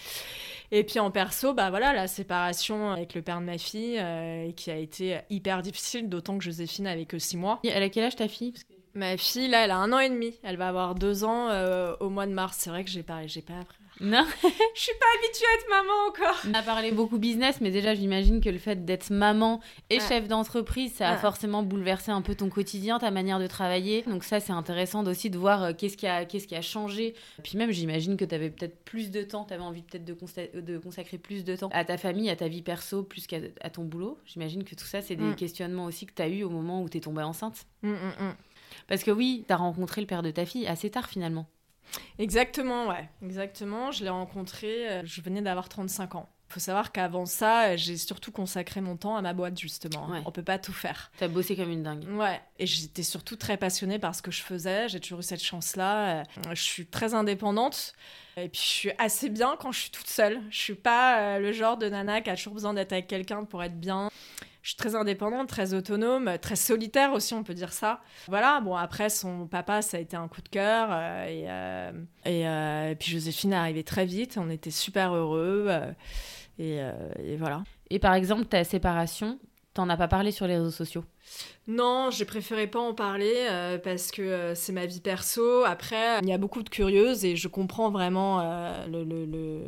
Et 0.70 0.84
puis 0.84 0.98
en 0.98 1.10
perso, 1.10 1.54
bah 1.54 1.70
voilà, 1.70 1.92
la 1.92 2.08
séparation 2.08 2.90
avec 2.90 3.14
le 3.14 3.22
père 3.22 3.40
de 3.40 3.46
ma 3.46 3.58
fille, 3.58 3.98
euh, 3.98 4.50
qui 4.52 4.70
a 4.70 4.76
été 4.76 5.20
hyper 5.30 5.62
difficile, 5.62 6.08
d'autant 6.08 6.38
que 6.38 6.44
Joséphine 6.44 6.86
avait 6.86 7.06
que 7.06 7.18
6 7.18 7.36
mois. 7.36 7.60
Et 7.64 7.68
elle 7.68 7.82
a 7.82 7.88
quel 7.88 8.04
âge 8.04 8.16
ta 8.16 8.28
fille? 8.28 8.54
Ma 8.94 9.16
fille, 9.16 9.48
là, 9.48 9.64
elle 9.64 9.70
a 9.70 9.76
un 9.76 9.92
an 9.92 10.00
et 10.00 10.08
demi. 10.08 10.34
Elle 10.42 10.56
va 10.56 10.68
avoir 10.68 10.94
deux 10.94 11.24
ans 11.24 11.50
euh, 11.50 11.94
au 12.00 12.10
mois 12.10 12.26
de 12.26 12.32
mars. 12.32 12.56
C'est 12.58 12.70
vrai 12.70 12.84
que 12.84 12.90
j'ai 12.90 13.02
pas, 13.02 13.26
j'ai 13.26 13.42
pas 13.42 13.60
appris 13.60 13.78
non. 14.00 14.24
je 14.74 14.80
suis 14.80 14.92
pas 14.98 15.06
habituée 15.18 15.46
à 15.46 15.54
être 15.54 15.68
maman 15.70 16.08
encore. 16.08 16.42
On 16.48 16.54
a 16.54 16.62
parlé 16.62 16.92
beaucoup 16.92 17.18
business, 17.18 17.60
mais 17.60 17.70
déjà, 17.70 17.94
j'imagine 17.94 18.40
que 18.40 18.48
le 18.48 18.58
fait 18.58 18.84
d'être 18.84 19.10
maman 19.10 19.60
et 19.90 20.00
chef 20.00 20.28
d'entreprise, 20.28 20.94
ça 20.94 21.10
a 21.10 21.16
forcément 21.16 21.62
bouleversé 21.62 22.10
un 22.10 22.22
peu 22.22 22.34
ton 22.34 22.48
quotidien, 22.48 22.98
ta 22.98 23.10
manière 23.10 23.38
de 23.38 23.46
travailler. 23.46 24.02
Donc 24.02 24.24
ça, 24.24 24.40
c'est 24.40 24.52
intéressant 24.52 25.04
aussi 25.06 25.30
de 25.30 25.38
voir 25.38 25.62
euh, 25.62 25.72
qu'est-ce 25.76 25.96
qui 25.96 26.06
a, 26.06 26.24
qu'est-ce 26.24 26.46
qui 26.46 26.54
a 26.54 26.62
changé. 26.62 27.14
Puis 27.42 27.58
même, 27.58 27.70
j'imagine 27.70 28.16
que 28.16 28.24
tu 28.24 28.34
avais 28.34 28.50
peut-être 28.50 28.84
plus 28.84 29.10
de 29.10 29.22
temps, 29.22 29.44
tu 29.44 29.54
avais 29.54 29.62
envie 29.62 29.82
peut-être 29.82 30.04
de, 30.04 30.60
de, 30.60 30.78
consacrer 30.78 31.18
plus 31.18 31.44
de 31.44 31.56
temps 31.56 31.68
à 31.72 31.84
ta 31.84 31.96
famille, 31.96 32.30
à 32.30 32.36
ta 32.36 32.48
vie 32.48 32.62
perso, 32.62 33.02
plus 33.02 33.26
qu'à 33.26 33.38
à 33.60 33.70
ton 33.70 33.84
boulot. 33.84 34.18
J'imagine 34.26 34.64
que 34.64 34.74
tout 34.74 34.86
ça, 34.86 35.02
c'est 35.02 35.16
des 35.16 35.24
mm. 35.24 35.36
questionnements 35.36 35.84
aussi 35.84 36.06
que 36.06 36.14
tu 36.14 36.22
as 36.22 36.28
eu 36.28 36.42
au 36.44 36.50
moment 36.50 36.82
où 36.82 36.88
tu 36.88 36.98
es 36.98 37.00
tombée 37.00 37.22
enceinte. 37.22 37.66
Mm, 37.82 37.90
mm, 37.90 38.34
Parce 38.86 39.02
que 39.02 39.10
oui, 39.10 39.44
tu 39.46 39.52
as 39.52 39.56
rencontré 39.56 40.00
le 40.00 40.06
père 40.06 40.22
de 40.22 40.30
ta 40.30 40.44
fille 40.44 40.66
assez 40.66 40.90
tard 40.90 41.08
finalement. 41.08 41.46
Exactement, 42.18 42.88
ouais. 42.88 43.08
Exactement. 43.22 43.90
Je 43.92 44.04
l'ai 44.04 44.10
rencontré, 44.10 44.88
euh, 44.88 45.02
je 45.04 45.20
venais 45.20 45.42
d'avoir 45.42 45.68
35 45.68 46.14
ans. 46.16 46.28
Il 46.50 46.54
faut 46.54 46.60
savoir 46.60 46.92
qu'avant 46.92 47.26
ça, 47.26 47.76
j'ai 47.76 47.98
surtout 47.98 48.32
consacré 48.32 48.80
mon 48.80 48.96
temps 48.96 49.16
à 49.16 49.20
ma 49.20 49.34
boîte, 49.34 49.58
justement. 49.58 50.08
On 50.24 50.32
peut 50.32 50.42
pas 50.42 50.58
tout 50.58 50.72
faire. 50.72 51.12
T'as 51.18 51.28
bossé 51.28 51.54
comme 51.56 51.70
une 51.70 51.82
dingue. 51.82 52.08
Ouais. 52.08 52.40
Et 52.58 52.66
j'étais 52.66 53.02
surtout 53.02 53.36
très 53.36 53.58
passionnée 53.58 53.98
par 53.98 54.14
ce 54.14 54.22
que 54.22 54.30
je 54.30 54.42
faisais. 54.42 54.88
J'ai 54.88 54.98
toujours 54.98 55.20
eu 55.20 55.22
cette 55.22 55.42
chance-là. 55.42 56.20
Euh, 56.20 56.24
je 56.54 56.62
suis 56.62 56.86
très 56.86 57.12
indépendante. 57.12 57.92
Et 58.38 58.48
puis 58.48 58.62
je 58.62 58.66
suis 58.66 58.90
assez 58.96 59.28
bien 59.28 59.56
quand 59.60 59.72
je 59.72 59.80
suis 59.80 59.90
toute 59.90 60.06
seule. 60.06 60.40
Je 60.48 60.58
suis 60.58 60.74
pas 60.74 61.20
euh, 61.20 61.38
le 61.38 61.52
genre 61.52 61.76
de 61.76 61.86
nana 61.86 62.22
qui 62.22 62.30
a 62.30 62.36
toujours 62.36 62.54
besoin 62.54 62.72
d'être 62.72 62.92
avec 62.92 63.08
quelqu'un 63.08 63.44
pour 63.44 63.62
être 63.62 63.78
bien 63.78 64.08
je 64.62 64.70
suis 64.70 64.76
très 64.76 64.94
indépendante, 64.94 65.48
très 65.48 65.74
autonome, 65.74 66.36
très 66.40 66.56
solitaire 66.56 67.12
aussi, 67.12 67.34
on 67.34 67.42
peut 67.42 67.54
dire 67.54 67.72
ça. 67.72 68.00
Voilà, 68.26 68.60
bon, 68.60 68.74
après, 68.74 69.08
son 69.08 69.46
papa, 69.46 69.82
ça 69.82 69.96
a 69.96 70.00
été 70.00 70.16
un 70.16 70.28
coup 70.28 70.42
de 70.42 70.48
cœur. 70.48 70.88
Euh, 70.90 71.26
euh, 71.28 71.92
euh, 72.26 72.90
et, 72.90 72.94
puis 72.96 73.12
Joséphine 73.12 73.52
est 73.52 73.56
arrivée 73.56 73.84
très 73.84 74.04
vite, 74.04 74.38
on 74.40 74.50
était 74.50 74.70
super 74.70 75.14
heureux. 75.14 75.70
Et, 76.58 76.78
et, 77.22 77.36
voilà. 77.36 77.62
Et 77.90 77.98
par 77.98 78.14
exemple, 78.14 78.46
ta 78.46 78.64
séparation, 78.64 79.38
t'en 79.74 79.88
as 79.88 79.96
pas 79.96 80.08
parlé 80.08 80.32
sur 80.32 80.46
les 80.46 80.56
réseaux 80.56 80.70
sociaux? 80.70 81.04
Non, 81.68 82.08
j'ai 82.10 82.24
préféré 82.24 82.66
pas 82.66 82.78
en 82.78 82.94
parler 82.94 83.34
euh, 83.36 83.76
parce 83.76 84.10
que 84.10 84.22
euh, 84.22 84.54
c'est 84.54 84.72
ma 84.72 84.86
vie 84.86 85.00
perso. 85.00 85.64
Après, 85.64 86.18
il 86.22 86.28
y 86.28 86.32
a 86.32 86.38
beaucoup 86.38 86.62
de 86.62 86.70
curieuses 86.70 87.26
et 87.26 87.36
je 87.36 87.46
comprends 87.46 87.90
vraiment 87.90 88.40
euh, 88.40 88.86
le, 88.86 89.60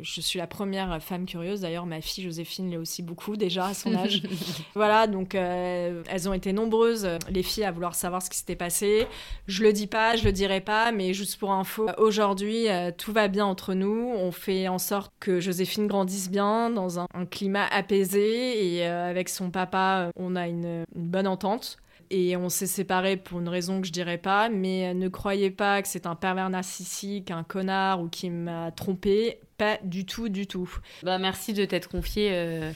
Je 0.00 0.20
suis 0.20 0.38
la 0.38 0.46
première 0.46 1.02
femme 1.02 1.26
curieuse. 1.26 1.62
D'ailleurs, 1.62 1.86
ma 1.86 2.00
fille 2.00 2.22
Joséphine 2.22 2.70
l'est 2.70 2.76
aussi 2.76 3.02
beaucoup 3.02 3.36
déjà 3.36 3.66
à 3.66 3.74
son 3.74 3.96
âge. 3.96 4.22
voilà, 4.76 5.08
donc 5.08 5.34
elles 5.34 6.28
ont 6.28 6.32
été 6.32 6.52
nombreuses, 6.52 7.08
les 7.28 7.42
filles, 7.42 7.64
à 7.64 7.72
vouloir 7.72 7.96
savoir 7.96 8.22
ce 8.22 8.30
qui 8.30 8.38
s'était 8.38 8.54
passé. 8.54 9.08
Je 9.48 9.64
le 9.64 9.72
dis 9.72 9.88
pas, 9.88 10.14
je 10.14 10.24
le 10.24 10.30
dirai 10.30 10.60
pas, 10.60 10.92
mais 10.92 11.14
juste 11.14 11.40
pour 11.40 11.50
info, 11.50 11.88
aujourd'hui, 11.98 12.66
tout 12.96 13.12
va 13.12 13.26
bien 13.26 13.44
entre 13.44 13.74
nous. 13.74 14.14
On 14.16 14.30
fait 14.30 14.68
en 14.68 14.78
sorte 14.78 15.12
que 15.18 15.40
Joséphine 15.40 15.88
grandisse 15.88 16.30
bien 16.30 16.70
dans 16.70 17.00
un, 17.00 17.06
climat 17.28 17.66
apaisé 17.72 18.76
et 18.76 18.86
avec 18.86 19.28
son 19.28 19.50
papa, 19.50 20.10
on 20.14 20.36
a 20.36 20.46
une 20.46 20.83
bonne 20.94 21.26
entente. 21.26 21.78
Et 22.10 22.36
on 22.36 22.48
s'est 22.48 22.66
séparés 22.66 23.16
pour 23.16 23.40
une 23.40 23.48
raison 23.48 23.80
que 23.80 23.86
je 23.86 23.92
dirais 23.92 24.18
pas, 24.18 24.48
mais 24.48 24.92
ne 24.94 25.08
croyez 25.08 25.50
pas 25.50 25.80
que 25.82 25.88
c'est 25.88 26.06
un 26.06 26.14
pervers 26.14 26.50
narcissique, 26.50 27.30
un 27.30 27.44
connard 27.44 28.02
ou 28.02 28.08
qui 28.08 28.30
m'a 28.30 28.70
trompé. 28.72 29.40
Pas 29.56 29.78
du 29.82 30.04
tout, 30.04 30.28
du 30.28 30.46
tout. 30.46 30.70
Bah, 31.02 31.18
merci 31.18 31.54
de 31.54 31.64
t'être 31.64 31.88
confié 31.88 32.30
euh, 32.32 32.72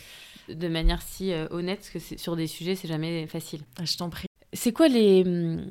de 0.48 0.68
manière 0.68 1.02
si 1.02 1.32
euh, 1.32 1.46
honnête, 1.50 1.78
parce 1.78 1.90
que 1.90 2.18
sur 2.18 2.36
des 2.36 2.46
sujets, 2.46 2.74
c'est 2.74 2.88
jamais 2.88 3.26
facile. 3.26 3.60
Ah, 3.78 3.84
je 3.84 3.96
t'en 3.96 4.08
prie. 4.08 4.28
C'est 4.52 4.72
quoi 4.72 4.88
les, 4.88 5.22
hum, 5.26 5.66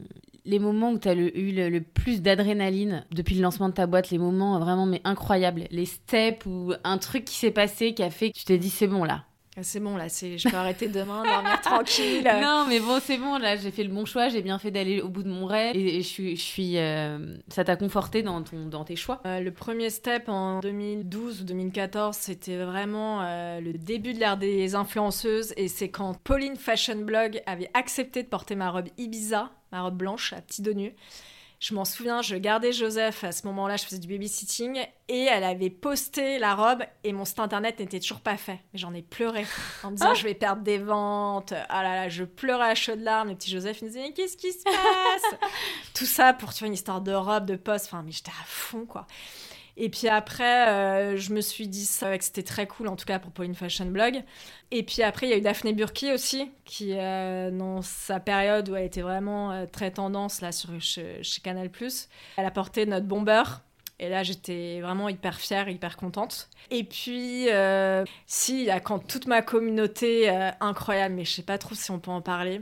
les 0.46 0.60
moments 0.60 0.92
où 0.92 1.00
tu 1.00 1.08
as 1.10 1.14
eu 1.14 1.52
le, 1.52 1.80
plus 1.82 2.22
d'adrénaline 2.22 3.06
depuis 3.12 3.36
le 3.36 3.42
lancement 3.42 3.70
de 3.70 3.74
ta 3.74 3.86
boîte? 3.86 4.10
Les 4.12 4.18
moments 4.18 4.60
vraiment 4.60 4.86
mais 4.86 5.02
incroyables 5.04 5.66
Les 5.72 5.86
steps 5.86 6.46
ou 6.46 6.74
un 6.84 6.98
truc 6.98 7.26
qui 7.26 7.36
s'est 7.36 7.52
passé 7.52 7.94
qui 7.94 8.02
a 8.02 8.10
fait 8.10 8.32
que 8.32 8.38
tu 8.38 8.46
t'es 8.46 8.58
dit 8.58 8.70
c'est 8.70 8.88
bon 8.88 9.04
là 9.04 9.26
c'est 9.64 9.80
bon, 9.80 9.98
là, 9.98 10.10
c'est... 10.10 10.38
je 10.38 10.50
peux 10.50 10.56
arrêter 10.56 10.88
demain, 10.88 11.24
dormir 11.24 11.62
tranquille. 11.62 12.30
Non, 12.42 12.66
mais 12.68 12.80
bon, 12.80 13.00
c'est 13.02 13.18
bon, 13.18 13.38
là, 13.38 13.56
j'ai 13.56 13.72
fait 13.72 13.84
le 13.84 13.90
bon 13.90 14.06
choix, 14.06 14.30
j'ai 14.30 14.42
bien 14.42 14.60
fait 14.60 14.72
d'aller 14.72 15.02
au 15.02 15.10
bout 15.10 15.24
de 15.24 15.30
mon 15.30 15.46
rêve. 15.46 15.76
Et, 15.76 16.02
je 16.02 16.08
suis. 16.08 16.36
Je 16.36 16.42
suis 16.42 16.78
euh, 16.78 17.38
ça 17.48 17.64
t'a 17.64 17.76
conforté 17.76 18.24
dans, 18.24 18.42
ton, 18.44 18.66
dans 18.66 18.84
tes 18.84 18.96
choix? 18.96 19.22
Euh, 19.26 19.40
Le 19.40 19.52
premier 19.52 19.90
step 19.90 20.30
en 20.30 20.60
2012 20.60 21.42
ou 21.42 21.44
2014, 21.46 22.16
c'était 22.16 22.58
vraiment 22.58 23.22
euh, 23.22 23.60
le 23.60 23.74
début 23.74 24.14
de 24.14 24.20
l'ère 24.20 24.38
des 24.38 24.76
influenceuses. 24.76 25.54
Et 25.58 25.68
c'est 25.68 25.90
quand 25.90 26.14
Pauline 26.24 26.56
Fashion 26.56 26.98
Blog 26.98 27.42
avait 27.46 27.70
accepté 27.74 28.24
de 28.24 28.28
porter 28.28 28.56
ma 28.56 28.70
robe 28.70 28.88
Ibiza, 28.98 29.52
ma 29.72 29.82
robe 29.82 29.98
blanche 29.98 30.34
à 30.34 30.42
petits 30.42 30.62
dos 30.62 30.74
nus. 30.74 30.94
Je 31.60 31.74
m'en 31.74 31.86
souviens, 31.86 32.22
je 32.22 32.36
gardais 32.36 32.72
Joseph 32.72 33.24
à 33.24 33.32
ce 33.32 33.48
moment-là, 33.48 33.78
je 33.78 33.84
faisais 33.86 33.98
du 33.98 34.08
babysitting 34.08 34.78
et 35.08 35.24
elle 35.24 35.44
avait 35.44 35.72
posté 35.72 36.38
la 36.38 36.54
robe 36.54 36.84
et 37.04 37.14
mon 37.14 37.26
site 37.26 37.40
internet 37.40 37.80
n'était 37.80 38.00
toujours 38.00 38.20
pas 38.20 38.38
fait. 38.38 38.60
Mais 38.74 38.80
j'en 38.80 38.94
ai 38.94 39.02
pleuré 39.02 39.44
en 39.84 39.90
me 39.90 39.96
disant 39.96 40.14
je 40.14 40.24
vais 40.24 40.36
perdre 40.36 40.62
des 40.62 40.78
ventes. 40.78 41.54
Ah 41.70 41.82
là 41.82 41.96
là, 41.96 42.10
je 42.10 42.26
pleurais 42.26 42.70
à 42.70 42.76
chaudes 42.76 43.02
larmes. 43.02 43.30
Le 43.30 43.36
petit 43.36 43.50
Joseph 43.50 43.80
il 43.82 43.86
me 43.86 43.90
disait 43.90 44.14
qu'est-ce 44.14 44.38
qui 44.38 44.52
se 44.52 44.64
passe? 44.64 45.40
Tout 45.96 46.06
ça 46.06 46.34
pour 46.34 46.54
tu 46.54 46.60
vois 46.60 46.68
une 46.68 46.76
histoire 46.76 47.02
de 47.02 47.14
robe, 47.14 47.46
de 47.46 47.56
poste. 47.56 47.88
Enfin, 47.88 48.04
mais 48.06 48.12
j'étais 48.12 48.32
à 48.32 48.46
fond 48.46 48.86
quoi. 48.86 49.08
Et 49.80 49.90
puis 49.90 50.08
après, 50.08 50.68
euh, 50.70 51.18
je 51.18 51.32
me 51.32 51.40
suis 51.40 51.68
dit 51.68 51.88
que 51.88 52.24
c'était 52.24 52.44
très 52.44 52.66
cool, 52.66 52.88
en 52.88 52.96
tout 52.96 53.06
cas 53.06 53.20
pour 53.20 53.32
Pauline 53.32 53.54
Fashion 53.54 53.86
Blog. 53.86 54.24
Et 54.72 54.82
puis 54.82 55.04
après, 55.04 55.28
il 55.28 55.30
y 55.30 55.34
a 55.34 55.38
eu 55.38 55.42
Daphné 55.42 55.72
Burki 55.72 56.12
aussi, 56.12 56.50
qui, 56.66 56.94
euh, 56.94 57.52
dans 57.52 57.84
sa 57.84 58.20
période 58.20 58.68
où 58.70 58.76
elle 58.76 58.86
était 58.86 59.04
vraiment 59.04 59.52
euh, 59.52 59.66
très 59.72 59.92
tendance 59.92 60.42
là, 60.42 60.52
sur, 60.52 60.72
chez, 60.82 61.22
Canal, 61.44 61.70
elle 62.38 62.46
a 62.46 62.52
porté 62.52 62.88
notre 62.88 63.06
bomber. 63.06 63.44
Et 64.00 64.10
là, 64.10 64.24
j'étais 64.24 64.82
vraiment 64.82 65.10
hyper 65.10 65.40
fière, 65.40 65.70
hyper 65.70 65.96
contente. 65.96 66.50
Et 66.72 66.84
puis, 66.84 67.48
si, 68.26 68.60
il 68.60 68.66
y 68.66 68.70
a 68.70 68.80
quand 68.80 69.00
toute 69.00 69.28
ma 69.28 69.42
communauté 69.42 70.30
incroyable, 70.60 71.16
mais 71.16 71.26
je 71.26 71.32
sais 71.32 71.42
pas 71.44 71.58
trop 71.58 71.74
si 71.74 71.90
on 71.90 72.00
peut 72.00 72.12
en 72.12 72.22
parler, 72.22 72.62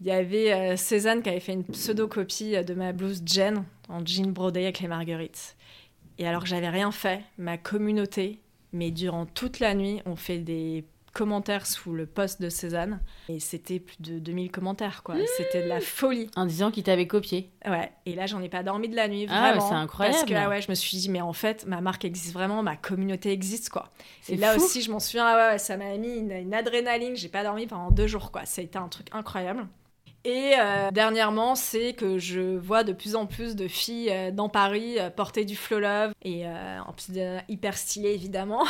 il 0.00 0.06
y 0.06 0.12
avait 0.12 0.76
Cézanne 0.76 1.22
qui 1.22 1.30
avait 1.30 1.40
fait 1.40 1.54
une 1.54 1.64
pseudo-copie 1.64 2.62
de 2.64 2.74
ma 2.74 2.92
blouse 2.92 3.22
Jen 3.26 3.64
en 3.88 4.04
jean 4.06 4.30
brodé 4.30 4.62
avec 4.62 4.78
les 4.78 4.86
marguerites. 4.86 5.56
Et 6.18 6.26
alors 6.26 6.42
que 6.42 6.48
j'avais 6.48 6.68
rien 6.68 6.92
fait, 6.92 7.22
ma 7.38 7.58
communauté, 7.58 8.40
mais 8.72 8.90
durant 8.90 9.26
toute 9.26 9.60
la 9.60 9.74
nuit, 9.74 10.00
on 10.06 10.16
fait 10.16 10.38
des 10.38 10.84
commentaires 11.14 11.64
sous 11.64 11.94
le 11.94 12.06
post 12.06 12.42
de 12.42 12.48
Cézanne. 12.48 13.00
Et 13.28 13.38
c'était 13.40 13.78
plus 13.78 13.96
de 14.00 14.18
2000 14.18 14.50
commentaires, 14.50 15.02
quoi. 15.02 15.14
C'était 15.36 15.62
de 15.62 15.68
la 15.68 15.80
folie. 15.80 16.28
En 16.36 16.44
disant 16.44 16.70
qu'il 16.70 16.82
t'avait 16.82 17.06
copié. 17.06 17.50
Ouais. 17.64 17.92
Et 18.04 18.14
là, 18.14 18.26
j'en 18.26 18.42
ai 18.42 18.48
pas 18.48 18.62
dormi 18.62 18.88
de 18.88 18.96
la 18.96 19.08
nuit, 19.08 19.26
ah, 19.30 19.52
vraiment. 19.52 19.64
Ah, 19.64 19.68
c'est 19.68 19.74
incroyable. 19.76 20.16
Parce 20.18 20.28
que, 20.28 20.34
ah 20.34 20.48
ouais, 20.48 20.60
je 20.60 20.68
me 20.68 20.74
suis 20.74 20.98
dit, 20.98 21.08
mais 21.08 21.20
en 21.20 21.32
fait, 21.32 21.66
ma 21.66 21.80
marque 21.80 22.04
existe 22.04 22.34
vraiment, 22.34 22.62
ma 22.62 22.76
communauté 22.76 23.30
existe, 23.30 23.70
quoi. 23.70 23.90
Et 24.28 24.36
là 24.36 24.56
aussi, 24.56 24.82
je 24.82 24.90
m'en 24.90 24.98
souviens, 25.00 25.26
ah 25.26 25.52
ouais, 25.52 25.58
ça 25.58 25.76
m'a 25.76 25.96
mis 25.96 26.16
une, 26.16 26.32
une 26.32 26.52
adrénaline. 26.52 27.16
J'ai 27.16 27.28
pas 27.28 27.44
dormi 27.44 27.66
pendant 27.66 27.90
deux 27.90 28.08
jours, 28.08 28.32
quoi. 28.32 28.44
Ça 28.44 28.60
a 28.60 28.64
été 28.64 28.76
un 28.76 28.88
truc 28.88 29.06
incroyable. 29.12 29.66
Et 30.26 30.54
euh, 30.58 30.90
dernièrement, 30.90 31.54
c'est 31.54 31.92
que 31.92 32.18
je 32.18 32.56
vois 32.56 32.82
de 32.82 32.94
plus 32.94 33.14
en 33.14 33.26
plus 33.26 33.56
de 33.56 33.68
filles 33.68 34.10
euh, 34.10 34.30
dans 34.30 34.48
Paris 34.48 34.98
euh, 34.98 35.10
porter 35.10 35.44
du 35.44 35.54
Flow 35.54 35.80
Love 35.80 36.14
et 36.22 36.46
en 36.48 36.92
plus 36.94 37.20
hyper 37.48 37.76
stylé 37.76 38.14
évidemment. 38.14 38.64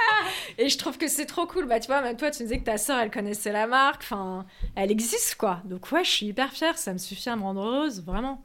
et 0.58 0.70
je 0.70 0.78
trouve 0.78 0.96
que 0.96 1.06
c'est 1.06 1.26
trop 1.26 1.46
cool. 1.46 1.66
Bah 1.66 1.78
tu 1.78 1.88
vois, 1.88 2.00
même 2.00 2.16
toi 2.16 2.30
tu 2.30 2.42
me 2.42 2.48
disais 2.48 2.58
que 2.58 2.64
ta 2.64 2.78
sœur 2.78 2.98
elle 2.98 3.10
connaissait 3.10 3.52
la 3.52 3.66
marque, 3.66 4.02
enfin 4.02 4.46
elle 4.76 4.90
existe 4.90 5.34
quoi. 5.34 5.60
Donc 5.66 5.92
ouais, 5.92 6.04
je 6.04 6.10
suis 6.10 6.26
hyper 6.26 6.52
fière, 6.52 6.78
ça 6.78 6.94
me 6.94 6.98
suffit 6.98 7.28
à 7.28 7.36
me 7.36 7.42
rendre 7.42 7.60
heureuse, 7.60 8.02
vraiment. 8.02 8.42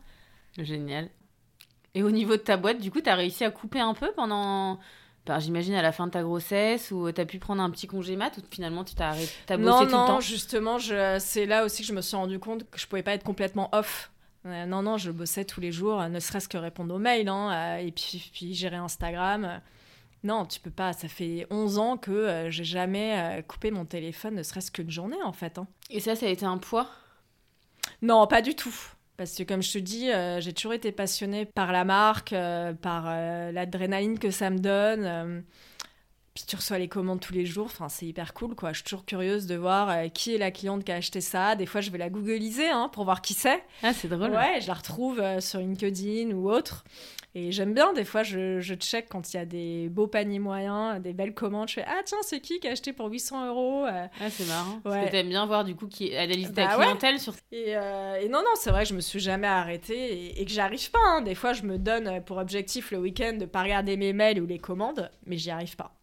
Génial. 0.58 1.10
Et 1.95 2.04
au 2.04 2.12
niveau 2.12 2.34
de 2.34 2.41
ta 2.41 2.58
boîte, 2.58 2.80
du 2.80 2.91
coup, 2.91 3.02
tu 3.02 3.10
as 3.10 3.15
réussi 3.15 3.43
à 3.43 3.52
couper 3.52 3.80
un 3.80 3.93
peu 3.93 4.12
pendant 4.15 4.80
j'imagine 5.38 5.76
à 5.76 5.84
la 5.84 5.92
fin 5.92 6.08
de 6.08 6.12
ta 6.12 6.24
grossesse 6.24 6.89
ou 6.89 7.12
tu 7.12 7.22
as 7.22 7.26
pu 7.26 7.38
prendre 7.38 7.62
un 7.62 7.70
petit 7.70 7.86
congé 7.86 8.15
mat 8.15 8.36
ou 8.38 8.42
finalement 8.50 8.84
tu 8.84 8.96
t'as 8.96 9.10
arrêté 9.10 9.34
bossé 9.50 9.60
non, 9.60 9.80
tout 9.80 9.86
le 9.86 9.92
temps 9.92 10.13
Non, 10.13 10.20
justement, 10.20 10.80
c'est 11.20 11.46
là 11.46 11.63
aussi 11.63 11.84
que 11.84 11.88
je 11.88 11.94
me 11.94 12.02
suis 12.02 12.15
rendu 12.15 12.39
compte 12.39 12.68
que 12.70 12.80
je 12.80 12.88
pouvais 12.88 13.04
pas 13.04 13.13
être 13.13 13.24
complètement 13.24 13.70
off. 13.74 14.10
Euh, 14.46 14.65
non, 14.65 14.82
non, 14.82 14.98
je 14.98 15.12
bossais 15.12 15.44
tous 15.44 15.60
les 15.60 15.72
jours, 15.72 16.02
ne 16.08 16.20
serait-ce 16.20 16.48
que 16.48 16.58
répondre 16.58 16.96
aux 16.96 17.00
mails 17.00 17.28
hein, 17.28 17.52
euh, 17.52 17.78
et 17.78 17.92
puis, 17.92 18.30
puis 18.34 18.54
gérer 18.54 18.78
Instagram. 18.78 19.62
Non, 20.24 20.46
tu 20.46 20.60
peux 20.60 20.72
pas. 20.72 20.94
Ça 20.94 21.08
fait 21.08 21.48
11 21.50 21.78
ans 21.78 21.98
que 21.98 22.12
euh, 22.12 22.50
j'ai 22.50 22.63
jamais 22.63 23.44
coupé 23.48 23.72
mon 23.72 23.86
téléphone, 23.86 24.36
ne 24.36 24.44
serait-ce 24.44 24.72
qu'une 24.72 24.92
journée 24.92 25.22
en 25.24 25.34
fait. 25.34 25.58
Hein. 25.58 25.68
Et 25.89 26.00
ça, 26.00 26.15
ça 26.15 26.26
a 26.26 26.30
été 26.30 26.46
un 26.46 26.58
poids? 26.58 26.89
Non, 28.02 28.28
pas 28.28 28.42
du 28.42 28.56
tout. 28.56 28.76
Parce 29.19 29.36
que 29.36 29.43
comme 29.43 29.62
je 29.62 29.73
te 29.73 29.77
dis, 29.79 30.10
euh, 30.10 30.39
j'ai 30.39 30.53
toujours 30.53 30.71
été 30.71 30.93
passionnée 30.93 31.43
par 31.43 31.73
la 31.73 31.84
marque, 31.84 32.32
euh, 32.32 32.71
par 32.71 33.03
euh, 33.08 33.51
l'adrénaline 33.51 34.17
que 34.17 34.32
ça 34.32 34.49
me 34.49 34.60
donne. 34.60 35.43
Puis 36.34 36.44
tu 36.48 36.56
reçois 36.56 36.78
les 36.78 36.88
commandes 36.88 37.20
tous 37.20 37.34
les 37.34 37.46
jours, 37.46 37.65
enfin 37.65 37.89
c'est 37.89 38.06
hyper 38.06 38.34
cool 38.34 38.56
quoi. 38.56 38.72
Je 38.72 38.78
suis 38.78 38.84
toujours 38.84 39.06
curieuse 39.06 39.46
de 39.46 39.56
voir 39.56 40.12
qui 40.13 40.36
est 40.36 40.38
la 40.38 40.52
cliente 40.52 40.84
qui 40.84 40.92
a 40.92 40.96
acheté 40.96 41.22
ça. 41.22 41.56
Des 41.56 41.65
fois 41.65 41.82
je 41.82 41.92
vais 41.92 41.98
la 41.98 42.10
googliser 42.10 42.70
hein, 42.70 42.89
pour 42.92 43.04
voir 43.04 43.22
qui 43.22 43.34
c'est. 43.34 43.63
Ah 43.84 43.94
c'est 43.94 44.08
drôle. 44.08 44.32
Ouais, 44.32 44.62
je 44.62 44.68
la 44.68 44.74
retrouve 44.74 45.22
sur 45.39 45.60
LinkedIn 45.60 46.32
ou 46.32 46.50
autre. 46.52 46.84
Et 47.36 47.52
j'aime 47.52 47.76
bien, 47.76 47.94
des 47.94 48.06
fois, 48.06 48.24
je, 48.24 48.60
je 48.60 48.74
check 48.74 49.08
quand 49.08 49.34
il 49.34 49.38
y 49.38 49.39
a 49.39 49.46
des 49.46 49.88
beaux 49.89 50.08
paniers 50.08 50.39
moyens, 50.39 51.00
des 51.00 51.13
belles 51.13 51.36
commandes. 51.36 51.70
Je 51.70 51.76
fais 51.76 51.86
Ah, 51.88 52.02
tiens, 52.04 52.18
c'est 52.24 52.39
qui 52.42 52.60
qui 52.60 52.68
a 52.68 52.72
acheté 52.72 52.92
pour 52.92 53.08
800 53.08 53.48
euros 53.48 53.86
euh. 53.86 54.08
Ah, 54.20 54.30
c'est 54.32 54.48
marrant. 54.48 54.80
Parce 54.84 55.06
que 55.06 55.12
t'aimes 55.12 55.30
bien 55.30 55.46
voir, 55.46 55.63
du 55.63 55.76
coup, 55.76 55.88
qui 55.88 56.15
analyse 56.15 56.52
ta 56.54 56.65
bah 56.65 56.76
clientèle 56.76 57.20
sur. 57.20 57.36
Et, 57.52 57.78
euh, 57.78 58.20
et, 58.20 58.30
non, 58.30 58.39
non, 58.39 58.56
c'est 58.56 58.72
vrai 58.72 58.84
que 58.84 58.89
je 58.89 58.96
me 58.96 59.02
suis 59.02 59.20
jamais 59.20 59.48
arrêtée 59.48 60.42
et, 60.42 60.44
que 60.44 60.52
j'arrive 60.52 60.89
pas. 60.89 61.00
Hein. 61.06 61.22
Des 61.22 61.36
fois, 61.36 61.54
je 61.54 61.63
me 61.63 61.78
donne 61.78 62.24
pour 62.24 62.38
objectif 62.38 62.89
le 62.89 62.98
week-end 62.98 63.34
de 63.34 63.46
pas 63.46 63.62
regarder 63.62 63.96
mes 63.96 64.12
mails 64.12 64.42
ou 64.42 64.48
les 64.48 64.60
commandes, 64.60 65.12
mais 65.28 65.38
j'y 65.38 65.52
arrive 65.52 65.76
pas. 65.76 65.98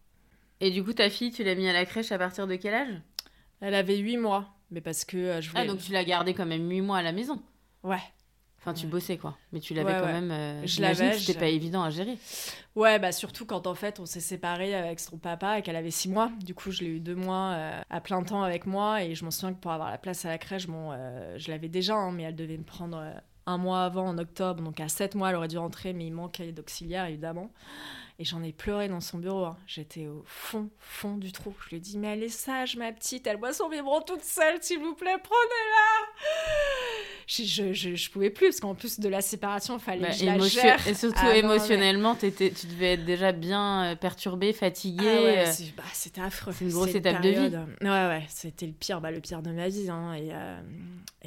Et 0.61 0.71
du 0.71 0.83
coup, 0.83 0.93
ta 0.93 1.09
fille, 1.09 1.31
tu 1.31 1.43
l'as 1.43 1.55
mis 1.55 1.67
à 1.67 1.73
la 1.73 1.85
crèche 1.85 2.11
à 2.11 2.17
partir 2.17 2.47
de 2.47 2.55
quel 2.55 2.73
âge? 2.73 3.01
Elle 3.61 3.75
avait 3.75 3.97
8 3.97 4.17
mois. 4.17 4.53
Mais 4.71 4.81
parce 4.81 5.05
que 5.05 5.17
euh, 5.17 5.41
je 5.41 5.49
Ah, 5.55 5.65
donc 5.65 5.79
tu 5.79 5.91
l'as 5.91 6.03
gardée 6.03 6.33
quand 6.33 6.45
même 6.45 6.69
8 6.69 6.81
mois 6.81 6.97
à 6.97 7.01
la 7.01 7.11
maison? 7.11 7.41
Ouais. 7.83 8.01
Enfin, 8.59 8.73
tu 8.73 8.87
bossais 8.87 9.17
quoi, 9.17 9.37
mais 9.53 9.61
tu 9.61 9.73
l'avais 9.73 9.93
quand 9.93 10.07
même. 10.07 10.31
Euh, 10.31 10.65
je 10.65 10.81
l'avais. 10.81 11.13
C'était 11.13 11.39
pas 11.39 11.47
évident 11.47 11.83
à 11.83 11.89
gérer. 11.89 12.17
Ouais, 12.75 12.99
bah 12.99 13.13
surtout 13.13 13.45
quand 13.45 13.65
en 13.65 13.75
fait 13.75 13.99
on 14.01 14.05
s'est 14.05 14.19
séparés 14.19 14.75
avec 14.75 14.99
son 14.99 15.17
papa 15.17 15.59
et 15.59 15.61
qu'elle 15.61 15.77
avait 15.77 15.91
six 15.91 16.09
mois. 16.09 16.31
Du 16.43 16.53
coup, 16.53 16.71
je 16.71 16.81
l'ai 16.81 16.89
eu 16.89 16.99
deux 16.99 17.15
mois 17.15 17.53
euh, 17.55 17.81
à 17.89 18.01
plein 18.01 18.21
temps 18.23 18.43
avec 18.43 18.65
moi 18.65 19.03
et 19.03 19.15
je 19.15 19.23
m'en 19.23 19.31
souviens 19.31 19.53
que 19.53 19.59
pour 19.59 19.71
avoir 19.71 19.89
la 19.89 19.97
place 19.97 20.25
à 20.25 20.29
la 20.29 20.37
crèche, 20.37 20.67
bon, 20.67 20.89
euh, 20.91 21.37
je 21.37 21.49
l'avais 21.49 21.69
déjà, 21.69 21.95
hein, 21.95 22.11
mais 22.11 22.23
elle 22.23 22.35
devait 22.35 22.57
me 22.57 22.63
prendre 22.65 23.01
un 23.45 23.57
mois 23.57 23.83
avant 23.83 24.07
en 24.07 24.17
octobre, 24.17 24.61
donc 24.61 24.81
à 24.81 24.89
sept 24.89 25.15
mois 25.15 25.29
elle 25.29 25.35
aurait 25.37 25.47
dû 25.47 25.57
rentrer, 25.57 25.93
mais 25.93 26.05
il 26.05 26.11
manquait 26.11 26.51
d'auxiliaire 26.51 27.05
évidemment. 27.05 27.51
Et 28.19 28.25
j'en 28.25 28.41
ai 28.41 28.51
pleuré 28.51 28.87
dans 28.87 28.99
son 28.99 29.19
bureau. 29.19 29.45
Hein. 29.45 29.57
J'étais 29.67 30.07
au 30.07 30.23
fond, 30.25 30.71
fond 30.79 31.17
du 31.17 31.31
trou. 31.31 31.53
Je 31.65 31.69
lui 31.69 31.77
ai 31.77 31.79
dit, 31.79 31.99
mais 31.99 32.07
elle 32.07 32.23
est 32.23 32.29
sage, 32.29 32.75
ma 32.75 32.91
petite. 32.91 33.27
Elle 33.27 33.37
boit 33.37 33.53
son 33.53 33.69
biberon 33.69 34.01
toute 34.01 34.23
seule, 34.23 34.57
s'il 34.59 34.79
vous 34.79 34.95
plaît, 34.95 35.17
prenez-la. 35.23 36.15
je, 37.27 37.73
je, 37.73 37.95
je, 37.95 38.09
pouvais 38.09 38.31
plus, 38.31 38.47
parce 38.47 38.59
qu'en 38.59 38.73
plus 38.73 38.99
de 38.99 39.07
la 39.07 39.21
séparation, 39.21 39.77
il 39.77 39.83
fallait 39.83 40.01
bah, 40.01 40.07
que 40.09 40.15
je 40.15 40.25
la 40.25 40.39
gère. 40.39 40.87
Et 40.87 40.95
surtout 40.95 41.19
ah, 41.21 41.37
émotionnellement, 41.37 42.15
tu 42.15 42.31
devais 42.31 42.93
être 42.93 43.05
déjà 43.05 43.33
bien 43.33 43.91
euh, 43.91 43.95
perturbée, 43.95 44.51
fatiguée. 44.51 45.05
Ah 45.07 45.23
ouais, 45.23 45.45
bah, 45.77 45.83
c'était 45.93 46.21
affreux. 46.21 46.53
C'est 46.57 46.65
une 46.65 46.71
grosse 46.71 46.95
étape 46.95 47.21
de 47.21 47.29
vie. 47.29 47.55
Ouais, 47.81 47.87
ouais, 47.87 48.25
c'était 48.29 48.65
le 48.65 48.73
pire, 48.73 48.99
bah, 48.99 49.11
le 49.11 49.19
pire 49.19 49.43
de 49.43 49.51
ma 49.51 49.67
vie. 49.67 49.91
Hein, 49.91 50.15
et, 50.15 50.31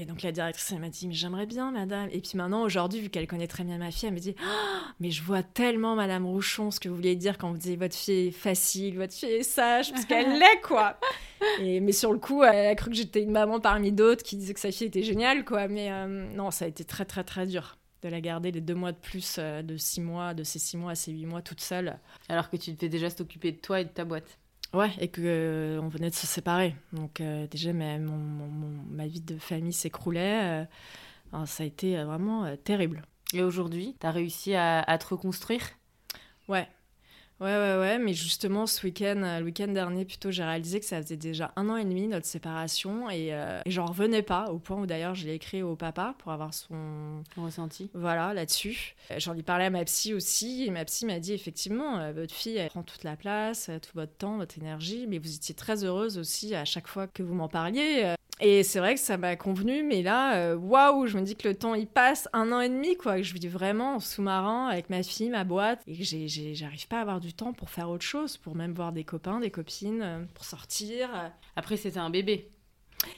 et 0.00 0.06
donc 0.06 0.22
la 0.22 0.32
directrice, 0.32 0.72
elle 0.72 0.80
m'a 0.80 0.88
dit, 0.88 1.06
mais 1.06 1.14
j'aimerais 1.14 1.46
bien, 1.46 1.70
madame. 1.70 2.08
Et 2.10 2.20
puis 2.20 2.32
maintenant, 2.34 2.62
aujourd'hui, 2.62 3.00
vu 3.00 3.10
qu'elle 3.10 3.28
connaît 3.28 3.46
très 3.46 3.62
bien 3.62 3.78
ma 3.78 3.92
fille, 3.92 4.08
elle 4.08 4.14
me 4.14 4.18
dit, 4.18 4.34
oh, 4.40 4.44
mais 5.00 5.12
je 5.12 5.22
vois 5.22 5.42
tellement, 5.44 5.94
madame 5.94 6.26
Rouchon, 6.26 6.72
ce 6.72 6.79
que 6.80 6.88
vous 6.88 6.96
vouliez 6.96 7.14
dire 7.14 7.38
quand 7.38 7.50
vous 7.50 7.58
disiez 7.58 7.76
votre 7.76 7.94
fille 7.94 8.28
est 8.28 8.30
facile, 8.30 8.96
votre 8.96 9.12
fille 9.12 9.28
est 9.28 9.42
sage, 9.42 9.92
parce 9.92 10.06
qu'elle 10.06 10.32
l'est, 10.38 10.60
quoi. 10.62 10.98
Et, 11.60 11.80
mais 11.80 11.92
sur 11.92 12.12
le 12.12 12.18
coup, 12.18 12.42
elle 12.42 12.66
a 12.66 12.74
cru 12.74 12.90
que 12.90 12.96
j'étais 12.96 13.22
une 13.22 13.30
maman 13.30 13.60
parmi 13.60 13.92
d'autres 13.92 14.22
qui 14.24 14.36
disait 14.36 14.54
que 14.54 14.60
sa 14.60 14.72
fille 14.72 14.86
était 14.86 15.02
géniale, 15.02 15.44
quoi. 15.44 15.68
Mais 15.68 15.92
euh, 15.92 16.06
non, 16.34 16.50
ça 16.50 16.64
a 16.64 16.68
été 16.68 16.84
très, 16.84 17.04
très, 17.04 17.22
très 17.22 17.46
dur 17.46 17.76
de 18.02 18.08
la 18.08 18.20
garder 18.22 18.50
les 18.50 18.62
deux 18.62 18.74
mois 18.74 18.92
de 18.92 18.96
plus, 18.96 19.36
euh, 19.38 19.62
de 19.62 19.76
six 19.76 20.00
mois, 20.00 20.32
de 20.32 20.42
ces 20.42 20.58
six 20.58 20.78
mois 20.78 20.92
à 20.92 20.94
ces 20.94 21.12
huit 21.12 21.26
mois 21.26 21.42
toute 21.42 21.60
seule. 21.60 21.98
Alors 22.30 22.48
que 22.48 22.56
tu 22.56 22.72
devais 22.72 22.88
déjà 22.88 23.10
t'occuper 23.10 23.52
de 23.52 23.58
toi 23.58 23.80
et 23.80 23.84
de 23.84 23.90
ta 23.90 24.04
boîte. 24.04 24.38
Ouais, 24.72 24.90
et 25.00 25.08
que 25.08 25.20
euh, 25.22 25.80
on 25.82 25.88
venait 25.88 26.10
de 26.10 26.14
se 26.14 26.26
séparer. 26.26 26.74
Donc 26.92 27.20
déjà, 27.50 27.72
ma, 27.72 27.98
ma 27.98 29.06
vie 29.06 29.20
de 29.20 29.36
famille 29.36 29.72
s'écroulait. 29.72 30.66
ça 31.44 31.62
a 31.62 31.66
été 31.66 32.02
vraiment 32.04 32.56
terrible. 32.64 33.02
Et 33.34 33.42
aujourd'hui, 33.42 33.96
tu 34.00 34.06
as 34.06 34.12
réussi 34.12 34.54
à, 34.54 34.80
à 34.80 34.96
te 34.96 35.08
reconstruire? 35.08 35.62
Ouais, 36.50 36.68
Ouais, 37.40 37.56
ouais, 37.56 37.78
ouais, 37.78 37.98
mais 37.98 38.12
justement, 38.12 38.66
ce 38.66 38.84
week-end, 38.84 39.22
euh, 39.22 39.38
le 39.38 39.46
week-end 39.46 39.68
dernier, 39.68 40.04
plutôt, 40.04 40.30
j'ai 40.30 40.44
réalisé 40.44 40.78
que 40.78 40.84
ça 40.84 41.00
faisait 41.00 41.16
déjà 41.16 41.52
un 41.56 41.70
an 41.70 41.76
et 41.76 41.86
demi 41.86 42.06
notre 42.06 42.26
séparation 42.26 43.08
et, 43.08 43.32
euh, 43.32 43.62
et 43.64 43.70
j'en 43.70 43.86
revenais 43.86 44.20
pas, 44.20 44.50
au 44.50 44.58
point 44.58 44.76
où 44.76 44.84
d'ailleurs 44.84 45.14
je 45.14 45.24
l'ai 45.24 45.32
écrit 45.36 45.62
au 45.62 45.74
papa 45.74 46.14
pour 46.18 46.32
avoir 46.32 46.52
son 46.52 47.22
ressenti. 47.38 47.88
Voilà, 47.94 48.34
là-dessus. 48.34 48.94
J'en 49.16 49.34
ai 49.34 49.42
parlé 49.42 49.64
à 49.64 49.70
ma 49.70 49.82
psy 49.86 50.12
aussi 50.12 50.66
et 50.66 50.70
ma 50.70 50.84
psy 50.84 51.06
m'a 51.06 51.18
dit 51.18 51.32
effectivement, 51.32 51.98
euh, 51.98 52.12
votre 52.12 52.34
fille, 52.34 52.58
elle 52.58 52.68
prend 52.68 52.82
toute 52.82 53.04
la 53.04 53.16
place, 53.16 53.70
tout 53.80 53.92
votre 53.94 54.12
temps, 54.12 54.36
votre 54.36 54.58
énergie, 54.58 55.06
mais 55.08 55.16
vous 55.16 55.34
étiez 55.34 55.54
très 55.54 55.82
heureuse 55.82 56.18
aussi 56.18 56.54
à 56.54 56.66
chaque 56.66 56.88
fois 56.88 57.06
que 57.06 57.22
vous 57.22 57.34
m'en 57.34 57.48
parliez. 57.48 58.14
Et 58.42 58.62
c'est 58.62 58.78
vrai 58.78 58.94
que 58.94 59.00
ça 59.00 59.18
m'a 59.18 59.36
convenu, 59.36 59.82
mais 59.82 60.02
là, 60.02 60.36
euh, 60.36 60.56
waouh, 60.56 61.06
je 61.06 61.18
me 61.18 61.22
dis 61.22 61.36
que 61.36 61.46
le 61.46 61.54
temps 61.54 61.74
il 61.74 61.86
passe 61.86 62.26
un 62.32 62.52
an 62.52 62.60
et 62.60 62.70
demi, 62.70 62.96
quoi. 62.96 63.16
Que 63.16 63.22
je 63.22 63.34
vis 63.34 63.48
vraiment 63.48 63.96
en 63.96 64.00
sous-marin 64.00 64.68
avec 64.68 64.88
ma 64.88 65.02
fille, 65.02 65.28
ma 65.28 65.44
boîte, 65.44 65.82
et 65.86 65.96
que 65.96 66.04
j'arrive 66.04 66.88
pas 66.88 66.98
à 66.98 67.00
avoir 67.02 67.20
du 67.20 67.34
temps 67.34 67.52
pour 67.52 67.68
faire 67.68 67.90
autre 67.90 68.04
chose, 68.04 68.38
pour 68.38 68.54
même 68.54 68.72
voir 68.72 68.92
des 68.92 69.04
copains, 69.04 69.40
des 69.40 69.50
copines, 69.50 70.02
euh, 70.02 70.20
pour 70.34 70.44
sortir. 70.44 71.10
Après, 71.54 71.76
c'était 71.76 71.98
un 71.98 72.08
bébé. 72.08 72.50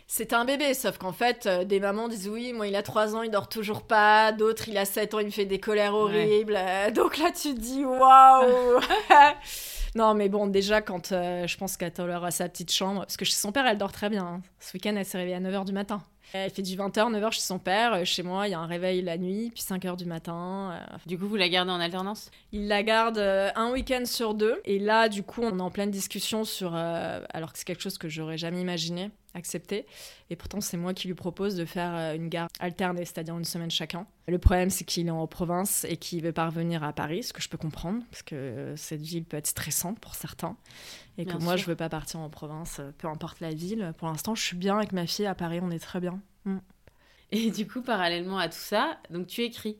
C'était 0.06 0.34
un 0.34 0.44
bébé, 0.44 0.74
sauf 0.74 0.98
qu'en 0.98 1.12
fait, 1.12 1.46
euh, 1.46 1.64
des 1.64 1.80
mamans 1.80 2.08
disent 2.08 2.28
oui, 2.28 2.52
moi 2.52 2.66
il 2.66 2.76
a 2.76 2.82
3 2.82 3.16
ans, 3.16 3.22
il 3.22 3.30
dort 3.30 3.48
toujours 3.48 3.82
pas, 3.82 4.32
d'autres 4.32 4.68
il 4.68 4.76
a 4.76 4.84
7 4.84 5.14
ans, 5.14 5.18
il 5.18 5.26
me 5.26 5.30
fait 5.30 5.44
des 5.44 5.58
colères 5.58 5.94
horribles. 5.94 6.58
donc 6.94 7.18
là, 7.18 7.30
tu 7.30 7.54
te 7.54 7.60
dis 7.60 7.84
waouh 7.84 8.80
Non, 9.94 10.14
mais 10.14 10.28
bon, 10.28 10.46
déjà, 10.46 10.80
quand 10.80 11.12
euh, 11.12 11.46
je 11.46 11.56
pense 11.56 11.76
qu'elle 11.76 11.92
aura 11.98 12.30
sa 12.30 12.48
petite 12.48 12.72
chambre, 12.72 13.00
parce 13.00 13.16
que 13.16 13.24
chez 13.24 13.34
son 13.34 13.52
père, 13.52 13.66
elle 13.66 13.78
dort 13.78 13.92
très 13.92 14.08
bien. 14.08 14.24
Hein. 14.24 14.42
Ce 14.58 14.72
week-end, 14.74 14.94
elle 14.96 15.04
s'est 15.04 15.18
réveillée 15.18 15.36
à 15.36 15.40
9h 15.40 15.66
du 15.66 15.72
matin. 15.72 16.02
Elle 16.32 16.50
fait 16.50 16.62
du 16.62 16.76
20h, 16.76 17.12
9h 17.12 17.32
chez 17.32 17.42
son 17.42 17.58
père. 17.58 17.92
Euh, 17.92 18.04
chez 18.04 18.22
moi, 18.22 18.48
il 18.48 18.52
y 18.52 18.54
a 18.54 18.58
un 18.58 18.66
réveil 18.66 19.02
la 19.02 19.18
nuit, 19.18 19.50
puis 19.54 19.62
5h 19.62 19.96
du 19.96 20.06
matin. 20.06 20.72
Euh. 20.72 20.96
Du 21.04 21.18
coup, 21.18 21.26
vous 21.26 21.36
la 21.36 21.50
gardez 21.50 21.70
en 21.70 21.80
alternance? 21.80 22.30
Il 22.52 22.68
la 22.68 22.82
garde 22.82 23.18
un 23.18 23.70
week-end 23.70 24.04
sur 24.06 24.32
deux. 24.32 24.60
Et 24.64 24.78
là, 24.78 25.10
du 25.10 25.22
coup, 25.22 25.42
on 25.42 25.58
est 25.58 25.62
en 25.62 25.70
pleine 25.70 25.90
discussion 25.90 26.44
sur. 26.44 26.74
alors 26.74 27.52
que 27.52 27.58
c'est 27.58 27.66
quelque 27.66 27.82
chose 27.82 27.98
que 27.98 28.08
j'aurais 28.08 28.38
jamais 28.38 28.62
imaginé 28.62 29.10
accepté. 29.34 29.86
Et 30.30 30.36
pourtant, 30.36 30.60
c'est 30.60 30.76
moi 30.76 30.94
qui 30.94 31.08
lui 31.08 31.14
propose 31.14 31.56
de 31.56 31.64
faire 31.64 31.94
euh, 31.94 32.14
une 32.14 32.28
garde 32.28 32.50
alternée, 32.60 33.04
c'est-à-dire 33.04 33.36
une 33.36 33.44
semaine 33.44 33.70
chacun. 33.70 34.06
Le 34.28 34.38
problème, 34.38 34.70
c'est 34.70 34.84
qu'il 34.84 35.06
est 35.06 35.10
en 35.10 35.26
province 35.26 35.84
et 35.88 35.96
qu'il 35.96 36.22
veut 36.22 36.32
pas 36.32 36.46
revenir 36.46 36.82
à 36.84 36.92
Paris, 36.92 37.22
ce 37.22 37.32
que 37.32 37.42
je 37.42 37.48
peux 37.48 37.58
comprendre, 37.58 38.02
parce 38.10 38.22
que 38.22 38.34
euh, 38.34 38.76
cette 38.76 39.02
ville 39.02 39.24
peut 39.24 39.36
être 39.36 39.46
stressante 39.46 39.98
pour 40.00 40.14
certains. 40.14 40.56
Et 41.18 41.26
que 41.26 41.36
moi, 41.36 41.56
je 41.56 41.66
veux 41.66 41.76
pas 41.76 41.88
partir 41.88 42.20
en 42.20 42.30
province, 42.30 42.78
euh, 42.80 42.90
peu 42.96 43.08
importe 43.08 43.40
la 43.40 43.52
ville. 43.52 43.92
Pour 43.98 44.08
l'instant, 44.08 44.34
je 44.34 44.42
suis 44.42 44.56
bien 44.56 44.76
avec 44.76 44.92
ma 44.92 45.06
fille 45.06 45.26
à 45.26 45.34
Paris, 45.34 45.60
on 45.62 45.70
est 45.70 45.78
très 45.78 46.00
bien. 46.00 46.20
Mm. 46.44 46.58
Et 47.32 47.50
du 47.50 47.66
coup, 47.66 47.82
parallèlement 47.82 48.38
à 48.38 48.48
tout 48.48 48.54
ça, 48.58 48.98
donc 49.10 49.26
tu 49.26 49.42
écris 49.42 49.78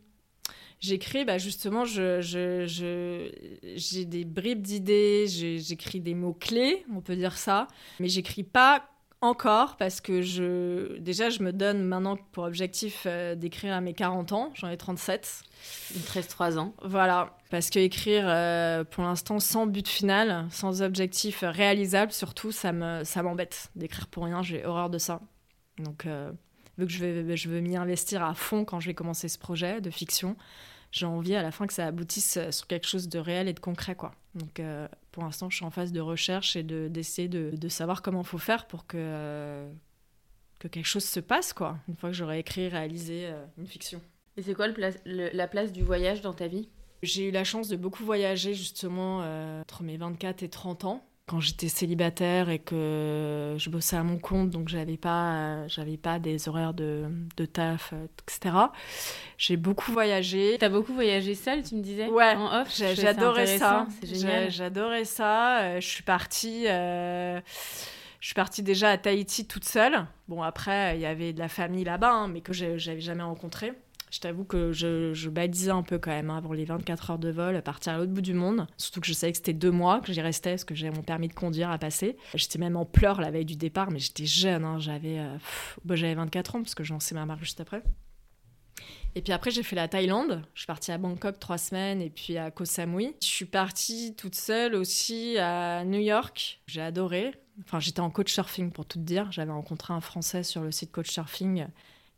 J'écris, 0.82 1.24
bah 1.24 1.38
justement, 1.38 1.84
je, 1.84 2.20
je, 2.20 3.30
j'ai 3.76 4.04
des 4.04 4.24
bribes 4.24 4.62
d'idées, 4.62 5.26
j'écris 5.28 6.00
des 6.00 6.14
mots-clés, 6.14 6.84
on 6.92 7.00
peut 7.00 7.14
dire 7.14 7.38
ça, 7.38 7.68
mais 8.00 8.08
j'écris 8.08 8.42
pas 8.42 8.91
encore 9.22 9.76
parce 9.76 10.00
que 10.00 10.20
je 10.20 10.98
déjà 10.98 11.30
je 11.30 11.42
me 11.42 11.52
donne 11.52 11.82
maintenant 11.82 12.16
pour 12.32 12.44
objectif 12.44 13.04
euh, 13.06 13.36
d'écrire 13.36 13.72
à 13.72 13.80
mes 13.80 13.94
40 13.94 14.32
ans, 14.32 14.50
j'en 14.54 14.68
ai 14.68 14.76
37. 14.76 15.44
13-3 15.92 16.58
ans. 16.58 16.74
Voilà, 16.84 17.36
parce 17.48 17.70
que 17.70 17.78
écrire 17.78 18.24
euh, 18.26 18.82
pour 18.82 19.04
l'instant 19.04 19.38
sans 19.38 19.66
but 19.66 19.86
final, 19.88 20.46
sans 20.50 20.82
objectif 20.82 21.44
réalisable 21.46 22.12
surtout, 22.12 22.50
ça 22.50 22.72
me 22.72 23.04
ça 23.04 23.22
m'embête 23.22 23.70
d'écrire 23.76 24.08
pour 24.08 24.24
rien, 24.24 24.42
j'ai 24.42 24.66
horreur 24.66 24.90
de 24.90 24.98
ça. 24.98 25.20
Donc 25.78 26.04
euh, 26.06 26.32
vu 26.76 26.86
que 26.86 26.92
je 26.92 27.04
veux 27.04 27.36
je 27.36 27.48
veux 27.48 27.60
m'y 27.60 27.76
investir 27.76 28.24
à 28.24 28.34
fond 28.34 28.64
quand 28.64 28.80
je 28.80 28.88
vais 28.88 28.94
commencer 28.94 29.28
ce 29.28 29.38
projet 29.38 29.80
de 29.80 29.90
fiction, 29.90 30.36
j'ai 30.90 31.06
envie 31.06 31.36
à 31.36 31.42
la 31.42 31.52
fin 31.52 31.68
que 31.68 31.72
ça 31.72 31.86
aboutisse 31.86 32.38
sur 32.50 32.66
quelque 32.66 32.88
chose 32.88 33.08
de 33.08 33.20
réel 33.20 33.46
et 33.46 33.52
de 33.52 33.60
concret 33.60 33.94
quoi. 33.94 34.12
Donc 34.34 34.60
pour 35.12 35.22
l'instant, 35.22 35.50
je 35.50 35.56
suis 35.56 35.64
en 35.64 35.70
phase 35.70 35.92
de 35.92 36.00
recherche 36.00 36.56
et 36.56 36.62
d'essayer 36.62 37.28
de, 37.28 37.50
de, 37.54 37.68
savoir 37.68 38.02
comment 38.02 38.22
il 38.22 38.26
faut 38.26 38.38
faire 38.38 38.66
pour 38.66 38.86
que, 38.86 39.68
que 40.58 40.68
quelque 40.68 40.86
chose 40.86 41.04
se 41.04 41.20
passe, 41.20 41.52
quoi, 41.52 41.78
une 41.88 41.96
fois 41.96 42.10
que 42.10 42.16
j'aurai 42.16 42.38
écrit, 42.38 42.68
réalisé 42.68 43.26
euh, 43.26 43.44
une 43.58 43.66
fiction. 43.66 44.00
Et 44.38 44.42
c'est 44.42 44.54
quoi 44.54 44.68
le 44.68 45.30
la 45.36 45.48
place 45.48 45.72
du 45.72 45.82
voyage 45.82 46.22
dans 46.22 46.32
ta 46.32 46.48
vie? 46.48 46.70
J'ai 47.02 47.28
eu 47.28 47.30
la 47.30 47.44
chance 47.44 47.68
de 47.68 47.76
beaucoup 47.76 48.04
voyager, 48.04 48.54
justement, 48.54 49.20
euh, 49.22 49.60
entre 49.60 49.82
mes 49.82 49.98
24 49.98 50.42
et 50.42 50.48
30 50.48 50.84
ans 50.84 51.06
quand 51.28 51.40
j'étais 51.40 51.68
célibataire 51.68 52.50
et 52.50 52.58
que 52.58 53.54
je 53.56 53.70
bossais 53.70 53.96
à 53.96 54.02
mon 54.02 54.18
compte, 54.18 54.50
donc 54.50 54.68
j'avais 54.68 54.96
pas, 54.96 55.66
j'avais 55.68 55.96
pas 55.96 56.18
des 56.18 56.48
horaires 56.48 56.74
de, 56.74 57.04
de 57.36 57.44
taf, 57.46 57.94
etc. 58.22 58.56
J'ai 59.38 59.56
beaucoup 59.56 59.92
voyagé. 59.92 60.56
T'as 60.58 60.68
beaucoup 60.68 60.92
voyagé 60.92 61.34
seule, 61.34 61.62
tu 61.62 61.76
me 61.76 61.80
disais 61.80 62.08
Ouais. 62.08 62.34
En 62.34 62.62
off? 62.62 62.68
J'adorais 62.76 63.58
ça. 63.58 63.86
J'adorais 64.48 65.04
ça. 65.04 65.60
Euh, 65.60 65.80
je 65.80 65.86
suis 65.86 66.02
partie. 66.02 66.66
Euh, 66.66 67.40
je 68.20 68.26
suis 68.26 68.34
partie 68.34 68.62
déjà 68.62 68.90
à 68.90 68.98
Tahiti 68.98 69.46
toute 69.46 69.64
seule. 69.64 70.06
Bon, 70.28 70.42
après, 70.42 70.96
il 70.96 71.00
y 71.00 71.06
avait 71.06 71.32
de 71.32 71.40
la 71.40 71.48
famille 71.48 71.84
là-bas, 71.84 72.12
hein, 72.12 72.28
mais 72.28 72.40
que 72.40 72.52
j'avais 72.52 73.00
jamais 73.00 73.24
rencontré. 73.24 73.72
Je 74.12 74.20
t'avoue 74.20 74.44
que 74.44 74.72
je, 74.72 75.14
je, 75.14 75.30
badisais 75.30 75.70
un 75.70 75.82
peu 75.82 75.98
quand 75.98 76.10
même 76.10 76.28
hein, 76.28 76.36
avant 76.36 76.52
les 76.52 76.66
24 76.66 77.12
heures 77.12 77.18
de 77.18 77.30
vol, 77.30 77.56
à 77.56 77.62
partir 77.62 77.94
à 77.94 77.96
l'autre 77.96 78.12
bout 78.12 78.20
du 78.20 78.34
monde. 78.34 78.66
Surtout 78.76 79.00
que 79.00 79.06
je 79.06 79.14
savais 79.14 79.32
que 79.32 79.38
c'était 79.38 79.54
deux 79.54 79.70
mois 79.70 80.02
que 80.02 80.12
j'y 80.12 80.20
restais 80.20 80.50
parce 80.50 80.64
que 80.64 80.74
j'avais 80.74 80.94
mon 80.94 81.02
permis 81.02 81.28
de 81.28 81.32
conduire 81.32 81.70
à 81.70 81.78
passer. 81.78 82.18
J'étais 82.34 82.58
même 82.58 82.76
en 82.76 82.84
pleurs 82.84 83.22
la 83.22 83.30
veille 83.30 83.46
du 83.46 83.56
départ, 83.56 83.90
mais 83.90 83.98
j'étais 83.98 84.26
jeune. 84.26 84.66
Hein, 84.66 84.78
j'avais, 84.78 85.18
euh, 85.18 85.38
bah, 85.86 85.96
j'avais 85.96 86.14
24 86.14 86.56
ans 86.56 86.62
parce 86.62 86.74
que 86.74 86.84
j'ai 86.84 86.92
lancé 86.92 87.14
ma 87.14 87.24
marque 87.24 87.40
juste 87.40 87.62
après. 87.62 87.82
Et 89.14 89.22
puis 89.22 89.32
après, 89.32 89.50
j'ai 89.50 89.62
fait 89.62 89.76
la 89.76 89.88
Thaïlande. 89.88 90.42
Je 90.52 90.60
suis 90.60 90.66
partie 90.66 90.92
à 90.92 90.98
Bangkok 90.98 91.38
trois 91.38 91.56
semaines 91.56 92.02
et 92.02 92.10
puis 92.10 92.36
à 92.36 92.50
Koh 92.50 92.66
Samui. 92.66 93.16
Je 93.22 93.26
suis 93.26 93.46
partie 93.46 94.14
toute 94.14 94.34
seule 94.34 94.74
aussi 94.74 95.38
à 95.38 95.86
New 95.86 96.00
York. 96.00 96.60
J'ai 96.66 96.82
adoré. 96.82 97.32
Enfin, 97.64 97.80
j'étais 97.80 98.00
en 98.00 98.10
coach 98.10 98.30
surfing 98.30 98.72
pour 98.72 98.84
tout 98.84 98.98
te 98.98 99.04
dire. 99.04 99.32
J'avais 99.32 99.52
rencontré 99.52 99.94
un 99.94 100.02
Français 100.02 100.42
sur 100.42 100.60
le 100.60 100.70
site 100.70 100.92
coach 100.92 101.10
surfing 101.10 101.66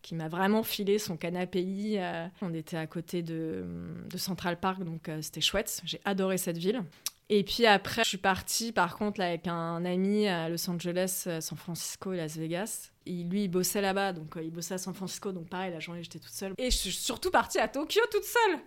qui 0.05 0.15
m'a 0.15 0.29
vraiment 0.29 0.63
filé 0.63 0.99
son 0.99 1.17
canapé. 1.17 1.65
Euh, 1.97 2.27
on 2.43 2.53
était 2.53 2.77
à 2.77 2.87
côté 2.87 3.23
de, 3.23 3.65
de 4.09 4.19
Central 4.19 4.61
Park, 4.61 4.85
donc 4.85 5.09
euh, 5.09 5.21
c'était 5.23 5.41
chouette. 5.41 5.81
J'ai 5.85 6.01
adoré 6.05 6.37
cette 6.37 6.59
ville. 6.59 6.83
Et 7.31 7.43
puis 7.43 7.65
après, 7.65 8.03
je 8.05 8.09
suis 8.11 8.19
partie 8.19 8.71
par 8.71 8.99
contre 8.99 9.23
avec 9.23 9.49
un 9.49 9.83
ami 9.87 10.29
à 10.29 10.51
Los 10.51 10.69
Angeles, 10.69 11.25
euh, 11.27 11.41
San 11.41 11.57
Francisco 11.57 12.13
et 12.13 12.19
Las 12.19 12.37
Vegas. 12.37 12.91
Et 13.07 13.25
lui, 13.25 13.45
il 13.45 13.49
bossait 13.49 13.81
là-bas, 13.81 14.13
donc 14.13 14.35
il 14.41 14.51
bossait 14.51 14.75
à 14.75 14.79
San 14.79 14.93
Francisco, 14.93 15.33
donc 15.33 15.49
pareil, 15.49 15.73
la 15.73 15.81
journée 15.81 16.03
j'étais 16.03 16.19
toute 16.19 16.35
seule. 16.35 16.53
Et 16.59 16.71
je 16.71 16.77
suis 16.77 16.93
surtout 16.93 17.31
partie 17.31 17.59
à 17.59 17.67
Tokyo 17.67 18.03
toute 18.11 18.25
seule. 18.25 18.61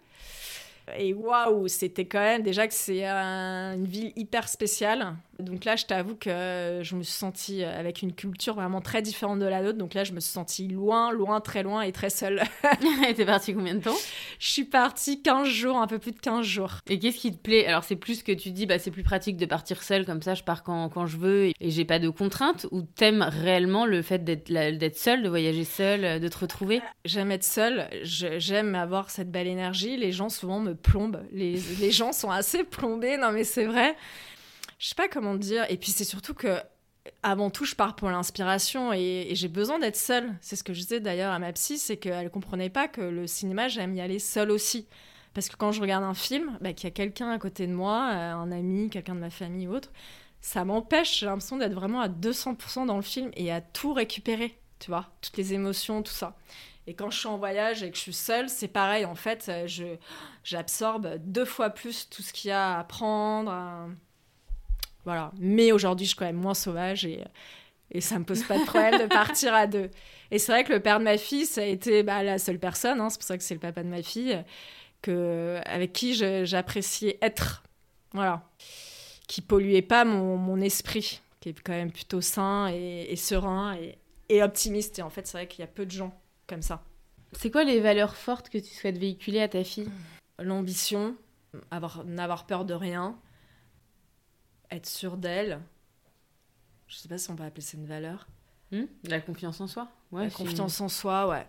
Et 0.97 1.13
waouh, 1.13 1.67
c'était 1.67 2.05
quand 2.05 2.19
même 2.19 2.41
déjà 2.41 2.67
que 2.67 2.73
c'est 2.73 3.05
une 3.05 3.85
ville 3.85 4.11
hyper 4.15 4.49
spéciale. 4.49 5.15
Donc 5.39 5.65
là, 5.65 5.75
je 5.75 5.85
t'avoue 5.85 6.15
que 6.15 6.79
je 6.81 6.95
me 6.95 7.03
suis 7.03 7.13
sentie 7.13 7.63
avec 7.63 8.01
une 8.01 8.13
culture 8.13 8.55
vraiment 8.55 8.81
très 8.81 9.01
différente 9.01 9.39
de 9.39 9.45
la 9.45 9.61
nôtre. 9.61 9.77
Donc 9.77 9.93
là, 9.93 10.03
je 10.03 10.13
me 10.13 10.19
suis 10.19 10.31
sentie 10.31 10.67
loin, 10.67 11.11
loin, 11.11 11.41
très 11.41 11.63
loin 11.63 11.81
et 11.81 11.91
très 11.91 12.09
seule. 12.09 12.43
et 13.07 13.13
t'es 13.13 13.25
partie 13.25 13.53
combien 13.53 13.75
de 13.75 13.81
temps? 13.81 13.95
Je 14.39 14.47
suis 14.47 14.63
partie 14.63 15.21
15 15.21 15.47
jours, 15.47 15.77
un 15.77 15.87
peu 15.87 15.99
plus 15.99 16.11
de 16.11 16.19
15 16.19 16.45
jours. 16.45 16.71
Et 16.89 16.99
qu'est-ce 16.99 17.17
qui 17.17 17.31
te 17.31 17.37
plaît? 17.37 17.65
Alors, 17.67 17.83
c'est 17.83 17.95
plus 17.95 18.23
que 18.23 18.31
tu 18.31 18.51
dis, 18.51 18.65
bah, 18.65 18.79
c'est 18.79 18.91
plus 18.91 19.03
pratique 19.03 19.37
de 19.37 19.45
partir 19.45 19.83
seule, 19.83 20.05
comme 20.05 20.21
ça, 20.21 20.33
je 20.33 20.43
pars 20.43 20.63
quand, 20.63 20.89
quand 20.89 21.05
je 21.05 21.17
veux 21.17 21.45
et, 21.45 21.53
j'ai 21.59 21.85
pas 21.85 21.99
de 21.99 22.09
contraintes 22.09 22.65
Ou 22.71 22.81
t'aimes 22.81 23.21
réellement 23.21 23.85
le 23.85 24.01
fait 24.01 24.23
d'être 24.23 24.97
seule, 24.97 25.21
de 25.21 25.29
voyager 25.29 25.63
seule, 25.63 26.19
de 26.19 26.27
te 26.27 26.37
retrouver? 26.37 26.81
J'aime 27.05 27.31
être 27.31 27.43
seule. 27.43 27.87
J'aime 28.03 28.75
avoir 28.75 29.09
cette 29.09 29.31
belle 29.31 29.47
énergie. 29.47 29.97
Les 29.97 30.11
gens, 30.11 30.29
souvent, 30.29 30.59
me 30.59 30.73
plombent. 30.73 31.21
Les, 31.31 31.59
les 31.79 31.91
gens 31.91 32.11
sont 32.11 32.31
assez 32.31 32.63
plombés. 32.63 33.17
Non, 33.17 33.31
mais 33.31 33.43
c'est 33.43 33.65
vrai 33.65 33.95
je 34.77 34.87
sais 34.87 34.95
pas 34.95 35.07
comment 35.07 35.35
dire. 35.35 35.65
Et 35.69 35.77
puis 35.77 35.91
c'est 35.91 36.03
surtout 36.03 36.33
que 36.33 36.59
avant 37.23 37.49
tout, 37.49 37.65
je 37.65 37.75
pars 37.75 37.95
pour 37.95 38.09
l'inspiration 38.09 38.93
et, 38.93 39.29
j'ai 39.31 39.47
besoin 39.47 39.79
d'être 39.79 39.95
seule. 39.95 40.33
C'est 40.41 40.55
ce 40.55 40.63
que 40.63 40.73
je 40.73 40.81
disais 40.81 40.99
d'ailleurs 40.99 41.33
à 41.33 41.39
ma 41.39 41.53
psy, 41.53 41.77
c'est 41.77 41.97
qu'elle 41.97 42.29
comprenait 42.29 42.69
pas 42.69 42.87
que 42.87 43.01
le 43.01 43.27
cinéma, 43.27 43.67
j'aime 43.67 43.95
y 43.95 44.01
aller 44.01 44.19
seule 44.19 44.51
aussi. 44.51 44.87
Parce 45.33 45.49
que 45.49 45.55
quand 45.55 45.71
je 45.71 45.81
regarde 45.81 46.03
un 46.03 46.13
film, 46.13 46.57
bah, 46.61 46.73
qu'il 46.73 46.85
y 46.85 46.91
a 46.91 46.91
quelqu'un 46.91 47.29
à 47.29 47.37
côté 47.37 47.67
de 47.67 47.73
moi, 47.73 48.09
euh, 48.11 48.33
un 48.33 48.51
ami, 48.51 48.89
quelqu'un 48.89 49.15
de 49.15 49.19
ma 49.19 49.29
famille 49.29 49.67
ou 49.67 49.73
autre, 49.75 49.91
ça 50.41 50.65
m'empêche, 50.65 51.19
j'ai 51.19 51.25
l'impression 51.25 51.57
d'être 51.57 51.73
vraiment 51.73 52.01
à 52.01 52.09
200% 52.09 52.85
dans 52.85 52.95
le 52.95 53.01
film 53.01 53.31
et 53.35 53.51
à 53.51 53.61
tout 53.61 53.93
récupérer, 53.93 54.57
tu 54.79 54.89
vois, 54.89 55.05
toutes 55.21 55.37
les 55.37 55.53
émotions, 55.53 56.01
tout 56.01 56.13
ça. 56.13 56.35
Et 56.87 56.93
quand 56.93 57.11
je 57.11 57.19
suis 57.19 57.27
en 57.27 57.37
voyage 57.37 57.83
et 57.83 57.91
que 57.91 57.97
je 57.97 58.01
suis 58.01 58.13
seule, 58.13 58.49
c'est 58.49 58.67
pareil, 58.67 59.05
en 59.05 59.15
fait, 59.15 59.47
euh, 59.49 59.67
je, 59.67 59.85
j'absorbe 60.43 61.17
deux 61.19 61.45
fois 61.45 61.69
plus 61.69 62.09
tout 62.09 62.21
ce 62.21 62.33
qu'il 62.33 62.49
y 62.49 62.51
a 62.51 62.75
à 62.75 62.79
apprendre. 62.79 63.51
Voilà. 65.07 65.31
Mais 65.39 65.71
aujourd'hui, 65.71 66.05
je 66.05 66.09
suis 66.09 66.17
quand 66.17 66.25
même 66.25 66.35
moins 66.35 66.53
sauvage 66.53 67.05
et, 67.05 67.23
et 67.91 68.01
ça 68.01 68.19
me 68.19 68.25
pose 68.25 68.43
pas 68.43 68.59
de 68.59 68.65
problème 68.65 68.99
de 68.99 69.05
partir 69.07 69.53
à 69.53 69.65
deux. 69.65 69.89
Et 70.31 70.37
c'est 70.37 70.51
vrai 70.51 70.65
que 70.65 70.73
le 70.73 70.81
père 70.81 70.99
de 70.99 71.05
ma 71.05 71.17
fille, 71.17 71.45
ça 71.45 71.61
a 71.61 71.63
été 71.63 72.03
bah, 72.03 72.23
la 72.23 72.37
seule 72.37 72.59
personne, 72.59 72.99
hein, 72.99 73.09
c'est 73.09 73.17
pour 73.17 73.25
ça 73.25 73.37
que 73.37 73.43
c'est 73.45 73.53
le 73.53 73.61
papa 73.61 73.83
de 73.83 73.87
ma 73.87 74.03
fille, 74.03 74.37
que, 75.01 75.61
avec 75.63 75.93
qui 75.93 76.13
j'appréciais 76.13 77.17
être. 77.21 77.63
Voilà. 78.11 78.49
Qui 79.29 79.39
polluait 79.39 79.81
pas 79.81 80.03
mon, 80.03 80.35
mon, 80.35 80.59
esprit, 80.59 81.21
qui 81.39 81.47
est 81.47 81.59
quand 81.61 81.71
même 81.71 81.93
plutôt 81.93 82.19
sain 82.19 82.67
et, 82.67 83.15
serein 83.15 83.77
et, 83.77 83.97
et 84.27 84.43
optimiste. 84.43 84.99
Et 84.99 85.03
en 85.03 85.09
fait, 85.09 85.25
c'est 85.25 85.37
vrai 85.37 85.47
qu'il 85.47 85.61
y 85.61 85.63
a 85.63 85.67
peu 85.67 85.85
de 85.85 85.91
gens 85.91 86.19
comme 86.47 86.61
ça. 86.61 86.83
C'est 87.31 87.49
quoi 87.49 87.63
les 87.63 87.79
valeurs 87.79 88.17
fortes 88.17 88.49
que 88.49 88.57
tu 88.57 88.73
souhaites 88.73 88.97
véhiculer 88.97 89.39
à 89.39 89.47
ta 89.47 89.63
fille? 89.63 89.89
L'ambition, 90.37 91.15
n'avoir 91.71 92.45
peur 92.45 92.65
de 92.65 92.73
rien, 92.73 93.17
être 94.71 94.85
sûr 94.85 95.17
d'elle. 95.17 95.59
Je 96.87 96.95
sais 96.95 97.09
pas 97.09 97.17
si 97.17 97.29
on 97.29 97.35
peut 97.35 97.43
appeler 97.43 97.61
ça 97.61 97.77
une 97.77 97.85
valeur. 97.85 98.27
Hmm 98.71 98.85
la 99.03 99.21
confiance 99.21 99.61
en 99.61 99.67
soi. 99.67 99.87
Ouais, 100.11 100.25
la 100.25 100.29
confiance 100.29 100.81
en 100.81 100.89
soi, 100.89 101.27
ouais. 101.27 101.47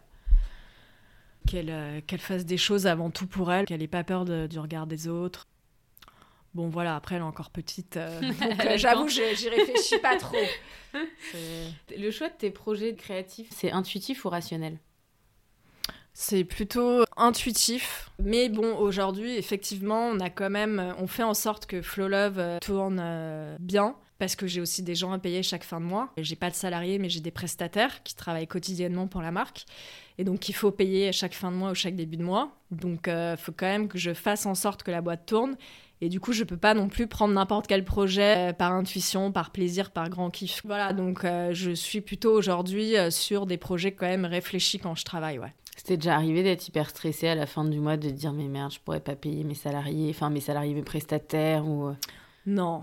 Qu'elle 1.46 1.70
euh, 1.70 2.00
qu'elle 2.06 2.20
fasse 2.20 2.44
des 2.44 2.58
choses 2.58 2.86
avant 2.86 3.10
tout 3.10 3.26
pour 3.26 3.52
elle, 3.52 3.64
qu'elle 3.64 3.80
n'ait 3.80 3.88
pas 3.88 4.04
peur 4.04 4.24
du 4.24 4.58
regard 4.58 4.86
des 4.86 5.08
autres. 5.08 5.46
Bon, 6.54 6.68
voilà, 6.68 6.96
après, 6.96 7.16
elle 7.16 7.20
est 7.20 7.24
encore 7.24 7.50
petite. 7.50 7.96
Euh, 7.96 8.20
euh, 8.66 8.76
j'avoue, 8.76 9.08
j'y 9.08 9.48
réfléchis 9.48 9.98
pas 9.98 10.16
trop. 10.16 10.36
Le 11.96 12.10
choix 12.10 12.28
de 12.28 12.34
tes 12.34 12.50
projets 12.50 12.94
créatifs, 12.94 13.48
c'est 13.50 13.70
intuitif 13.70 14.24
ou 14.24 14.28
rationnel? 14.28 14.78
C'est 16.20 16.42
plutôt 16.42 17.04
intuitif. 17.16 18.10
Mais 18.18 18.48
bon, 18.48 18.76
aujourd'hui, 18.76 19.36
effectivement, 19.36 20.08
on 20.08 20.18
a 20.18 20.30
quand 20.30 20.50
même, 20.50 20.92
on 20.98 21.06
fait 21.06 21.22
en 21.22 21.32
sorte 21.32 21.66
que 21.66 21.80
Flow 21.80 22.08
Love 22.08 22.40
euh, 22.40 22.58
tourne 22.58 22.98
euh, 23.00 23.56
bien. 23.60 23.94
Parce 24.18 24.34
que 24.34 24.48
j'ai 24.48 24.60
aussi 24.60 24.82
des 24.82 24.96
gens 24.96 25.12
à 25.12 25.20
payer 25.20 25.44
chaque 25.44 25.62
fin 25.62 25.80
de 25.80 25.84
mois. 25.84 26.10
J'ai 26.16 26.34
pas 26.34 26.50
de 26.50 26.56
salariés, 26.56 26.98
mais 26.98 27.08
j'ai 27.08 27.20
des 27.20 27.30
prestataires 27.30 28.02
qui 28.02 28.16
travaillent 28.16 28.48
quotidiennement 28.48 29.06
pour 29.06 29.22
la 29.22 29.30
marque. 29.30 29.64
Et 30.18 30.24
donc, 30.24 30.48
il 30.48 30.54
faut 30.54 30.72
payer 30.72 31.12
chaque 31.12 31.34
fin 31.34 31.52
de 31.52 31.56
mois 31.56 31.70
ou 31.70 31.74
chaque 31.76 31.94
début 31.94 32.16
de 32.16 32.24
mois. 32.24 32.50
Donc, 32.72 33.04
il 33.06 33.12
euh, 33.12 33.36
faut 33.36 33.52
quand 33.56 33.66
même 33.66 33.86
que 33.86 33.96
je 33.96 34.12
fasse 34.12 34.44
en 34.44 34.56
sorte 34.56 34.82
que 34.82 34.90
la 34.90 35.02
boîte 35.02 35.24
tourne. 35.24 35.56
Et 36.00 36.08
du 36.08 36.18
coup, 36.18 36.32
je 36.32 36.42
peux 36.42 36.56
pas 36.56 36.74
non 36.74 36.88
plus 36.88 37.06
prendre 37.06 37.32
n'importe 37.32 37.68
quel 37.68 37.84
projet 37.84 38.52
par 38.58 38.72
intuition, 38.72 39.30
par 39.30 39.52
plaisir, 39.52 39.92
par 39.92 40.08
grand 40.08 40.30
kiff. 40.30 40.62
Voilà, 40.64 40.92
donc 40.92 41.24
je 41.24 41.72
suis 41.72 42.00
plutôt 42.00 42.32
aujourd'hui 42.32 42.94
sur 43.10 43.46
des 43.46 43.56
projets 43.56 43.90
quand 43.90 44.06
même 44.06 44.24
réfléchis 44.24 44.78
quand 44.78 44.94
je 44.94 45.04
travaille, 45.04 45.40
ouais. 45.40 45.52
C'était 45.78 45.96
déjà 45.96 46.16
arrivé 46.16 46.42
d'être 46.42 46.66
hyper 46.66 46.90
stressé 46.90 47.28
à 47.28 47.36
la 47.36 47.46
fin 47.46 47.64
du 47.64 47.78
mois, 47.78 47.96
de 47.96 48.10
dire 48.10 48.32
mais 48.32 48.48
merde, 48.48 48.72
je 48.72 48.80
pourrais 48.80 48.98
pas 48.98 49.14
payer 49.14 49.44
mes 49.44 49.54
salariés, 49.54 50.10
enfin 50.10 50.28
mes 50.28 50.40
salariés, 50.40 50.74
mes 50.74 50.82
prestataires 50.82 51.68
ou. 51.68 51.86
Euh, 51.86 51.94
non, 52.46 52.82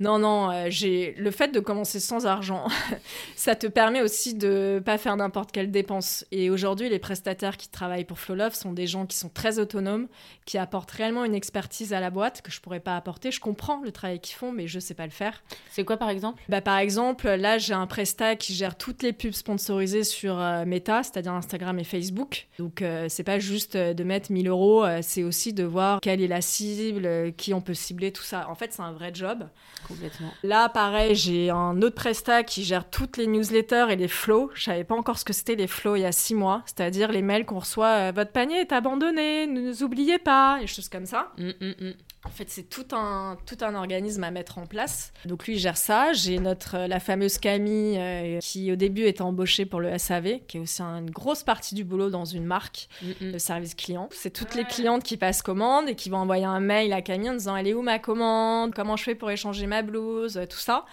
non, 0.00 0.18
non, 0.18 0.50
euh, 0.50 0.66
j'ai 0.68 1.14
le 1.18 1.30
fait 1.30 1.48
de 1.48 1.60
commencer 1.60 2.00
sans 2.00 2.26
argent, 2.26 2.66
ça 3.36 3.54
te 3.54 3.66
permet 3.66 4.02
aussi 4.02 4.34
de 4.34 4.82
pas 4.84 4.98
faire 4.98 5.16
n'importe 5.16 5.52
quelle 5.52 5.70
dépense. 5.70 6.24
Et 6.32 6.50
aujourd'hui, 6.50 6.88
les 6.88 6.98
prestataires 6.98 7.56
qui 7.56 7.68
travaillent 7.68 8.04
pour 8.04 8.18
Flowlove 8.18 8.54
sont 8.54 8.72
des 8.72 8.86
gens 8.86 9.06
qui 9.06 9.16
sont 9.16 9.28
très 9.28 9.58
autonomes, 9.58 10.08
qui 10.46 10.58
apportent 10.58 10.90
réellement 10.90 11.24
une 11.24 11.34
expertise 11.34 11.92
à 11.92 12.00
la 12.00 12.10
boîte 12.10 12.42
que 12.42 12.50
je 12.50 12.60
pourrais 12.60 12.80
pas 12.80 12.96
apporter. 12.96 13.30
Je 13.30 13.40
comprends 13.40 13.80
le 13.82 13.92
travail 13.92 14.20
qu'ils 14.20 14.36
font, 14.36 14.52
mais 14.52 14.66
je 14.66 14.80
sais 14.80 14.94
pas 14.94 15.04
le 15.04 15.12
faire. 15.12 15.42
C'est 15.70 15.84
quoi 15.84 15.96
par 15.96 16.10
exemple? 16.10 16.42
Bah 16.48 16.60
par 16.60 16.78
exemple, 16.78 17.28
là 17.28 17.58
j'ai 17.58 17.74
un 17.74 17.86
prestat 17.86 18.36
qui 18.36 18.54
gère 18.54 18.76
toutes 18.76 19.02
les 19.02 19.12
pubs 19.12 19.32
sponsorisées 19.32 20.04
sur 20.04 20.38
euh, 20.40 20.64
Meta, 20.64 21.02
c'est-à-dire 21.02 21.32
Instagram 21.32 21.78
et 21.78 21.84
Facebook. 21.84 22.48
Donc 22.58 22.82
euh, 22.82 23.06
c'est 23.08 23.24
pas 23.24 23.38
juste 23.38 23.76
de 23.76 24.04
mettre 24.04 24.32
1000 24.32 24.48
euros, 24.48 24.84
c'est 25.02 25.22
aussi 25.22 25.52
de 25.52 25.64
voir 25.64 26.00
quelle 26.00 26.20
est 26.20 26.28
la 26.28 26.40
cible, 26.40 27.32
qui 27.36 27.54
on 27.54 27.60
peut 27.60 27.74
cibler, 27.74 28.12
tout 28.12 28.22
ça. 28.22 28.48
En 28.48 28.54
fait, 28.54 28.72
c'est 28.72 28.82
un 28.82 28.92
vrai 28.92 29.10
job. 29.14 29.44
Complètement. 29.86 30.32
Là, 30.42 30.68
pareil, 30.68 31.14
j'ai 31.14 31.50
un 31.50 31.80
autre 31.82 31.94
prestat 31.94 32.42
qui 32.42 32.64
gère 32.64 32.88
toutes 32.88 33.16
les 33.16 33.26
newsletters 33.26 33.86
et 33.90 33.96
les 33.96 34.08
flows. 34.08 34.50
Je 34.54 34.64
savais 34.64 34.84
pas 34.84 34.94
encore 34.94 35.18
ce 35.18 35.24
que 35.24 35.32
c'était 35.32 35.56
les 35.56 35.66
flows 35.66 35.96
il 35.96 36.02
y 36.02 36.06
a 36.06 36.12
six 36.12 36.34
mois, 36.34 36.62
c'est-à-dire 36.66 37.12
les 37.12 37.22
mails 37.22 37.44
qu'on 37.44 37.58
reçoit. 37.58 38.08
Euh, 38.08 38.12
Votre 38.14 38.32
panier 38.32 38.60
est 38.60 38.72
abandonné, 38.72 39.46
ne 39.46 39.60
nous 39.60 39.82
oubliez 39.82 40.18
pas, 40.18 40.58
et 40.62 40.66
choses 40.66 40.88
comme 40.88 41.06
ça. 41.06 41.32
Mm, 41.36 41.50
mm, 41.60 41.74
mm. 41.80 41.92
En 42.24 42.30
fait, 42.30 42.48
c'est 42.48 42.62
tout 42.62 42.86
un, 42.92 43.36
tout 43.46 43.58
un 43.60 43.74
organisme 43.74 44.24
à 44.24 44.30
mettre 44.30 44.58
en 44.58 44.66
place. 44.66 45.12
Donc 45.26 45.46
lui 45.46 45.54
il 45.54 45.58
gère 45.58 45.76
ça. 45.76 46.12
J'ai 46.12 46.38
notre 46.38 46.76
euh, 46.76 46.86
la 46.86 47.00
fameuse 47.00 47.38
Camille 47.38 47.98
euh, 47.98 48.38
qui 48.40 48.72
au 48.72 48.76
début 48.76 49.02
était 49.02 49.22
embauchée 49.22 49.66
pour 49.66 49.80
le 49.80 49.96
SAV, 49.98 50.40
qui 50.48 50.56
est 50.56 50.60
aussi 50.60 50.82
une 50.82 51.10
grosse 51.10 51.42
partie 51.42 51.74
du 51.74 51.84
boulot 51.84 52.10
dans 52.10 52.24
une 52.24 52.44
marque 52.44 52.88
de 53.20 53.38
service 53.38 53.74
client. 53.74 54.08
C'est 54.12 54.32
toutes 54.32 54.54
les 54.54 54.64
clientes 54.64 55.02
qui 55.02 55.16
passent 55.16 55.42
commande 55.42 55.88
et 55.88 55.94
qui 55.94 56.08
vont 56.08 56.18
envoyer 56.18 56.44
un 56.44 56.60
mail 56.60 56.92
à 56.92 57.02
Camille 57.02 57.30
en 57.30 57.34
disant 57.34 57.56
elle 57.56 57.68
est 57.68 57.74
où 57.74 57.82
ma 57.82 57.98
commande, 57.98 58.74
comment 58.74 58.96
je 58.96 59.04
fais 59.04 59.14
pour 59.14 59.30
échanger 59.30 59.66
ma 59.66 59.82
blouse, 59.82 60.40
tout 60.48 60.58
ça. 60.58 60.86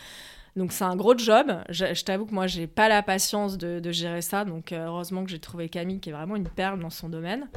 Donc 0.55 0.73
c'est 0.73 0.83
un 0.83 0.95
gros 0.95 1.17
job. 1.17 1.51
Je, 1.69 2.03
t'avoue 2.03 2.25
que 2.25 2.33
moi 2.33 2.47
j'ai 2.47 2.67
pas 2.67 2.89
la 2.89 3.01
patience 3.01 3.57
de, 3.57 3.79
de 3.79 3.91
gérer 3.91 4.21
ça. 4.21 4.43
Donc 4.45 4.71
euh, 4.71 4.85
heureusement 4.85 5.23
que 5.23 5.29
j'ai 5.29 5.39
trouvé 5.39 5.69
Camille 5.69 5.99
qui 5.99 6.09
est 6.09 6.13
vraiment 6.13 6.35
une 6.35 6.49
perle 6.49 6.79
dans 6.79 6.89
son 6.89 7.09
domaine. 7.09 7.47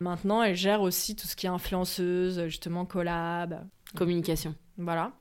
Maintenant, 0.00 0.42
elle 0.42 0.56
gère 0.56 0.82
aussi 0.82 1.16
tout 1.16 1.26
ce 1.26 1.36
qui 1.36 1.46
est 1.46 1.50
influenceuse, 1.50 2.46
justement 2.46 2.84
collab. 2.84 3.66
Communication. 3.94 4.54
Voilà. 4.76 5.12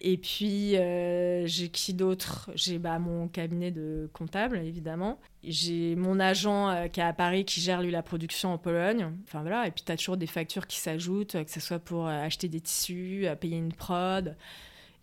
Et 0.00 0.16
puis, 0.16 0.76
euh, 0.76 1.44
j'ai 1.46 1.68
qui 1.68 1.92
d'autre? 1.92 2.50
J'ai 2.54 2.78
bah, 2.78 2.98
mon 2.98 3.26
cabinet 3.28 3.70
de 3.70 4.08
comptable, 4.12 4.58
évidemment. 4.58 5.18
J'ai 5.42 5.96
mon 5.96 6.20
agent 6.20 6.70
euh, 6.70 6.86
qui 6.86 7.00
est 7.00 7.04
à 7.04 7.12
Paris 7.12 7.44
qui 7.44 7.60
gère, 7.60 7.82
lui, 7.82 7.90
la 7.90 8.02
production 8.02 8.52
en 8.52 8.58
Pologne. 8.58 9.12
Enfin, 9.24 9.42
voilà. 9.42 9.66
Et 9.66 9.70
puis, 9.72 9.82
tu 9.84 9.90
as 9.90 9.96
toujours 9.96 10.16
des 10.16 10.26
factures 10.26 10.66
qui 10.66 10.78
s'ajoutent, 10.78 11.44
que 11.44 11.50
ce 11.50 11.60
soit 11.60 11.80
pour 11.80 12.06
euh, 12.06 12.10
acheter 12.10 12.48
des 12.48 12.60
tissus, 12.60 13.26
payer 13.40 13.56
une 13.56 13.72
prod. 13.72 14.36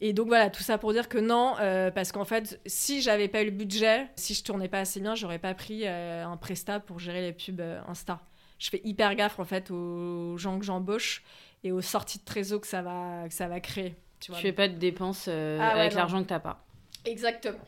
Et 0.01 0.13
donc, 0.13 0.27
voilà, 0.27 0.49
tout 0.49 0.63
ça 0.63 0.77
pour 0.77 0.93
dire 0.93 1.09
que 1.09 1.17
non, 1.17 1.55
parce 1.93 2.11
qu'en 2.11 2.25
fait, 2.25 2.59
si 2.65 3.01
j'avais 3.01 3.29
pas 3.29 3.41
eu 3.41 3.45
le 3.45 3.51
budget, 3.51 4.09
si 4.17 4.33
je 4.33 4.43
tournais 4.43 4.67
pas 4.67 4.79
assez 4.81 4.99
bien, 4.99 5.15
j'aurais 5.15 5.39
pas 5.39 5.53
pris 5.53 5.87
un 5.87 6.35
prestat 6.35 6.81
pour 6.81 6.99
gérer 6.99 7.21
les 7.21 7.31
pubs 7.31 7.61
Insta 7.87 8.19
je 8.59 8.69
fais 8.69 8.81
hyper 8.83 9.15
gaffe 9.15 9.39
en 9.39 9.45
fait 9.45 9.71
aux 9.71 10.37
gens 10.37 10.59
que 10.59 10.65
j'embauche 10.65 11.23
et 11.63 11.71
aux 11.71 11.81
sorties 11.81 12.19
de 12.19 12.25
trésor 12.25 12.61
que 12.61 12.67
ça 12.67 12.81
va, 12.81 13.27
que 13.27 13.33
ça 13.33 13.47
va 13.47 13.59
créer. 13.59 13.95
Tu, 14.19 14.31
vois, 14.31 14.39
fais 14.39 14.53
pas 14.53 14.67
de 14.67 14.75
dépenses 14.75 15.25
euh, 15.27 15.57
ah 15.61 15.71
avec 15.71 15.93
l'argent 15.93 16.23
que 16.23 16.29
t'as 16.29 16.39
pas. 16.39 16.65
Exactement. 17.05 17.59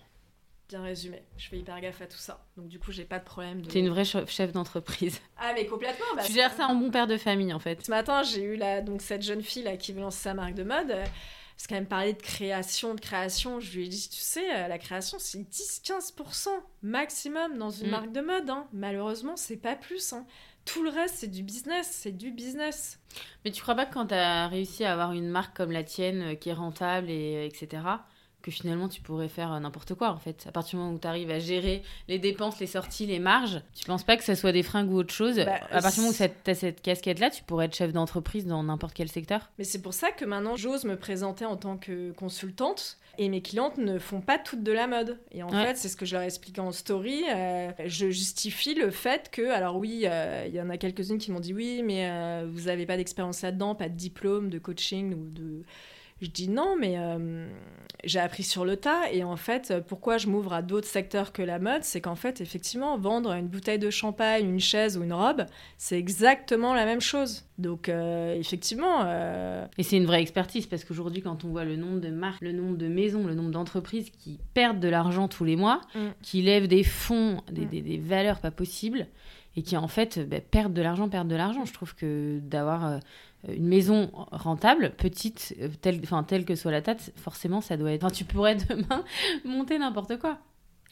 Bien 0.69 0.83
résumé. 0.83 1.21
Je 1.37 1.47
fais 1.47 1.57
hyper 1.57 1.79
gaffe 1.79 2.01
à 2.01 2.07
tout 2.07 2.17
ça. 2.17 2.45
Donc 2.57 2.67
du 2.67 2.77
coup, 2.79 2.91
j'ai 2.91 3.05
pas 3.05 3.19
de 3.19 3.23
problème. 3.23 3.61
De... 3.61 3.69
T'es 3.69 3.79
une 3.79 3.89
vraie 3.89 4.05
chef 4.05 4.51
d'entreprise. 4.51 5.19
Ah 5.39 5.51
mais 5.53 5.65
complètement. 5.67 6.05
Bah, 6.15 6.23
tu 6.25 6.33
gères 6.33 6.51
ça 6.53 6.67
en 6.67 6.75
bon 6.75 6.89
père 6.89 7.05
de 7.05 7.15
famille 7.15 7.53
en 7.53 7.59
fait. 7.59 7.85
Ce 7.85 7.91
matin, 7.91 8.23
j'ai 8.23 8.41
eu 8.41 8.55
la, 8.55 8.81
donc 8.81 9.01
cette 9.01 9.21
jeune 9.21 9.43
fille 9.43 9.63
là 9.63 9.77
qui 9.77 9.93
veut 9.93 10.01
lancer 10.01 10.23
sa 10.23 10.33
marque 10.33 10.55
de 10.55 10.63
mode. 10.63 10.95
Parce 11.57 11.65
qu'elle 11.67 11.83
me 11.83 11.87
parlait 11.87 12.13
de 12.13 12.21
création, 12.21 12.93
de 12.93 12.99
création. 12.99 13.59
Je 13.59 13.77
lui 13.77 13.85
ai 13.85 13.87
dit, 13.87 14.09
tu 14.09 14.19
sais, 14.19 14.45
euh, 14.55 14.67
la 14.67 14.77
création, 14.77 15.17
c'est 15.19 15.39
10-15% 15.39 16.49
maximum 16.83 17.57
dans 17.57 17.71
une 17.71 17.87
mm. 17.87 17.91
marque 17.91 18.11
de 18.11 18.21
mode. 18.21 18.49
Hein. 18.49 18.67
Malheureusement, 18.73 19.35
c'est 19.35 19.57
pas 19.57 19.75
plus. 19.75 20.13
Hein 20.13 20.27
tout 20.67 20.83
le 20.83 20.89
reste, 20.89 21.15
c'est 21.17 21.31
du 21.31 21.43
business, 21.43 21.89
c'est 21.91 22.11
du 22.11 22.31
business. 22.31 22.99
Mais 23.43 23.51
tu 23.51 23.61
crois 23.61 23.75
pas 23.75 23.85
que 23.85 23.93
quand 23.93 24.07
tu 24.07 24.13
as 24.13 24.47
réussi 24.47 24.83
à 24.83 24.93
avoir 24.93 25.13
une 25.13 25.29
marque 25.29 25.55
comme 25.55 25.71
la 25.71 25.83
tienne 25.83 26.21
euh, 26.21 26.35
qui 26.35 26.49
est 26.49 26.53
rentable 26.53 27.09
et 27.09 27.45
etc., 27.45 27.83
que 28.43 28.51
finalement 28.51 28.87
tu 28.87 29.01
pourrais 29.01 29.27
faire 29.27 29.51
euh, 29.51 29.59
n'importe 29.59 29.95
quoi 29.95 30.11
en 30.11 30.17
fait? 30.17 30.45
À 30.47 30.51
partir 30.51 30.71
du 30.71 30.75
moment 30.77 30.95
où 30.95 30.99
tu 30.99 31.07
arrives 31.07 31.31
à 31.31 31.39
gérer 31.39 31.83
les 32.07 32.19
dépenses, 32.19 32.59
les 32.59 32.67
sorties, 32.67 33.05
les 33.05 33.19
marges, 33.19 33.61
tu 33.75 33.85
penses 33.85 34.03
pas 34.03 34.15
que 34.17 34.23
ça 34.23 34.35
soit 34.35 34.51
des 34.51 34.63
fringues 34.63 34.91
ou 34.91 34.97
autre 34.97 35.13
chose? 35.13 35.37
Bah, 35.37 35.55
À 35.71 35.81
partir 35.81 36.03
du 36.03 36.09
moment 36.09 36.11
où 36.11 36.29
tu 36.43 36.51
as 36.51 36.55
cette 36.55 36.81
casquette-là, 36.81 37.29
tu 37.29 37.43
pourrais 37.43 37.65
être 37.65 37.75
chef 37.75 37.91
d'entreprise 37.91 38.45
dans 38.45 38.61
n'importe 38.63 38.93
quel 38.93 39.09
secteur? 39.09 39.49
Mais 39.57 39.63
c'est 39.63 39.81
pour 39.81 39.93
ça 39.93 40.11
que 40.11 40.25
maintenant 40.25 40.55
j'ose 40.55 40.85
me 40.85 40.95
présenter 40.95 41.45
en 41.45 41.57
tant 41.57 41.77
que 41.77 42.11
consultante 42.11 42.97
et 43.17 43.29
mes 43.29 43.41
clientes 43.41 43.77
ne 43.77 43.99
font 43.99 44.21
pas 44.21 44.37
toutes 44.37 44.63
de 44.63 44.71
la 44.71 44.87
mode. 44.87 45.17
Et 45.31 45.43
en 45.43 45.49
fait, 45.49 45.77
c'est 45.77 45.89
ce 45.89 45.97
que 45.97 46.05
je 46.05 46.15
leur 46.15 46.23
expliqué 46.23 46.61
en 46.61 46.71
story. 46.71 47.23
Euh, 47.29 47.71
je 47.85 48.09
justifie 48.09 48.75
le 48.75 48.91
fait 48.91 49.29
que, 49.31 49.49
alors 49.49 49.77
oui, 49.77 50.03
euh, 50.05 50.45
il 50.47 50.53
y 50.53 50.61
en 50.61 50.69
a 50.69 50.77
quelques-unes 50.77 51.17
qui 51.17 51.31
m'ont 51.31 51.39
dit 51.39 51.53
oui, 51.53 51.81
mais 51.83 52.43
vous 52.45 52.63
n'avez 52.63 52.85
pas 52.85 52.97
d'expérience 52.97 53.41
là-dedans, 53.41 53.75
pas 53.75 53.89
de 53.89 53.95
diplôme 53.95 54.49
de 54.49 54.59
coaching 54.59 55.13
ou 55.13 55.29
de 55.29 55.63
Je 56.21 56.29
dis 56.29 56.49
non, 56.49 56.75
mais 56.79 56.95
euh, 56.97 57.47
j'ai 58.03 58.19
appris 58.19 58.43
sur 58.43 58.65
le 58.65 58.75
tas. 58.75 59.11
Et 59.11 59.23
en 59.23 59.35
fait, 59.35 59.73
pourquoi 59.87 60.17
je 60.17 60.27
m'ouvre 60.27 60.53
à 60.53 60.61
d'autres 60.61 60.87
secteurs 60.87 61.31
que 61.31 61.41
la 61.41 61.59
mode 61.59 61.83
C'est 61.83 62.01
qu'en 62.01 62.15
fait, 62.15 62.41
effectivement, 62.41 62.97
vendre 62.97 63.31
une 63.33 63.47
bouteille 63.47 63.79
de 63.79 63.89
champagne, 63.89 64.49
une 64.49 64.59
chaise 64.59 64.97
ou 64.97 65.03
une 65.03 65.13
robe, 65.13 65.45
c'est 65.77 65.97
exactement 65.97 66.73
la 66.73 66.85
même 66.85 67.01
chose. 67.01 67.45
Donc, 67.57 67.89
euh, 67.89 68.35
effectivement. 68.35 69.03
Euh, 69.05 69.65
et 69.77 69.83
c'est 69.83 69.97
une 69.97 70.05
vraie 70.05 70.21
expertise 70.21 70.65
parce 70.65 70.83
qu'aujourd'hui, 70.83 71.21
quand 71.21 71.43
on 71.43 71.49
voit 71.49 71.65
le 71.65 71.75
nombre 71.75 71.99
de 71.99 72.09
marques, 72.09 72.41
le 72.41 72.51
nombre 72.51 72.77
de 72.77 72.87
maisons, 72.87 73.25
le 73.25 73.35
nombre 73.35 73.51
d'entreprises 73.51 74.09
qui 74.09 74.39
perdent 74.53 74.79
de 74.79 74.89
l'argent 74.89 75.27
tous 75.27 75.43
les 75.43 75.55
mois, 75.55 75.81
mm. 75.93 75.99
qui 76.21 76.41
lèvent 76.41 76.67
des 76.67 76.83
fonds, 76.83 77.41
des, 77.51 77.65
mm. 77.65 77.81
des, 77.83 77.97
valeurs 77.97 78.39
pas 78.39 78.51
possibles 78.51 79.07
et 79.55 79.63
qui 79.63 79.75
en 79.75 79.87
fait 79.87 80.19
bah, 80.27 80.39
perdent 80.39 80.73
de 80.73 80.81
l'argent, 80.83 81.09
perdent 81.09 81.27
de 81.27 81.35
l'argent. 81.35 81.65
Je 81.65 81.73
trouve 81.73 81.95
que 81.95 82.39
d'avoir 82.43 82.99
une 83.47 83.67
maison 83.67 84.09
rentable, 84.31 84.91
petite, 84.97 85.55
euh, 85.61 85.69
telle, 85.81 85.99
enfin, 86.03 86.23
telle 86.23 86.45
que 86.45 86.55
soit 86.55 86.71
la 86.71 86.81
tête, 86.81 87.13
forcément, 87.15 87.61
ça 87.61 87.77
doit 87.77 87.91
être. 87.91 88.03
Enfin, 88.03 88.13
tu 88.13 88.25
pourrais 88.25 88.55
demain 88.69 89.03
monter 89.45 89.77
n'importe 89.77 90.17
quoi. 90.19 90.37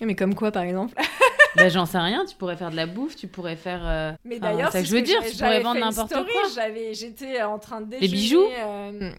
Mais 0.01 0.15
comme 0.15 0.35
quoi, 0.35 0.51
par 0.51 0.63
exemple 0.63 0.93
ben, 1.55 1.69
J'en 1.69 1.85
sais 1.85 1.97
rien, 1.97 2.25
tu 2.25 2.35
pourrais 2.35 2.57
faire 2.57 2.69
de 2.69 2.75
la 2.75 2.85
bouffe, 2.85 3.15
tu 3.15 3.27
pourrais 3.27 3.55
faire. 3.55 3.81
Euh, 3.85 4.11
mais 4.25 4.39
d'ailleurs, 4.39 4.71
c'est 4.71 4.79
ça 4.79 4.83
que 4.83 4.89
je 4.89 4.95
veux 4.95 5.01
dire, 5.01 5.21
tu 5.23 5.37
pourrais 5.37 5.61
vendre 5.61 5.79
n'importe 5.79 6.11
quoi. 6.11 6.65
J'étais 6.91 7.41
en 7.41 7.59
train 7.59 7.81
de 7.81 7.87
déjeuner. 7.87 8.07
Les 8.07 8.13
bijoux 8.13 8.45
euh, 8.45 9.11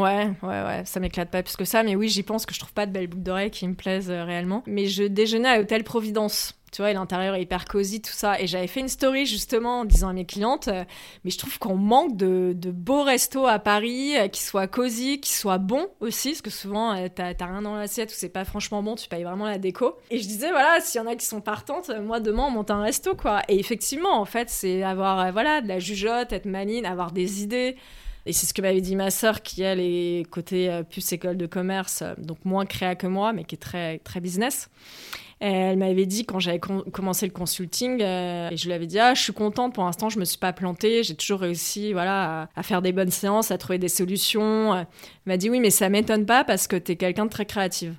Ouais, 0.00 0.30
ouais, 0.42 0.62
ouais, 0.62 0.82
ça 0.84 1.00
m'éclate 1.00 1.30
pas 1.30 1.42
plus 1.42 1.56
que 1.56 1.64
ça, 1.64 1.82
mais 1.82 1.96
oui, 1.96 2.08
j'y 2.08 2.22
pense 2.22 2.46
que 2.46 2.54
je 2.54 2.60
trouve 2.60 2.72
pas 2.72 2.86
de 2.86 2.92
belles 2.92 3.08
boucles 3.08 3.24
d'oreilles 3.24 3.50
qui 3.50 3.66
me 3.66 3.74
plaisent 3.74 4.10
réellement. 4.10 4.62
Mais 4.66 4.86
je 4.86 5.02
déjeunais 5.04 5.48
à 5.48 5.58
l'hôtel 5.58 5.82
Providence 5.82 6.54
tu 6.72 6.80
vois, 6.80 6.90
l'intérieur 6.94 7.34
est 7.34 7.42
hyper 7.42 7.66
cosy, 7.66 8.00
tout 8.00 8.12
ça. 8.12 8.40
Et 8.40 8.46
j'avais 8.46 8.66
fait 8.66 8.80
une 8.80 8.88
story 8.88 9.26
justement 9.26 9.80
en 9.80 9.84
disant 9.84 10.08
à 10.08 10.14
mes 10.14 10.24
clientes, 10.24 10.68
euh, 10.68 10.84
mais 11.22 11.30
je 11.30 11.36
trouve 11.36 11.58
qu'on 11.58 11.76
manque 11.76 12.16
de, 12.16 12.54
beaux 12.72 13.02
restos 13.02 13.46
à 13.46 13.58
Paris, 13.58 14.16
euh, 14.16 14.28
qui 14.28 14.42
soient 14.42 14.66
cosy, 14.66 15.20
qui 15.20 15.34
soient 15.34 15.58
bons 15.58 15.88
aussi, 16.00 16.30
parce 16.30 16.40
que 16.40 16.50
souvent, 16.50 16.96
euh, 16.96 17.08
t'as 17.14 17.34
rien 17.38 17.60
dans 17.60 17.76
l'assiette 17.76 18.10
ou 18.10 18.14
c'est 18.16 18.30
pas 18.30 18.46
franchement 18.46 18.82
bon, 18.82 18.94
tu 18.94 19.06
payes 19.06 19.22
vraiment 19.22 19.44
la 19.44 19.58
déco. 19.58 19.98
Et 20.10 20.18
je 20.18 20.26
disais, 20.26 20.50
voilà, 20.50 20.80
s'il 20.80 20.98
y 20.98 21.04
en 21.04 21.06
a 21.06 21.14
qui 21.14 21.26
sont 21.26 21.42
partantes, 21.42 21.90
moi 22.00 22.20
demain 22.20 22.44
on 22.48 22.50
monte 22.50 22.70
un 22.70 22.80
resto, 22.80 23.14
quoi. 23.14 23.42
Et 23.48 23.60
effectivement, 23.60 24.18
en 24.18 24.24
fait, 24.24 24.48
c'est 24.48 24.82
avoir, 24.82 25.30
voilà, 25.30 25.60
de 25.60 25.68
la 25.68 25.78
jugeote, 25.78 26.32
être 26.32 26.46
maline, 26.46 26.86
avoir 26.86 27.12
des 27.12 27.42
idées. 27.42 27.76
Et 28.24 28.32
c'est 28.32 28.46
ce 28.46 28.54
que 28.54 28.62
m'avait 28.62 28.80
dit 28.80 28.96
ma 28.96 29.10
sœur, 29.10 29.42
qui 29.42 29.60
elle 29.60 29.80
est 29.80 30.26
côté 30.30 30.80
plus 30.88 31.12
école 31.12 31.36
de 31.36 31.46
commerce, 31.46 32.02
donc 32.16 32.38
moins 32.46 32.64
créa 32.64 32.94
que 32.94 33.08
moi, 33.08 33.34
mais 33.34 33.44
qui 33.44 33.56
est 33.56 33.58
très, 33.58 33.98
très 33.98 34.20
business. 34.20 34.70
Elle 35.44 35.76
m'avait 35.76 36.06
dit 36.06 36.24
quand 36.24 36.38
j'avais 36.38 36.60
commencé 36.60 37.26
le 37.26 37.32
consulting, 37.32 38.00
euh, 38.00 38.48
et 38.50 38.56
je 38.56 38.66
lui 38.66 38.72
avais 38.72 38.86
dit 38.86 39.00
ah 39.00 39.12
je 39.12 39.20
suis 39.20 39.32
contente 39.32 39.74
pour 39.74 39.82
l'instant 39.82 40.08
je 40.08 40.20
me 40.20 40.24
suis 40.24 40.38
pas 40.38 40.52
plantée, 40.52 41.02
j'ai 41.02 41.16
toujours 41.16 41.40
réussi 41.40 41.92
voilà 41.92 42.48
à, 42.54 42.62
faire 42.62 42.80
des 42.80 42.92
bonnes 42.92 43.10
séances, 43.10 43.50
à 43.50 43.58
trouver 43.58 43.78
des 43.78 43.88
solutions. 43.88 44.72
Elle 44.76 44.86
m'a 45.26 45.36
dit 45.36 45.50
oui 45.50 45.58
mais 45.58 45.70
ça 45.70 45.88
m'étonne 45.88 46.26
pas 46.26 46.44
parce 46.44 46.68
que 46.68 46.76
tu 46.76 46.92
es 46.92 46.96
quelqu'un 46.96 47.24
de 47.24 47.30
très 47.30 47.44
créative. 47.44 47.96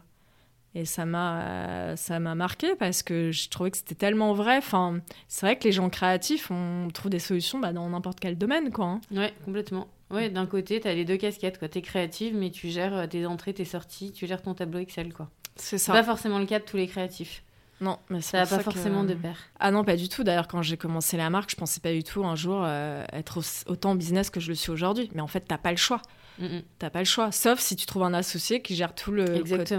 Et 0.73 0.85
ça 0.85 1.05
m'a 1.05 1.41
euh, 1.41 1.95
ça 1.97 2.17
m'a 2.21 2.33
marqué 2.33 2.75
parce 2.75 3.03
que 3.03 3.33
je 3.33 3.49
trouvais 3.49 3.71
que 3.71 3.77
c'était 3.77 3.95
tellement 3.95 4.33
vrai. 4.33 4.55
Enfin, 4.55 5.01
c'est 5.27 5.45
vrai 5.45 5.57
que 5.57 5.65
les 5.65 5.73
gens 5.73 5.89
créatifs, 5.89 6.49
on 6.49 6.87
trouve 6.93 7.11
des 7.11 7.19
solutions 7.19 7.59
bah, 7.59 7.73
dans 7.73 7.89
n'importe 7.89 8.21
quel 8.21 8.37
domaine, 8.37 8.71
quoi. 8.71 8.85
Hein. 8.85 9.01
Complètement. 9.43 9.87
Ouais, 10.11 10.29
d'un 10.29 10.45
côté, 10.45 10.79
tu 10.79 10.87
as 10.87 10.93
les 10.93 11.03
deux 11.05 11.17
casquettes, 11.17 11.59
quoi. 11.59 11.67
Es 11.73 11.81
créative, 11.81 12.35
mais 12.35 12.51
tu 12.51 12.69
gères 12.69 12.95
euh, 12.95 13.05
tes 13.05 13.25
entrées, 13.25 13.53
tes 13.53 13.65
sorties, 13.65 14.13
tu 14.13 14.27
gères 14.27 14.41
ton 14.41 14.53
tableau 14.53 14.79
Excel, 14.79 15.13
quoi. 15.13 15.29
C'est 15.55 15.77
ça. 15.77 15.93
pas 15.93 16.03
forcément 16.03 16.39
le 16.39 16.45
cas 16.45 16.59
de 16.59 16.65
tous 16.65 16.77
les 16.77 16.87
créatifs. 16.87 17.43
Non, 17.81 17.99
mais 18.09 18.21
ça 18.21 18.39
n'a 18.39 18.45
pas 18.45 18.59
forcément 18.59 19.03
de 19.03 19.13
pair. 19.13 19.37
Ah 19.59 19.71
non, 19.71 19.83
pas 19.83 19.97
du 19.97 20.07
tout. 20.07 20.23
D'ailleurs, 20.23 20.47
quand 20.47 20.61
j'ai 20.61 20.77
commencé 20.77 21.17
la 21.17 21.29
marque, 21.29 21.49
je 21.49 21.55
pensais 21.55 21.81
pas 21.81 21.91
du 21.91 22.03
tout 22.03 22.23
un 22.23 22.35
jour 22.35 22.61
euh, 22.63 23.03
être 23.11 23.41
autant 23.67 23.95
business 23.95 24.29
que 24.29 24.39
je 24.39 24.49
le 24.49 24.55
suis 24.55 24.71
aujourd'hui. 24.71 25.09
Mais 25.13 25.21
en 25.21 25.27
fait, 25.27 25.41
t'as 25.41 25.57
pas 25.57 25.71
le 25.71 25.77
choix. 25.77 26.01
Tu 26.39 26.45
T'as 26.79 26.89
pas 26.89 26.99
le 26.99 27.05
choix. 27.05 27.31
Sauf 27.31 27.59
si 27.59 27.75
tu 27.75 27.85
trouves 27.85 28.03
un 28.03 28.13
associé 28.13 28.61
qui 28.61 28.75
gère 28.75 28.95
tout 28.95 29.11
le 29.11 29.25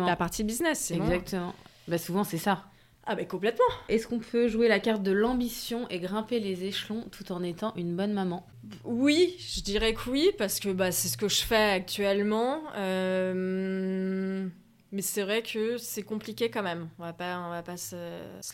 la 0.04 0.16
partie 0.16 0.44
business. 0.44 0.90
Exactement. 0.90 1.54
Bah, 1.88 1.98
souvent, 1.98 2.24
c'est 2.24 2.38
ça. 2.38 2.64
Ah 3.06 3.14
bah 3.14 3.24
complètement. 3.24 3.64
Est-ce 3.90 4.06
qu'on 4.06 4.18
peut 4.18 4.48
jouer 4.48 4.66
la 4.66 4.80
carte 4.80 5.02
de 5.02 5.12
l'ambition 5.12 5.86
et 5.90 5.98
grimper 5.98 6.40
les 6.40 6.64
échelons 6.64 7.04
tout 7.10 7.32
en 7.32 7.42
étant 7.42 7.74
une 7.76 7.94
bonne 7.94 8.14
maman? 8.14 8.46
Oui, 8.84 9.36
je 9.38 9.60
dirais 9.60 9.92
que 9.92 10.08
oui, 10.08 10.30
parce 10.38 10.58
que 10.58 10.70
bah, 10.70 10.90
c'est 10.90 11.08
ce 11.08 11.18
que 11.18 11.28
je 11.28 11.42
fais 11.42 11.70
actuellement. 11.70 12.62
Euh... 12.76 14.48
Mais 14.94 15.02
c'est 15.02 15.24
vrai 15.24 15.42
que 15.42 15.76
c'est 15.76 16.04
compliqué 16.04 16.50
quand 16.50 16.62
même. 16.62 16.88
On 17.00 17.02
va 17.02 17.12
pas, 17.12 17.40
on 17.40 17.50
va 17.50 17.64
pas 17.64 17.76
se, 17.76 17.96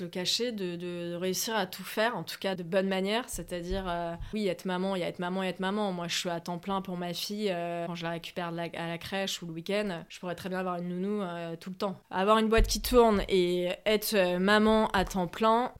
le 0.00 0.08
cacher 0.08 0.52
de, 0.52 0.74
de, 0.74 1.14
réussir 1.14 1.54
à 1.54 1.66
tout 1.66 1.84
faire, 1.84 2.16
en 2.16 2.22
tout 2.22 2.38
cas 2.40 2.54
de 2.54 2.62
bonne 2.62 2.88
manière. 2.88 3.28
C'est-à-dire, 3.28 3.84
euh, 3.86 4.14
oui, 4.32 4.48
être 4.48 4.64
maman, 4.64 4.96
il 4.96 5.00
y 5.00 5.02
a 5.02 5.08
être 5.08 5.18
maman 5.18 5.44
et 5.44 5.48
être 5.48 5.60
maman. 5.60 5.92
Moi, 5.92 6.08
je 6.08 6.16
suis 6.16 6.30
à 6.30 6.40
temps 6.40 6.58
plein 6.58 6.80
pour 6.80 6.96
ma 6.96 7.12
fille. 7.12 7.50
Euh, 7.50 7.86
quand 7.86 7.94
je 7.94 8.04
la 8.04 8.10
récupère 8.12 8.46
à 8.46 8.52
la 8.52 8.96
crèche 8.96 9.42
ou 9.42 9.48
le 9.48 9.52
week-end, 9.52 10.02
je 10.08 10.18
pourrais 10.18 10.34
très 10.34 10.48
bien 10.48 10.60
avoir 10.60 10.76
une 10.76 10.88
nounou 10.88 11.20
euh, 11.20 11.56
tout 11.56 11.68
le 11.68 11.76
temps. 11.76 12.00
Avoir 12.10 12.38
une 12.38 12.48
boîte 12.48 12.68
qui 12.68 12.80
tourne 12.80 13.22
et 13.28 13.72
être 13.84 14.38
maman 14.38 14.88
à 14.92 15.04
temps 15.04 15.26
plein, 15.26 15.74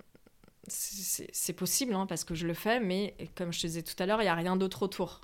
c'est 0.68 1.54
possible 1.54 1.94
hein, 1.94 2.04
parce 2.04 2.24
que 2.24 2.34
je 2.34 2.46
le 2.46 2.52
fais, 2.52 2.80
mais 2.80 3.16
comme 3.34 3.50
je 3.50 3.62
te 3.62 3.66
disais 3.66 3.82
tout 3.82 3.94
à 3.98 4.04
l'heure, 4.04 4.20
il 4.20 4.24
n'y 4.24 4.30
a 4.30 4.34
rien 4.34 4.56
d'autre 4.56 4.82
autour. 4.82 5.22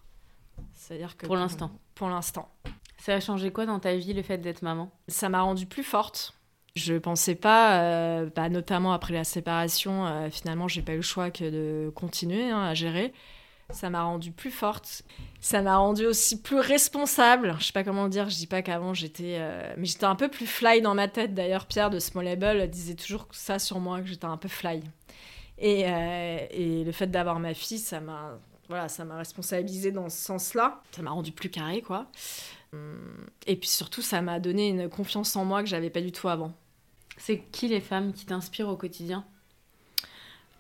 C'est-à-dire 0.73 1.15
que. 1.19 1.27
Pour 1.27 1.37
l'instant. 1.37 1.79
Pour 1.95 2.09
l'instant. 2.09 2.51
Ça 2.99 3.15
a 3.15 3.21
changé 3.21 3.51
quoi 3.51 3.67
dans 3.67 3.79
ta 3.79 3.95
vie 3.95 4.13
le 4.13 4.23
fait 4.23 4.39
d'être 4.39 4.63
maman? 4.63 4.91
Ça 5.09 5.29
m'a 5.29 5.43
rendue 5.43 5.67
plus 5.67 5.83
forte. 5.83 6.35
Je 6.75 6.95
pensais 6.95 7.35
pas, 7.35 7.81
euh, 7.81 8.29
bah, 8.35 8.49
notamment 8.49 8.93
après 8.93 9.15
la 9.15 9.25
séparation, 9.25 10.07
euh, 10.07 10.29
finalement 10.31 10.69
j'ai 10.69 10.83
pas 10.83 10.93
eu 10.93 10.97
le 10.97 11.03
choix 11.03 11.31
que 11.31 11.45
de 11.49 11.91
continuer 11.91 12.51
hein, 12.51 12.63
à 12.63 12.75
gérer. 12.75 13.15
Ça 13.71 13.91
m'a 13.91 14.03
rendue 14.03 14.31
plus 14.31 14.51
forte. 14.51 15.03
Ça 15.41 15.63
m'a 15.63 15.77
rendue 15.79 16.07
aussi 16.07 16.41
plus 16.41 16.61
responsable. 16.61 17.57
Je 17.59 17.65
sais 17.65 17.73
pas 17.73 17.83
comment 17.83 18.09
dire, 18.09 18.29
je 18.29 18.37
dis 18.37 18.47
pas 18.47 18.63
qu'avant 18.63 18.95
j'étais. 18.95 19.37
Euh, 19.39 19.75
mais 19.77 19.87
j'étais 19.87 20.05
un 20.05 20.15
peu 20.15 20.29
plus 20.29 20.47
fly 20.47 20.83
dans 20.83 20.95
ma 20.95 21.09
tête. 21.09 21.35
D'ailleurs, 21.35 21.67
Pierre 21.67 21.91
de 21.91 21.99
Small 21.99 22.27
Label 22.27 22.71
disait 22.71 22.95
toujours 22.95 23.27
ça 23.33 23.59
sur 23.59 23.81
moi, 23.81 24.01
que 24.01 24.07
j'étais 24.07 24.27
un 24.27 24.37
peu 24.37 24.49
fly. 24.49 24.83
Et, 25.59 25.81
et 25.81 26.85
le 26.85 26.93
fait 26.93 27.07
d'avoir 27.07 27.41
ma 27.41 27.55
fille, 27.55 27.79
ça 27.79 27.99
m'a 27.99 28.39
voilà, 28.69 28.89
ça 28.89 29.05
m'a 29.05 29.17
responsabilisé 29.17 29.93
dans 29.93 30.09
ce 30.09 30.19
sens-là. 30.19 30.83
Ça 30.93 31.03
m'a 31.03 31.11
rendu 31.11 31.33
plus 31.33 31.51
carré, 31.51 31.83
quoi. 31.83 32.07
Et 33.47 33.57
puis 33.57 33.69
surtout, 33.69 34.03
ça 34.03 34.21
m'a 34.23 34.41
donné 34.41 34.69
une 34.69 34.89
confiance 34.89 35.35
en 35.37 35.45
moi 35.45 35.63
que 35.63 35.69
j'avais 35.69 35.91
pas 35.91 36.01
du 36.01 36.13
tout 36.13 36.29
avant. 36.29 36.53
C'est 37.17 37.39
qui 37.53 37.69
les 37.69 37.81
femmes 37.81 38.13
qui 38.13 38.27
t'inspirent 38.27 38.69
au 38.69 38.77
quotidien? 38.77 39.25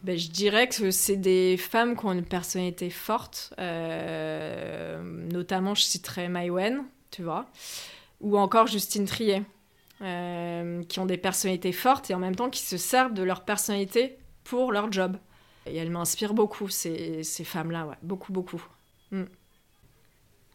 Ben, 0.02 0.16
je 0.16 0.30
dirais 0.30 0.68
que 0.68 0.90
c'est 0.90 1.16
des 1.16 1.56
femmes 1.56 1.96
qui 1.96 2.04
ont 2.04 2.12
une 2.12 2.24
personnalité 2.24 2.90
forte. 2.90 3.52
Euh, 3.58 5.02
notamment, 5.02 5.74
je 5.74 5.82
citerai 5.82 6.28
Maïwen, 6.28 6.84
tu 7.10 7.22
vois. 7.22 7.46
Ou 8.20 8.38
encore 8.38 8.66
Justine 8.66 9.04
Trier. 9.04 9.42
Euh, 10.02 10.82
qui 10.84 11.00
ont 11.00 11.06
des 11.06 11.16
personnalités 11.16 11.72
fortes 11.72 12.10
et 12.10 12.14
en 12.14 12.18
même 12.18 12.36
temps 12.36 12.50
qui 12.50 12.60
se 12.60 12.76
servent 12.76 13.14
de 13.14 13.22
leur 13.22 13.46
personnalité 13.46 14.18
pour 14.44 14.70
leur 14.70 14.92
job. 14.92 15.16
Et 15.64 15.74
elles 15.76 15.90
m'inspirent 15.90 16.34
beaucoup, 16.34 16.68
ces, 16.68 17.22
ces 17.22 17.44
femmes-là, 17.44 17.86
ouais. 17.86 17.96
Beaucoup, 18.02 18.30
beaucoup. 18.30 18.62
Mm. 19.10 19.24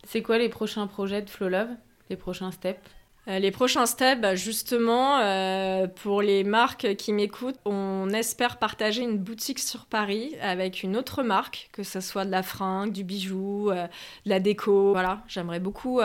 C'est 0.08 0.22
quoi 0.22 0.38
les 0.38 0.49
prochains 0.49 0.88
projets 0.88 1.22
de 1.22 1.30
Flow 1.30 1.49
Love? 1.49 1.70
Les 2.10 2.16
prochains 2.16 2.52
steps? 2.52 2.80
Euh, 3.28 3.38
les 3.38 3.52
prochains 3.52 3.86
steps, 3.86 4.20
bah, 4.20 4.36
justement, 4.36 5.20
euh, 5.20 5.86
pour 5.88 6.24
les 6.24 6.43
marques 6.43 6.95
qui 6.95 7.14
m'écoutent, 7.14 7.60
on 7.66 8.10
espère 8.10 8.58
partager 8.58 9.04
une 9.04 9.18
boutique 9.18 9.60
sur 9.60 9.86
Paris 9.86 10.36
avec 10.41 10.82
une 10.82 10.97
autre 10.97 11.22
marque, 11.22 11.70
que 11.72 11.84
ce 11.84 12.02
soit 12.02 12.26
de 12.26 12.32
la 12.32 12.41
fringue, 12.41 12.91
du 12.91 13.04
bijou, 13.04 13.70
euh, 13.70 13.86
de 14.26 14.30
la 14.30 14.39
déco. 14.39 14.91
Voilà, 14.91 15.22
j'aimerais 15.28 15.60
beaucoup 15.60 16.02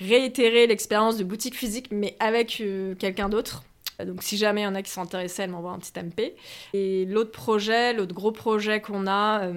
réitérer 0.00 0.66
l'expérience 0.66 1.16
de 1.16 1.24
boutique 1.24 1.54
physique, 1.54 1.88
mais 1.90 2.16
avec 2.18 2.62
quelqu'un 2.98 3.28
d'autre. 3.28 3.62
Donc 4.04 4.22
si 4.22 4.36
jamais 4.36 4.62
il 4.62 4.64
y 4.64 4.66
en 4.66 4.74
a 4.74 4.82
qui 4.82 4.90
sont 4.90 5.00
intéressés, 5.00 5.42
elle 5.42 5.50
m'envoie 5.50 5.70
un 5.70 5.78
petit 5.78 5.92
MP. 5.98 6.34
Et 6.74 7.06
l'autre 7.06 7.30
projet, 7.30 7.94
l'autre 7.94 8.14
gros 8.14 8.32
projet 8.32 8.80
qu'on 8.80 9.06
a, 9.06 9.48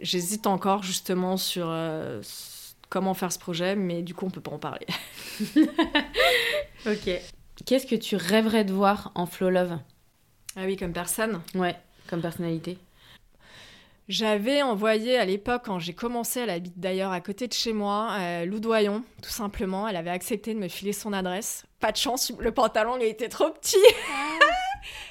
j'hésite 0.00 0.46
encore 0.46 0.82
justement 0.82 1.36
sur 1.36 1.72
comment 2.94 3.12
faire 3.12 3.32
ce 3.32 3.40
projet, 3.40 3.74
mais 3.74 4.02
du 4.02 4.14
coup, 4.14 4.24
on 4.24 4.30
peut 4.30 4.40
pas 4.40 4.52
en 4.52 4.58
parler. 4.60 4.86
ok. 6.86 7.10
Qu'est-ce 7.66 7.86
que 7.88 7.96
tu 7.96 8.14
rêverais 8.14 8.64
de 8.64 8.72
voir 8.72 9.10
en 9.16 9.26
Flow 9.26 9.50
Love? 9.50 9.80
Ah 10.54 10.60
oui, 10.64 10.76
comme 10.76 10.92
personne 10.92 11.42
Ouais, 11.56 11.74
comme 12.08 12.22
personnalité. 12.22 12.78
J'avais 14.06 14.62
envoyé 14.62 15.18
à 15.18 15.24
l'époque, 15.24 15.62
quand 15.64 15.80
j'ai 15.80 15.92
commencé, 15.92 16.38
elle 16.38 16.50
habite 16.50 16.78
d'ailleurs 16.78 17.10
à 17.10 17.20
côté 17.20 17.48
de 17.48 17.52
chez 17.52 17.72
moi, 17.72 18.10
euh, 18.20 18.44
Loudoyon, 18.44 19.02
tout 19.20 19.30
simplement. 19.30 19.88
Elle 19.88 19.96
avait 19.96 20.10
accepté 20.10 20.54
de 20.54 20.60
me 20.60 20.68
filer 20.68 20.92
son 20.92 21.12
adresse. 21.12 21.64
Pas 21.80 21.90
de 21.90 21.96
chance, 21.96 22.32
le 22.38 22.52
pantalon 22.52 22.96
il 23.00 23.06
était 23.06 23.28
trop 23.28 23.50
petit. 23.50 23.76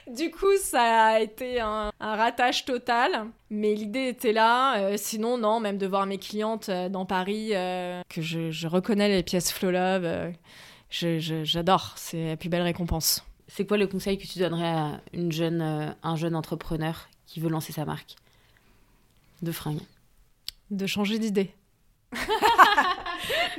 Du 0.08 0.32
coup, 0.32 0.58
ça 0.62 1.06
a 1.06 1.20
été 1.20 1.60
un, 1.60 1.92
ratage 2.00 2.66
total. 2.66 3.28
Mais 3.50 3.74
l'idée 3.74 4.08
était 4.10 4.34
là. 4.34 4.78
Euh, 4.78 4.96
sinon, 4.98 5.38
non, 5.38 5.60
même 5.60 5.78
de 5.78 5.88
voir 5.88 6.06
mes 6.06 6.18
clientes 6.18 6.70
euh, 6.70 6.90
dans 6.90 7.06
Paris, 7.06 7.50
euh, 7.54 8.02
que 8.10 8.22
je, 8.22 8.68
reconnais 8.68 9.10
les 9.10 9.24
pièces 9.24 9.52
Flow 9.52 9.72
Love, 9.72 10.34
j'adore. 10.90 11.94
C'est 11.96 12.30
la 12.30 12.38
plus 12.38 12.50
belle 12.50 12.62
récompense. 12.62 13.26
C'est 13.48 13.66
quoi 13.66 13.78
le 13.78 13.88
conseil 13.88 14.18
que 14.18 14.26
tu 14.26 14.40
donnerais 14.40 14.68
à 14.68 15.02
une 15.14 15.32
jeune, 15.32 15.96
un 16.02 16.16
jeune 16.16 16.36
entrepreneur 16.36 17.08
qui 17.28 17.40
veut 17.40 17.50
lancer 17.50 17.74
sa 17.74 17.86
marque 17.86 18.16
de 19.42 19.52
fringues? 19.52 19.82
De 20.72 20.88
changer 20.88 21.20
d'idée. 21.20 21.54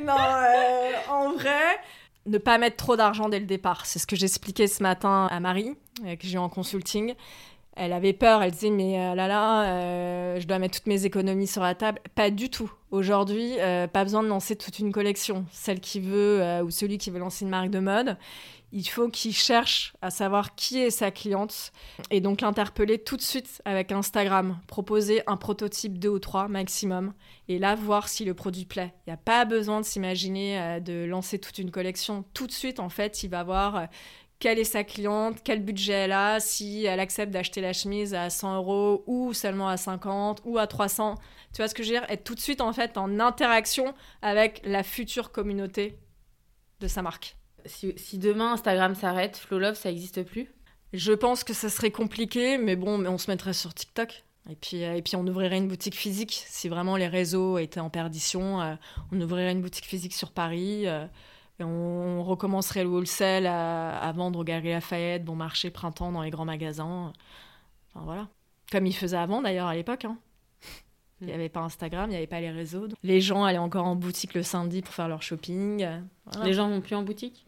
non, 0.03 0.17
euh, 0.17 0.93
en 1.09 1.33
vrai, 1.33 1.81
ne 2.27 2.39
pas 2.39 2.59
mettre 2.59 2.77
trop 2.77 2.97
d'argent 2.97 3.29
dès 3.29 3.41
le 3.41 3.47
départ. 3.47 3.87
C'est 3.87 3.99
ce 3.99 4.07
que 4.07 4.17
j'expliquais 4.17 4.67
ce 4.67 4.83
matin 4.83 5.29
à 5.31 5.41
Marie, 5.41 5.77
euh, 6.05 6.17
que 6.17 6.27
j'ai 6.27 6.39
en 6.39 6.49
consulting. 6.49 7.15
Elle 7.77 7.93
avait 7.93 8.13
peur, 8.13 8.43
elle 8.43 8.53
disait 8.53 8.71
mais 8.71 9.01
euh, 9.01 9.15
là 9.15 9.27
là, 9.27 9.65
euh, 9.65 10.41
je 10.41 10.47
dois 10.47 10.59
mettre 10.59 10.79
toutes 10.79 10.87
mes 10.87 11.05
économies 11.05 11.49
sur 11.49 11.63
la 11.63 11.75
table. 11.75 12.01
Pas 12.15 12.31
du 12.31 12.49
tout. 12.49 12.71
Aujourd'hui, 12.93 13.59
euh, 13.59 13.89
pas 13.89 14.05
besoin 14.05 14.23
de 14.23 14.29
lancer 14.29 14.55
toute 14.55 14.79
une 14.79 14.93
collection. 14.93 15.45
Celle 15.51 15.81
qui 15.81 15.99
veut 15.99 16.63
ou 16.63 16.71
celui 16.71 16.99
qui 16.99 17.11
veut 17.11 17.19
lancer 17.19 17.45
une 17.45 17.51
marque 17.51 17.71
de 17.71 17.81
mode, 17.81 18.17
il 18.71 18.85
faut 18.85 19.09
qu'il 19.09 19.35
cherche 19.35 19.95
à 20.03 20.11
savoir 20.11 20.55
qui 20.55 20.79
est 20.79 20.91
sa 20.91 21.11
cliente 21.11 21.73
et 22.11 22.21
donc 22.21 22.41
l'interpeller 22.41 22.99
tout 22.99 23.17
de 23.17 23.23
suite 23.23 23.63
avec 23.65 23.91
Instagram, 23.93 24.59
proposer 24.67 25.23
un 25.27 25.37
prototype 25.37 25.99
deux 25.99 26.09
ou 26.09 26.19
trois 26.19 26.49
maximum 26.49 27.13
et 27.49 27.59
là 27.59 27.75
voir 27.75 28.09
si 28.09 28.25
le 28.25 28.35
produit 28.35 28.65
plaît. 28.65 28.93
Il 29.07 29.11
n'y 29.11 29.15
a 29.15 29.19
pas 29.19 29.45
besoin 29.45 29.81
de 29.81 29.85
s'imaginer 29.85 30.81
de 30.81 31.05
lancer 31.05 31.39
toute 31.39 31.59
une 31.59 31.71
collection. 31.71 32.25
Tout 32.35 32.47
de 32.47 32.53
suite, 32.53 32.81
en 32.81 32.89
fait, 32.89 33.23
il 33.23 33.31
va 33.31 33.43
voir 33.43 33.89
quelle 34.45 34.59
est 34.59 34.65
sa 34.65 34.85
cliente, 34.85 35.39
quel 35.43 35.65
budget 35.65 35.95
elle 35.95 36.13
a, 36.13 36.39
si 36.39 36.85
elle 36.85 37.01
accepte 37.01 37.33
d'acheter 37.33 37.63
la 37.63 37.73
chemise 37.73 38.13
à 38.13 38.29
100 38.29 38.57
euros 38.57 39.03
ou 39.07 39.33
seulement 39.33 39.69
à 39.69 39.79
50 39.79 40.43
ou 40.45 40.59
à 40.59 40.67
300. 40.67 41.15
Tu 41.55 41.63
vois 41.63 41.69
ce 41.69 41.75
que 41.75 41.83
je 41.83 41.89
veux 41.89 41.99
dire? 41.99 42.11
Être 42.11 42.25
tout 42.25 42.35
de 42.35 42.41
suite 42.41 42.61
en 42.61 42.75
fait 42.75 42.99
en 42.99 43.21
interaction 43.21 43.95
avec 44.21 44.61
la 44.67 44.83
future 44.83 45.33
communauté 45.33 45.97
de 46.81 46.89
sa 46.89 47.01
marque. 47.01 47.39
Si, 47.65 47.95
si 47.97 48.19
demain 48.19 48.53
Instagram 48.53 48.95
s'arrête, 48.95 49.39
Flow 49.39 49.59
Love, 49.59 49.77
ça 49.77 49.89
n'existe 49.89 50.23
plus? 50.25 50.53
Je 50.93 51.15
pense 51.15 51.43
que 51.43 51.55
ça 51.55 51.71
serait 51.71 51.91
compliqué, 51.91 52.59
mais 52.59 52.77
bon, 52.77 52.99
mais 52.99 53.09
on 53.09 53.17
se 53.17 53.31
mettrait 53.31 53.55
sur 53.55 53.73
TikTok. 53.73 54.25
Et 54.51 54.57
puis, 54.57 54.83
et 54.83 55.01
puis 55.01 55.17
on 55.17 55.27
ouvrirait 55.27 55.57
une 55.57 55.69
boutique 55.69 55.97
physique. 55.97 56.45
Si 56.49 56.69
vraiment 56.69 56.99
les 56.99 57.09
réseaux 57.09 57.57
étaient 57.57 57.81
en 57.81 57.89
perdition, 57.89 58.61
euh, 58.61 58.75
on 59.11 59.19
ouvrirait 59.23 59.53
une 59.53 59.63
boutique 59.63 59.87
physique 59.87 60.13
sur 60.13 60.33
Paris. 60.33 60.87
Et 61.61 61.65
on, 61.65 62.21
on 62.21 62.23
recommencerait 62.25 62.83
le 62.85 62.91
wholesale 62.91 63.47
à, 63.47 63.99
à 63.99 64.13
vendre 64.13 64.39
au 64.41 64.45
Galeries 64.45 64.71
Lafayette, 64.71 65.25
bon 65.25 65.37
marché, 65.37 65.71
printemps, 65.71 66.13
dans 66.13 66.23
les 66.23 66.31
grands 66.31 66.45
magasins. 66.45 67.13
Enfin 67.95 68.05
voilà. 68.05 68.29
Comme 68.73 68.87
ils 68.87 68.93
faisaient 68.95 69.17
avant 69.17 69.43
d'ailleurs 69.43 69.67
à 69.69 69.75
l'époque. 69.75 70.05
hein. 70.05 70.19
Il 71.21 71.29
n'y 71.29 71.33
avait 71.33 71.49
pas 71.49 71.61
Instagram, 71.61 72.07
il 72.11 72.13
n'y 72.13 72.17
avait 72.17 72.27
pas 72.27 72.41
les 72.41 72.51
réseaux. 72.51 72.89
Les 73.03 73.21
gens 73.21 73.45
allaient 73.45 73.57
encore 73.59 73.87
en 73.87 73.95
boutique 73.97 74.35
le 74.35 74.43
samedi 74.43 74.83
pour 74.83 74.93
faire 74.93 75.09
leur 75.09 75.23
shopping. 75.23 75.87
voilà. 76.27 76.45
Les 76.47 76.53
gens 76.53 76.69
vont 76.69 76.81
plus 76.81 76.97
en 76.97 77.03
boutique? 77.03 77.47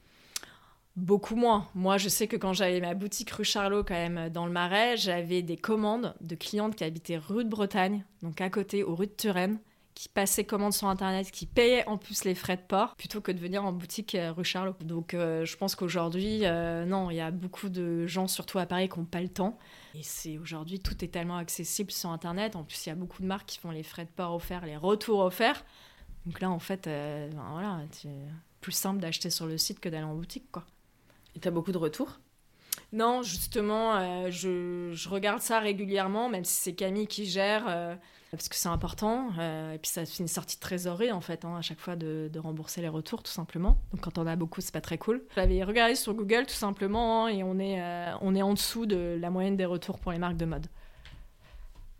Beaucoup 0.95 1.35
moins. 1.37 1.67
Moi, 1.75 1.99
je 1.99 2.09
sais 2.09 2.27
que 2.27 2.37
quand 2.37 2.55
j'avais 2.55 2.81
ma 2.81 2.95
boutique 2.95 3.31
rue 3.33 3.45
Charlot, 3.45 3.85
quand 3.85 3.93
même, 3.95 4.31
dans 4.31 4.47
le 4.47 4.53
Marais, 4.53 4.97
j'avais 4.97 5.43
des 5.43 5.59
commandes 5.59 6.15
de 6.23 6.35
clientes 6.37 6.75
qui 6.75 6.85
habitaient 6.85 7.19
rue 7.19 7.45
de 7.45 7.51
Bretagne, 7.51 8.05
donc 8.23 8.41
à 8.41 8.49
côté, 8.49 8.83
aux 8.83 8.95
rues 8.95 9.09
de 9.09 9.13
Turenne, 9.13 9.59
qui 9.97 10.11
passaient 10.11 10.45
commande 10.45 10.75
sur 10.75 10.89
Internet, 10.89 11.31
qui 11.31 11.47
payaient 11.47 11.89
en 11.89 11.97
plus 11.97 12.25
les 12.25 12.35
frais 12.35 12.59
de 12.59 12.63
port, 12.63 12.95
plutôt 12.97 13.23
que 13.23 13.33
de 13.33 13.39
venir 13.39 13.65
en 13.65 13.73
boutique 13.73 14.15
euh, 14.15 14.31
rue 14.31 14.45
Charlot. 14.45 14.77
Donc, 14.81 15.15
euh, 15.15 15.47
je 15.47 15.57
pense 15.57 15.75
qu'aujourd'hui, 15.75 16.41
euh, 16.43 16.85
non, 16.85 17.11
il 17.11 17.17
y 17.17 17.21
a 17.21 17.31
beaucoup 17.31 17.71
de 17.71 18.07
gens, 18.07 18.29
surtout 18.29 18.59
à 18.59 18.67
Paris, 18.67 18.91
qui 18.91 18.99
n'ont 18.99 19.07
pas 19.07 19.23
le 19.23 19.31
temps. 19.31 19.59
Et 19.95 20.03
c'est 20.03 20.37
aujourd'hui, 20.37 20.81
tout 20.81 21.03
est 21.03 21.09
tellement 21.09 21.39
accessible 21.39 21.91
sur 21.91 22.11
Internet. 22.11 22.57
En 22.57 22.63
plus, 22.63 22.85
il 22.85 22.91
y 22.91 22.93
a 22.93 22.95
beaucoup 22.95 23.23
de 23.23 23.27
marques 23.27 23.47
qui 23.47 23.59
font 23.59 23.71
les 23.71 23.83
frais 23.83 24.05
de 24.05 24.11
port 24.11 24.35
offerts, 24.35 24.67
les 24.67 24.77
retours 24.77 25.21
offerts. 25.21 25.65
Donc 26.27 26.43
là, 26.43 26.51
en 26.51 26.59
fait, 26.59 26.87
euh, 26.89 27.31
ben 27.31 27.49
voilà, 27.53 27.81
c'est 27.91 28.11
plus 28.61 28.73
simple 28.73 29.01
d'acheter 29.01 29.31
sur 29.31 29.47
le 29.47 29.57
site 29.57 29.81
que 29.81 29.89
d'aller 29.89 30.05
en 30.05 30.15
boutique, 30.15 30.53
quoi. 30.53 30.67
Et 31.35 31.41
t'as 31.41 31.51
beaucoup 31.51 31.73
de 31.73 31.79
retours? 31.79 32.21
Non, 32.93 33.23
justement, 33.23 34.31
je, 34.31 34.91
je 34.93 35.09
regarde 35.09 35.41
ça 35.41 35.59
régulièrement, 35.59 36.29
même 36.29 36.45
si 36.45 36.55
c'est 36.55 36.75
Camille 36.75 37.07
qui 37.07 37.25
gère, 37.25 37.99
parce 38.33 38.49
que 38.49 38.57
c'est 38.57 38.69
important. 38.69 39.31
euh, 39.39 39.73
et 39.73 39.79
puis 39.79 39.91
ça 39.91 40.05
fait 40.05 40.19
une 40.19 40.29
sortie 40.29 40.57
de 40.57 40.61
trésorerie, 40.61 41.13
en 41.13 41.21
fait, 41.21 41.45
hein, 41.45 41.57
à 41.57 41.63
chaque 41.63 41.79
fois 41.79 41.97
de, 41.97 42.31
rembourser 42.37 42.81
les 42.81 42.89
retours, 42.89 43.23
tout 43.23 43.31
simplement. 43.31 43.79
Donc 43.93 44.03
quand 44.03 44.19
on 44.19 44.27
a 44.27 44.37
beaucoup, 44.37 44.61
c'est 44.61 44.73
pas 44.73 44.81
très 44.81 44.99
cool. 44.99 45.25
J'avais 45.35 45.63
regardé 45.63 45.95
sur 45.95 46.13
Google, 46.15 46.47
tout 46.47 46.55
simplement, 46.55 47.27
hein, 47.27 47.29
et 47.29 47.43
on 47.43 47.59
est, 47.59 47.81
euh, 47.81 48.15
on 48.21 48.35
est 48.35 48.43
en 48.43 48.53
dessous 48.55 48.87
de 48.87 49.17
la 49.21 49.31
moyenne 49.31 49.57
des 49.57 49.65
retours 49.65 49.99
pour 49.99 50.13
les 50.13 50.19
marques 50.19 50.37
de 50.37 50.45
mode. 50.45 50.67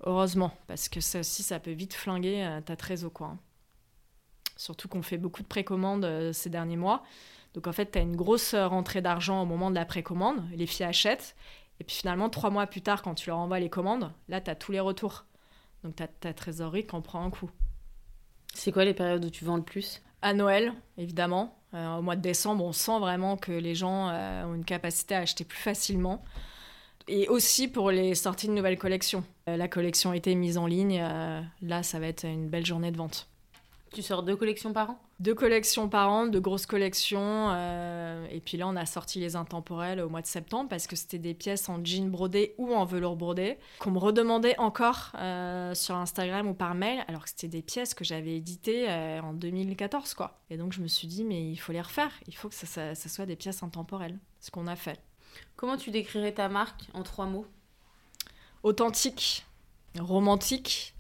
Heureusement, 0.05 0.53
parce 0.67 0.89
que 0.89 1.01
ça 1.01 1.21
aussi, 1.21 1.43
ça 1.43 1.59
peut 1.59 1.71
vite 1.73 1.95
flinguer 1.95 2.45
euh, 2.45 2.61
ta 2.61 2.77
trésor, 2.77 3.13
quoi. 3.13 3.29
hein. 3.29 3.39
Surtout 4.57 4.89
qu'on 4.89 5.03
fait 5.03 5.19
beaucoup 5.19 5.43
de 5.43 5.49
précommandes 5.49 6.05
euh, 6.05 6.33
ces 6.33 6.51
derniers 6.51 6.77
mois. 6.77 7.03
Donc 7.55 7.67
en 7.67 7.73
fait, 7.73 7.93
tu 7.93 7.99
as 7.99 8.03
une 8.03 8.17
grosse 8.17 8.55
rentrée 8.55 9.01
d'argent 9.01 9.43
au 9.43 9.47
moment 9.47 9.71
de 9.71 9.75
la 9.75 9.87
précommande. 9.87 10.43
Les 10.53 10.67
filles 10.67 10.87
achètent. 10.87 11.35
Et 11.81 11.85
puis 11.85 11.97
finalement, 11.97 12.29
trois 12.31 12.51
mois 12.51 12.67
plus 12.67 12.83
tard, 12.83 13.03
quand 13.03 13.15
tu 13.15 13.29
leur 13.31 13.39
envoies 13.39 13.61
les 13.61 13.71
commandes, 13.71 14.13
là, 14.29 14.41
tu 14.41 14.51
as 14.51 14.55
tous 14.55 14.73
les 14.73 14.81
retours. 14.81 15.25
Donc 15.85 15.97
ta, 15.97 16.09
ta 16.09 16.33
trésorerie 16.33 16.87
qui 16.87 16.95
en 16.95 17.03
prend 17.03 17.25
un 17.25 17.31
coup. 17.31 17.51
C'est 18.55 18.73
quoi 18.73 18.85
les 18.85 18.95
périodes 18.95 19.25
où 19.25 19.31
tu 19.31 19.45
vends 19.45 19.57
le 19.57 19.63
plus? 19.63 20.03
À 20.23 20.33
Noël, 20.33 20.73
évidemment. 20.97 21.59
Euh, 21.75 21.97
au 21.97 22.03
mois 22.03 22.17
de 22.17 22.23
décembre, 22.23 22.65
on 22.65 22.73
sent 22.73 22.99
vraiment 22.99 23.37
que 23.37 23.53
les 23.53 23.75
gens 23.75 24.09
euh, 24.09 24.45
ont 24.45 24.55
une 24.55 24.65
capacité 24.65 25.15
à 25.15 25.19
acheter 25.19 25.45
plus 25.45 25.59
facilement. 25.59 26.25
Et 27.07 27.29
aussi 27.29 27.69
pour 27.69 27.91
les 27.91 28.15
sorties 28.15 28.49
de 28.49 28.53
nouvelles 28.53 28.79
collections. 28.79 29.25
Euh, 29.49 29.57
la 29.57 29.69
collection 29.69 30.13
a 30.13 30.17
été 30.17 30.35
mise 30.35 30.59
en 30.59 30.67
ligne. 30.67 31.01
là, 31.63 31.83
ça 31.83 32.01
va 32.01 32.07
être 32.07 32.25
une 32.25 32.49
belle 32.49 32.67
journée 32.67 32.91
de 32.91 32.97
vente. 32.97 33.29
Tu 33.97 34.03
sors 34.03 34.23
deux 34.23 34.37
collections 34.37 34.75
par 34.75 34.91
an? 34.91 34.99
Deux 35.21 35.35
collections 35.35 35.89
par 35.89 36.11
an, 36.13 36.27
de 36.27 36.39
grosses 36.39 36.67
collections. 36.67 37.49
euh, 37.51 38.27
et 38.31 38.41
puis 38.41 38.59
là, 38.59 38.69
on 38.69 38.77
a 38.77 38.85
sorti 38.85 39.21
les 39.21 39.37
intemporels 39.37 40.01
au 40.01 40.11
mois 40.11 40.21
de 40.21 40.27
septembre 40.27 40.69
parce 40.69 40.87
que 40.87 40.97
c'était 40.97 41.19
des 41.19 41.33
pièces 41.33 41.71
en 41.71 41.83
jean 41.83 42.11
brodé 42.11 42.55
ou 42.59 42.75
en 42.75 42.85
velours 42.85 43.17
brodé 43.17 43.57
qu'on 43.79 43.93
me 43.93 43.99
redemandait 43.99 44.59
encore 44.59 45.13
euh, 45.15 45.73
sur 45.75 45.95
Instagram 45.97 46.47
ou 46.47 46.53
par 46.53 46.75
mail, 46.75 47.03
alors 47.09 47.23
que 47.25 47.31
c'était 47.31 47.49
des 47.49 47.63
pièces 47.63 47.95
que 47.95 48.05
j'avais 48.05 48.37
éditées 48.37 48.85
euh, 48.91 49.23
en 49.23 49.33
2014, 49.33 50.13
quoi. 50.13 50.39
Et 50.51 50.59
donc, 50.59 50.75
je 50.75 50.83
me 50.83 50.89
suis 50.89 51.09
dit, 51.09 51.25
mais 51.25 51.51
il 51.51 51.57
faut 51.57 51.73
les 51.73 51.81
refaire. 51.81 52.11
Il 52.29 52.37
faut 52.37 52.51
que 52.51 52.55
ça, 52.55 52.67
ça- 52.67 52.95
ça 52.95 53.09
soit 53.09 53.25
des 53.25 53.37
pièces 53.37 53.63
intemporelles. 53.63 54.19
Ce 54.41 54.51
qu'on 54.51 54.67
a 54.67 54.77
fait. 54.77 55.01
Comment 55.57 55.79
tu 55.79 55.91
décrirais 55.91 56.33
ta 56.33 56.51
marque 56.51 56.83
en 56.93 57.03
trois 57.03 57.25
mots? 57.25 57.47
Authentique, 58.63 59.47
romantique 59.99 60.93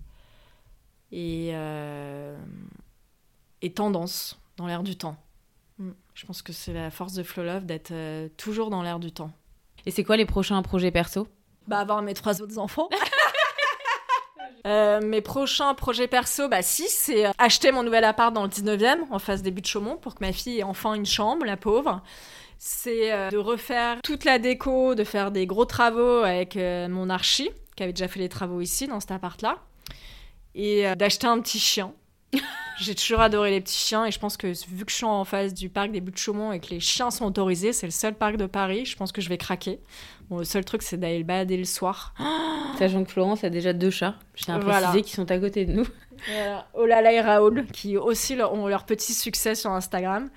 et, 1.13 1.51
euh, 1.53 2.37
et 3.63 3.73
tendance 3.73 4.39
dans 4.57 4.67
l'air 4.67 4.83
du 4.83 4.97
temps. 4.97 5.17
Mm. 5.79 5.91
Je 6.15 6.27
pense 6.27 6.43
que 6.43 6.53
c'est 6.53 6.73
la 6.73 6.91
force 6.91 7.15
de 7.15 7.23
Flow 7.23 7.45
Love 7.45 7.67
d'être 7.67 7.93
euh, 7.93 8.29
toujours 8.37 8.71
dans 8.71 8.83
l'air 8.83 8.99
du 8.99 9.13
temps. 9.13 9.31
Et 9.85 9.91
c'est 9.91 10.05
quoi 10.05 10.17
les 10.17 10.27
prochains 10.27 10.61
projets 10.63 10.91
perso? 10.91 11.29
Bah, 11.69 11.79
avoir 11.79 12.03
mes 12.03 12.15
trois 12.15 12.43
autres 12.43 12.59
enfants. 12.59 12.89
Euh, 14.65 15.01
mes 15.01 15.21
prochains 15.21 15.75
projets 15.75 16.09
perso, 16.09 16.49
bah 16.49 16.61
si, 16.61 16.89
c'est 16.89 17.27
euh, 17.27 17.31
acheter 17.39 17.71
mon 17.71 17.85
nouvel 17.85 18.03
appart 18.03 18.35
dans 18.35 18.43
le 18.43 18.49
19e, 18.49 18.99
en 19.11 19.21
face 19.21 19.43
des 19.43 19.53
buts 19.53 19.61
de 19.61 19.67
Chaumont, 19.67 19.97
pour 19.97 20.17
que 20.17 20.25
ma 20.25 20.33
fille 20.33 20.59
ait 20.59 20.65
enfin 20.65 20.95
une 20.95 21.07
chambre, 21.07 21.47
la 21.47 21.57
pauvre. 21.57 22.03
C'est 22.59 23.13
euh, 23.13 23.31
de 23.31 23.37
refaire 23.37 24.01
toute 24.03 24.25
la 24.25 24.39
déco, 24.39 24.95
de 24.95 25.05
faire 25.05 25.31
des 25.31 25.47
gros 25.47 25.67
travaux 25.67 26.23
avec 26.23 26.57
euh, 26.57 26.89
mon 26.89 27.11
archi, 27.11 27.51
qui 27.77 27.83
avait 27.83 27.93
déjà 27.93 28.09
fait 28.09 28.21
les 28.21 28.29
travaux 28.29 28.61
ici, 28.61 28.87
dans 28.87 29.01
cet 29.01 29.11
appart-là. 29.11 29.59
Et 30.55 30.87
euh, 30.87 30.95
d'acheter 30.95 31.27
un 31.27 31.41
petit 31.41 31.59
chien. 31.59 31.93
J'ai 32.79 32.95
toujours 32.95 33.21
adoré 33.21 33.51
les 33.51 33.61
petits 33.63 33.79
chiens 33.79 34.05
et 34.05 34.11
je 34.11 34.19
pense 34.19 34.37
que 34.37 34.49
vu 34.69 34.85
que 34.85 34.91
je 34.91 34.97
suis 34.97 35.07
en 35.07 35.25
face 35.25 35.55
du 35.55 35.71
parc 35.71 35.91
des 35.93 36.01
buts 36.03 36.13
de 36.13 36.19
Chaumont 36.19 36.53
et 36.53 36.61
que 36.61 36.69
les 36.71 36.81
chiens 36.81 37.11
sont 37.11 37.25
autorisés, 37.25 37.73
c'est 37.73 37.87
le 37.87 37.91
seul 37.91 38.15
parc 38.15 38.37
de 38.37 38.45
Paris, 38.47 38.85
je 38.85 38.97
pense 38.97 39.13
que 39.13 39.23
je 39.23 39.29
vais 39.31 39.39
craquer. 39.39 39.81
Bon, 40.29 40.39
le 40.39 40.45
seul 40.45 40.63
truc, 40.65 40.83
c'est 40.83 40.99
d'aller 40.99 41.19
le 41.19 41.25
balader 41.25 41.57
le 41.57 41.65
soir. 41.65 42.13
Sachant 42.79 43.05
que 43.05 43.11
Florence 43.11 43.45
a 43.45 43.51
déjà 43.51 43.73
deux 43.73 43.91
chats, 43.91 44.17
je 44.35 44.45
tiens 44.45 44.57
à 44.57 44.59
Voilà. 44.59 44.89
préciser, 44.89 45.03
qui 45.03 45.13
sont 45.13 45.31
à 45.31 45.39
côté 45.39 45.65
de 45.65 45.73
nous. 45.73 45.87
Voilà. 46.29 46.67
Olala 46.75 47.13
et 47.13 47.21
Raoul, 47.21 47.67
qui 47.73 47.97
aussi 47.97 48.37
ont 48.41 48.67
leur 48.67 48.85
petit 48.85 49.15
succès 49.15 49.55
sur 49.55 49.71
Instagram. 49.71 50.29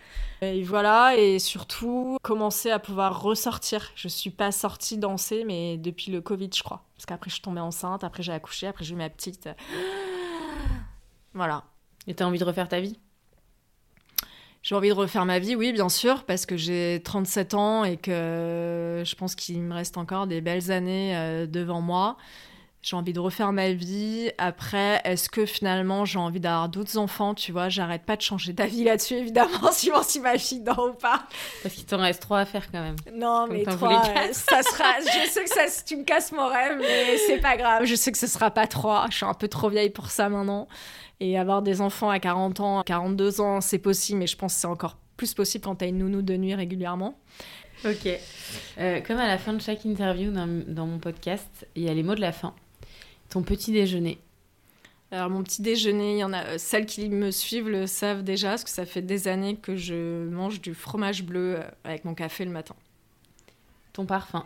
Et 0.41 0.63
voilà, 0.63 1.15
et 1.17 1.39
surtout, 1.39 2.17
commencer 2.21 2.71
à 2.71 2.79
pouvoir 2.79 3.21
ressortir. 3.21 3.91
Je 3.95 4.07
suis 4.07 4.29
pas 4.29 4.53
sortie 4.53 4.97
danser, 4.97 5.43
mais 5.45 5.77
depuis 5.77 6.11
le 6.13 6.21
Covid, 6.21 6.49
je 6.55 6.63
crois. 6.63 6.85
Parce 6.95 7.05
qu'après, 7.05 7.29
je 7.29 7.35
suis 7.35 7.41
tombée 7.41 7.59
enceinte, 7.59 8.05
après, 8.05 8.23
j'ai 8.23 8.31
accouché, 8.31 8.67
après, 8.67 8.85
j'ai 8.85 8.93
eu 8.93 8.97
ma 8.97 9.09
petite. 9.09 9.49
Voilà. 11.33 11.63
Et 12.09 12.15
t'as 12.15 12.25
envie 12.25 12.39
de 12.39 12.43
refaire 12.43 12.67
ta 12.67 12.79
vie? 12.79 12.99
J'ai 14.63 14.75
envie 14.75 14.89
de 14.89 14.93
refaire 14.93 15.25
ma 15.25 15.37
vie, 15.37 15.55
oui, 15.55 15.71
bien 15.71 15.87
sûr, 15.89 16.25
parce 16.25 16.45
que 16.45 16.57
j'ai 16.57 17.01
37 17.05 17.53
ans 17.53 17.83
et 17.85 17.95
que 17.95 19.03
je 19.05 19.15
pense 19.15 19.35
qu'il 19.35 19.61
me 19.61 19.73
reste 19.73 19.95
encore 19.95 20.25
des 20.27 20.41
belles 20.41 20.71
années 20.71 21.15
euh, 21.15 21.45
devant 21.45 21.81
moi. 21.81 22.17
J'ai 22.81 22.95
envie 22.95 23.13
de 23.13 23.19
refaire 23.19 23.51
ma 23.51 23.71
vie. 23.71 24.31
Après, 24.37 25.01
est-ce 25.03 25.29
que 25.29 25.45
finalement 25.45 26.05
j'ai 26.05 26.17
envie 26.17 26.39
d'avoir 26.39 26.67
d'autres 26.67 26.97
enfants? 26.97 27.35
Tu 27.35 27.51
vois, 27.51 27.69
j'arrête 27.69 28.03
pas 28.03 28.15
de 28.15 28.21
changer 28.21 28.51
d'avis 28.53 28.85
là-dessus, 28.85 29.13
évidemment, 29.17 29.71
suivant 29.71 30.01
si 30.01 30.19
ma 30.19 30.37
fille 30.37 30.61
dort 30.61 30.91
ou 30.91 30.93
pas. 30.93 31.23
Parce 31.61 31.75
qu'il 31.75 31.85
t'en 31.85 31.97
reste 31.97 32.21
trois 32.21 32.39
à 32.39 32.45
faire 32.45 32.71
quand 32.71 32.81
même. 32.81 32.95
Non, 33.13 33.45
Comme 33.47 33.57
mais 33.57 33.63
trois, 33.63 34.01
euh, 34.07 34.33
ça 34.33 34.63
sera. 34.63 34.99
Je 34.99 35.29
sais 35.29 35.43
que 35.43 35.49
ça, 35.49 35.83
tu 35.85 35.95
me 35.97 36.03
casses 36.03 36.31
mon 36.31 36.47
rêve, 36.47 36.79
mais 36.79 37.17
c'est 37.27 37.39
pas 37.39 37.55
grave. 37.55 37.85
Je 37.85 37.95
sais 37.95 38.11
que 38.11 38.17
ce 38.17 38.27
sera 38.27 38.49
pas 38.49 38.65
trois. 38.65 39.05
Je 39.11 39.17
suis 39.17 39.25
un 39.25 39.33
peu 39.33 39.47
trop 39.47 39.69
vieille 39.69 39.91
pour 39.91 40.09
ça 40.09 40.27
maintenant. 40.27 40.67
Et 41.19 41.37
avoir 41.37 41.61
des 41.61 41.81
enfants 41.81 42.09
à 42.09 42.19
40 42.19 42.59
ans, 42.61 42.83
42 42.83 43.41
ans, 43.41 43.61
c'est 43.61 43.79
possible, 43.79 44.19
mais 44.19 44.27
je 44.27 44.37
pense 44.37 44.55
que 44.55 44.61
c'est 44.61 44.67
encore 44.67 44.97
plus 45.17 45.33
possible 45.33 45.65
quand 45.65 45.75
t'as 45.75 45.87
une 45.87 45.97
nounou 45.97 46.21
de 46.21 46.37
nuit 46.37 46.55
régulièrement. 46.55 47.19
Ok. 47.85 48.07
Euh, 48.77 49.01
comme 49.01 49.17
à 49.17 49.27
la 49.27 49.37
fin 49.37 49.53
de 49.53 49.61
chaque 49.61 49.83
interview 49.85 50.31
dans, 50.31 50.47
dans 50.67 50.85
mon 50.85 50.99
podcast, 50.99 51.67
il 51.75 51.83
y 51.83 51.89
a 51.89 51.93
les 51.93 52.03
mots 52.03 52.15
de 52.15 52.21
la 52.21 52.31
fin. 52.31 52.53
Ton 53.29 53.43
petit 53.43 53.71
déjeuner. 53.71 54.17
Alors 55.11 55.29
mon 55.29 55.43
petit 55.43 55.61
déjeuner, 55.61 56.13
il 56.13 56.19
y 56.19 56.23
en 56.23 56.33
a 56.33 56.57
celles 56.57 56.85
qui 56.85 57.09
me 57.09 57.31
suivent 57.31 57.69
le 57.69 57.87
savent 57.87 58.23
déjà 58.23 58.49
parce 58.49 58.63
que 58.63 58.69
ça 58.69 58.85
fait 58.85 59.01
des 59.01 59.27
années 59.27 59.55
que 59.55 59.75
je 59.75 60.29
mange 60.29 60.61
du 60.61 60.73
fromage 60.73 61.23
bleu 61.23 61.59
avec 61.83 62.05
mon 62.05 62.13
café 62.13 62.45
le 62.45 62.51
matin. 62.51 62.75
Ton 63.91 64.05
parfum 64.05 64.45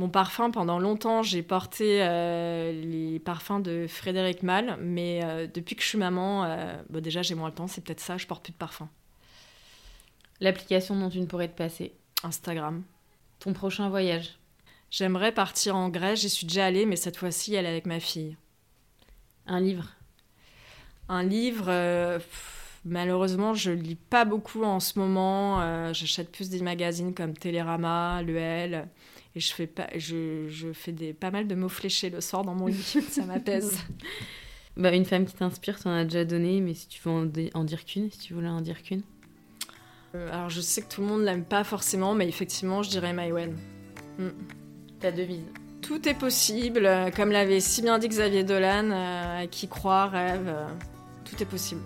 mon 0.00 0.08
parfum, 0.08 0.50
pendant 0.50 0.78
longtemps, 0.78 1.22
j'ai 1.22 1.42
porté 1.42 1.98
euh, 2.00 2.72
les 2.72 3.18
parfums 3.18 3.60
de 3.60 3.84
Frédéric 3.86 4.42
Malle, 4.42 4.78
mais 4.80 5.20
euh, 5.22 5.46
depuis 5.46 5.76
que 5.76 5.82
je 5.82 5.88
suis 5.88 5.98
maman, 5.98 6.44
euh, 6.44 6.74
déjà 6.88 7.20
j'ai 7.20 7.34
moins 7.34 7.50
le 7.50 7.54
temps, 7.54 7.66
c'est 7.66 7.84
peut-être 7.84 8.00
ça, 8.00 8.16
je 8.16 8.26
porte 8.26 8.42
plus 8.42 8.52
de 8.52 8.56
parfum. 8.56 8.88
L'application 10.40 10.98
dont 10.98 11.10
tu 11.10 11.20
ne 11.20 11.26
pourrais 11.26 11.48
te 11.48 11.56
passer 11.56 11.92
Instagram. 12.22 12.82
Ton 13.40 13.52
prochain 13.52 13.90
voyage 13.90 14.38
J'aimerais 14.90 15.32
partir 15.32 15.76
en 15.76 15.90
Grèce, 15.90 16.22
j'y 16.22 16.30
suis 16.30 16.46
déjà 16.46 16.64
allée, 16.64 16.86
mais 16.86 16.96
cette 16.96 17.18
fois-ci, 17.18 17.54
elle 17.54 17.66
est 17.66 17.68
avec 17.68 17.84
ma 17.84 18.00
fille. 18.00 18.38
Un 19.46 19.60
livre 19.60 19.86
Un 21.10 21.24
livre, 21.24 21.70
malheureusement, 22.86 23.52
je 23.52 23.70
lis 23.70 23.96
pas 23.96 24.24
beaucoup 24.24 24.64
en 24.64 24.80
ce 24.80 24.98
moment. 24.98 25.92
J'achète 25.92 26.32
plus 26.32 26.48
des 26.48 26.62
magazines 26.62 27.14
comme 27.14 27.34
Télérama, 27.34 28.22
Le 28.22 28.36
L. 28.36 28.88
Et 29.36 29.40
je 29.40 29.52
fais, 29.52 29.66
pas, 29.66 29.88
je, 29.96 30.48
je 30.48 30.72
fais 30.72 30.92
des, 30.92 31.12
pas 31.12 31.30
mal 31.30 31.46
de 31.46 31.54
mots 31.54 31.68
fléchés 31.68 32.10
le 32.10 32.20
soir 32.20 32.44
dans 32.44 32.54
mon 32.54 32.66
lit. 32.66 32.82
ça 33.10 33.24
m'apaise. 33.24 33.78
Bah, 34.76 34.92
une 34.94 35.04
femme 35.04 35.26
qui 35.26 35.34
t'inspire, 35.34 35.78
tu 35.78 35.88
en 35.88 35.92
as 35.92 36.04
déjà 36.04 36.24
donné, 36.24 36.60
mais 36.60 36.74
si 36.74 36.88
tu 36.88 37.00
veux 37.04 37.12
en, 37.54 37.64
dire 37.64 37.84
qu'une, 37.84 38.10
si 38.10 38.18
tu 38.18 38.34
voulais 38.34 38.48
en 38.48 38.60
dire 38.60 38.82
qu'une. 38.82 39.02
Euh, 40.14 40.32
alors 40.32 40.50
je 40.50 40.60
sais 40.60 40.82
que 40.82 40.92
tout 40.92 41.00
le 41.00 41.06
monde 41.06 41.22
l'aime 41.22 41.44
pas 41.44 41.64
forcément, 41.64 42.14
mais 42.14 42.28
effectivement, 42.28 42.82
je 42.82 42.90
dirais 42.90 43.12
Maïwen. 43.12 43.56
Mm. 44.18 44.28
Ta 44.98 45.12
devise. 45.12 45.44
Tout 45.82 46.08
est 46.08 46.14
possible, 46.14 46.86
euh, 46.86 47.10
comme 47.10 47.30
l'avait 47.30 47.60
si 47.60 47.82
bien 47.82 47.98
dit 47.98 48.08
Xavier 48.08 48.42
Dolan, 48.42 48.90
euh, 48.90 49.46
qui 49.46 49.68
croit, 49.68 50.06
rêve, 50.06 50.52
tout 51.24 51.40
est 51.42 51.46
possible. 51.46 51.82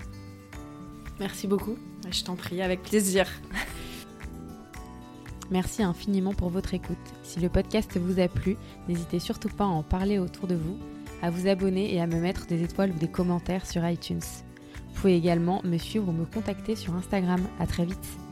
Merci 1.20 1.46
beaucoup. 1.46 1.76
Je 2.10 2.22
t'en 2.22 2.36
prie, 2.36 2.62
avec 2.62 2.82
plaisir. 2.82 3.26
Merci 5.50 5.82
infiniment 5.82 6.34
pour 6.34 6.50
votre 6.50 6.74
écoute. 6.74 6.96
Si 7.34 7.40
le 7.40 7.48
podcast 7.48 7.98
vous 7.98 8.20
a 8.20 8.28
plu, 8.28 8.56
n'hésitez 8.86 9.18
surtout 9.18 9.48
pas 9.48 9.64
à 9.64 9.66
en 9.66 9.82
parler 9.82 10.20
autour 10.20 10.46
de 10.46 10.54
vous, 10.54 10.78
à 11.20 11.30
vous 11.30 11.48
abonner 11.48 11.92
et 11.92 12.00
à 12.00 12.06
me 12.06 12.20
mettre 12.20 12.46
des 12.46 12.62
étoiles 12.62 12.92
ou 12.92 12.98
des 13.00 13.08
commentaires 13.08 13.66
sur 13.66 13.84
iTunes. 13.84 14.20
Vous 14.20 15.00
pouvez 15.00 15.16
également 15.16 15.60
me 15.64 15.76
suivre 15.76 16.10
ou 16.10 16.12
me 16.12 16.26
contacter 16.26 16.76
sur 16.76 16.94
Instagram. 16.94 17.40
À 17.58 17.66
très 17.66 17.86
vite. 17.86 18.23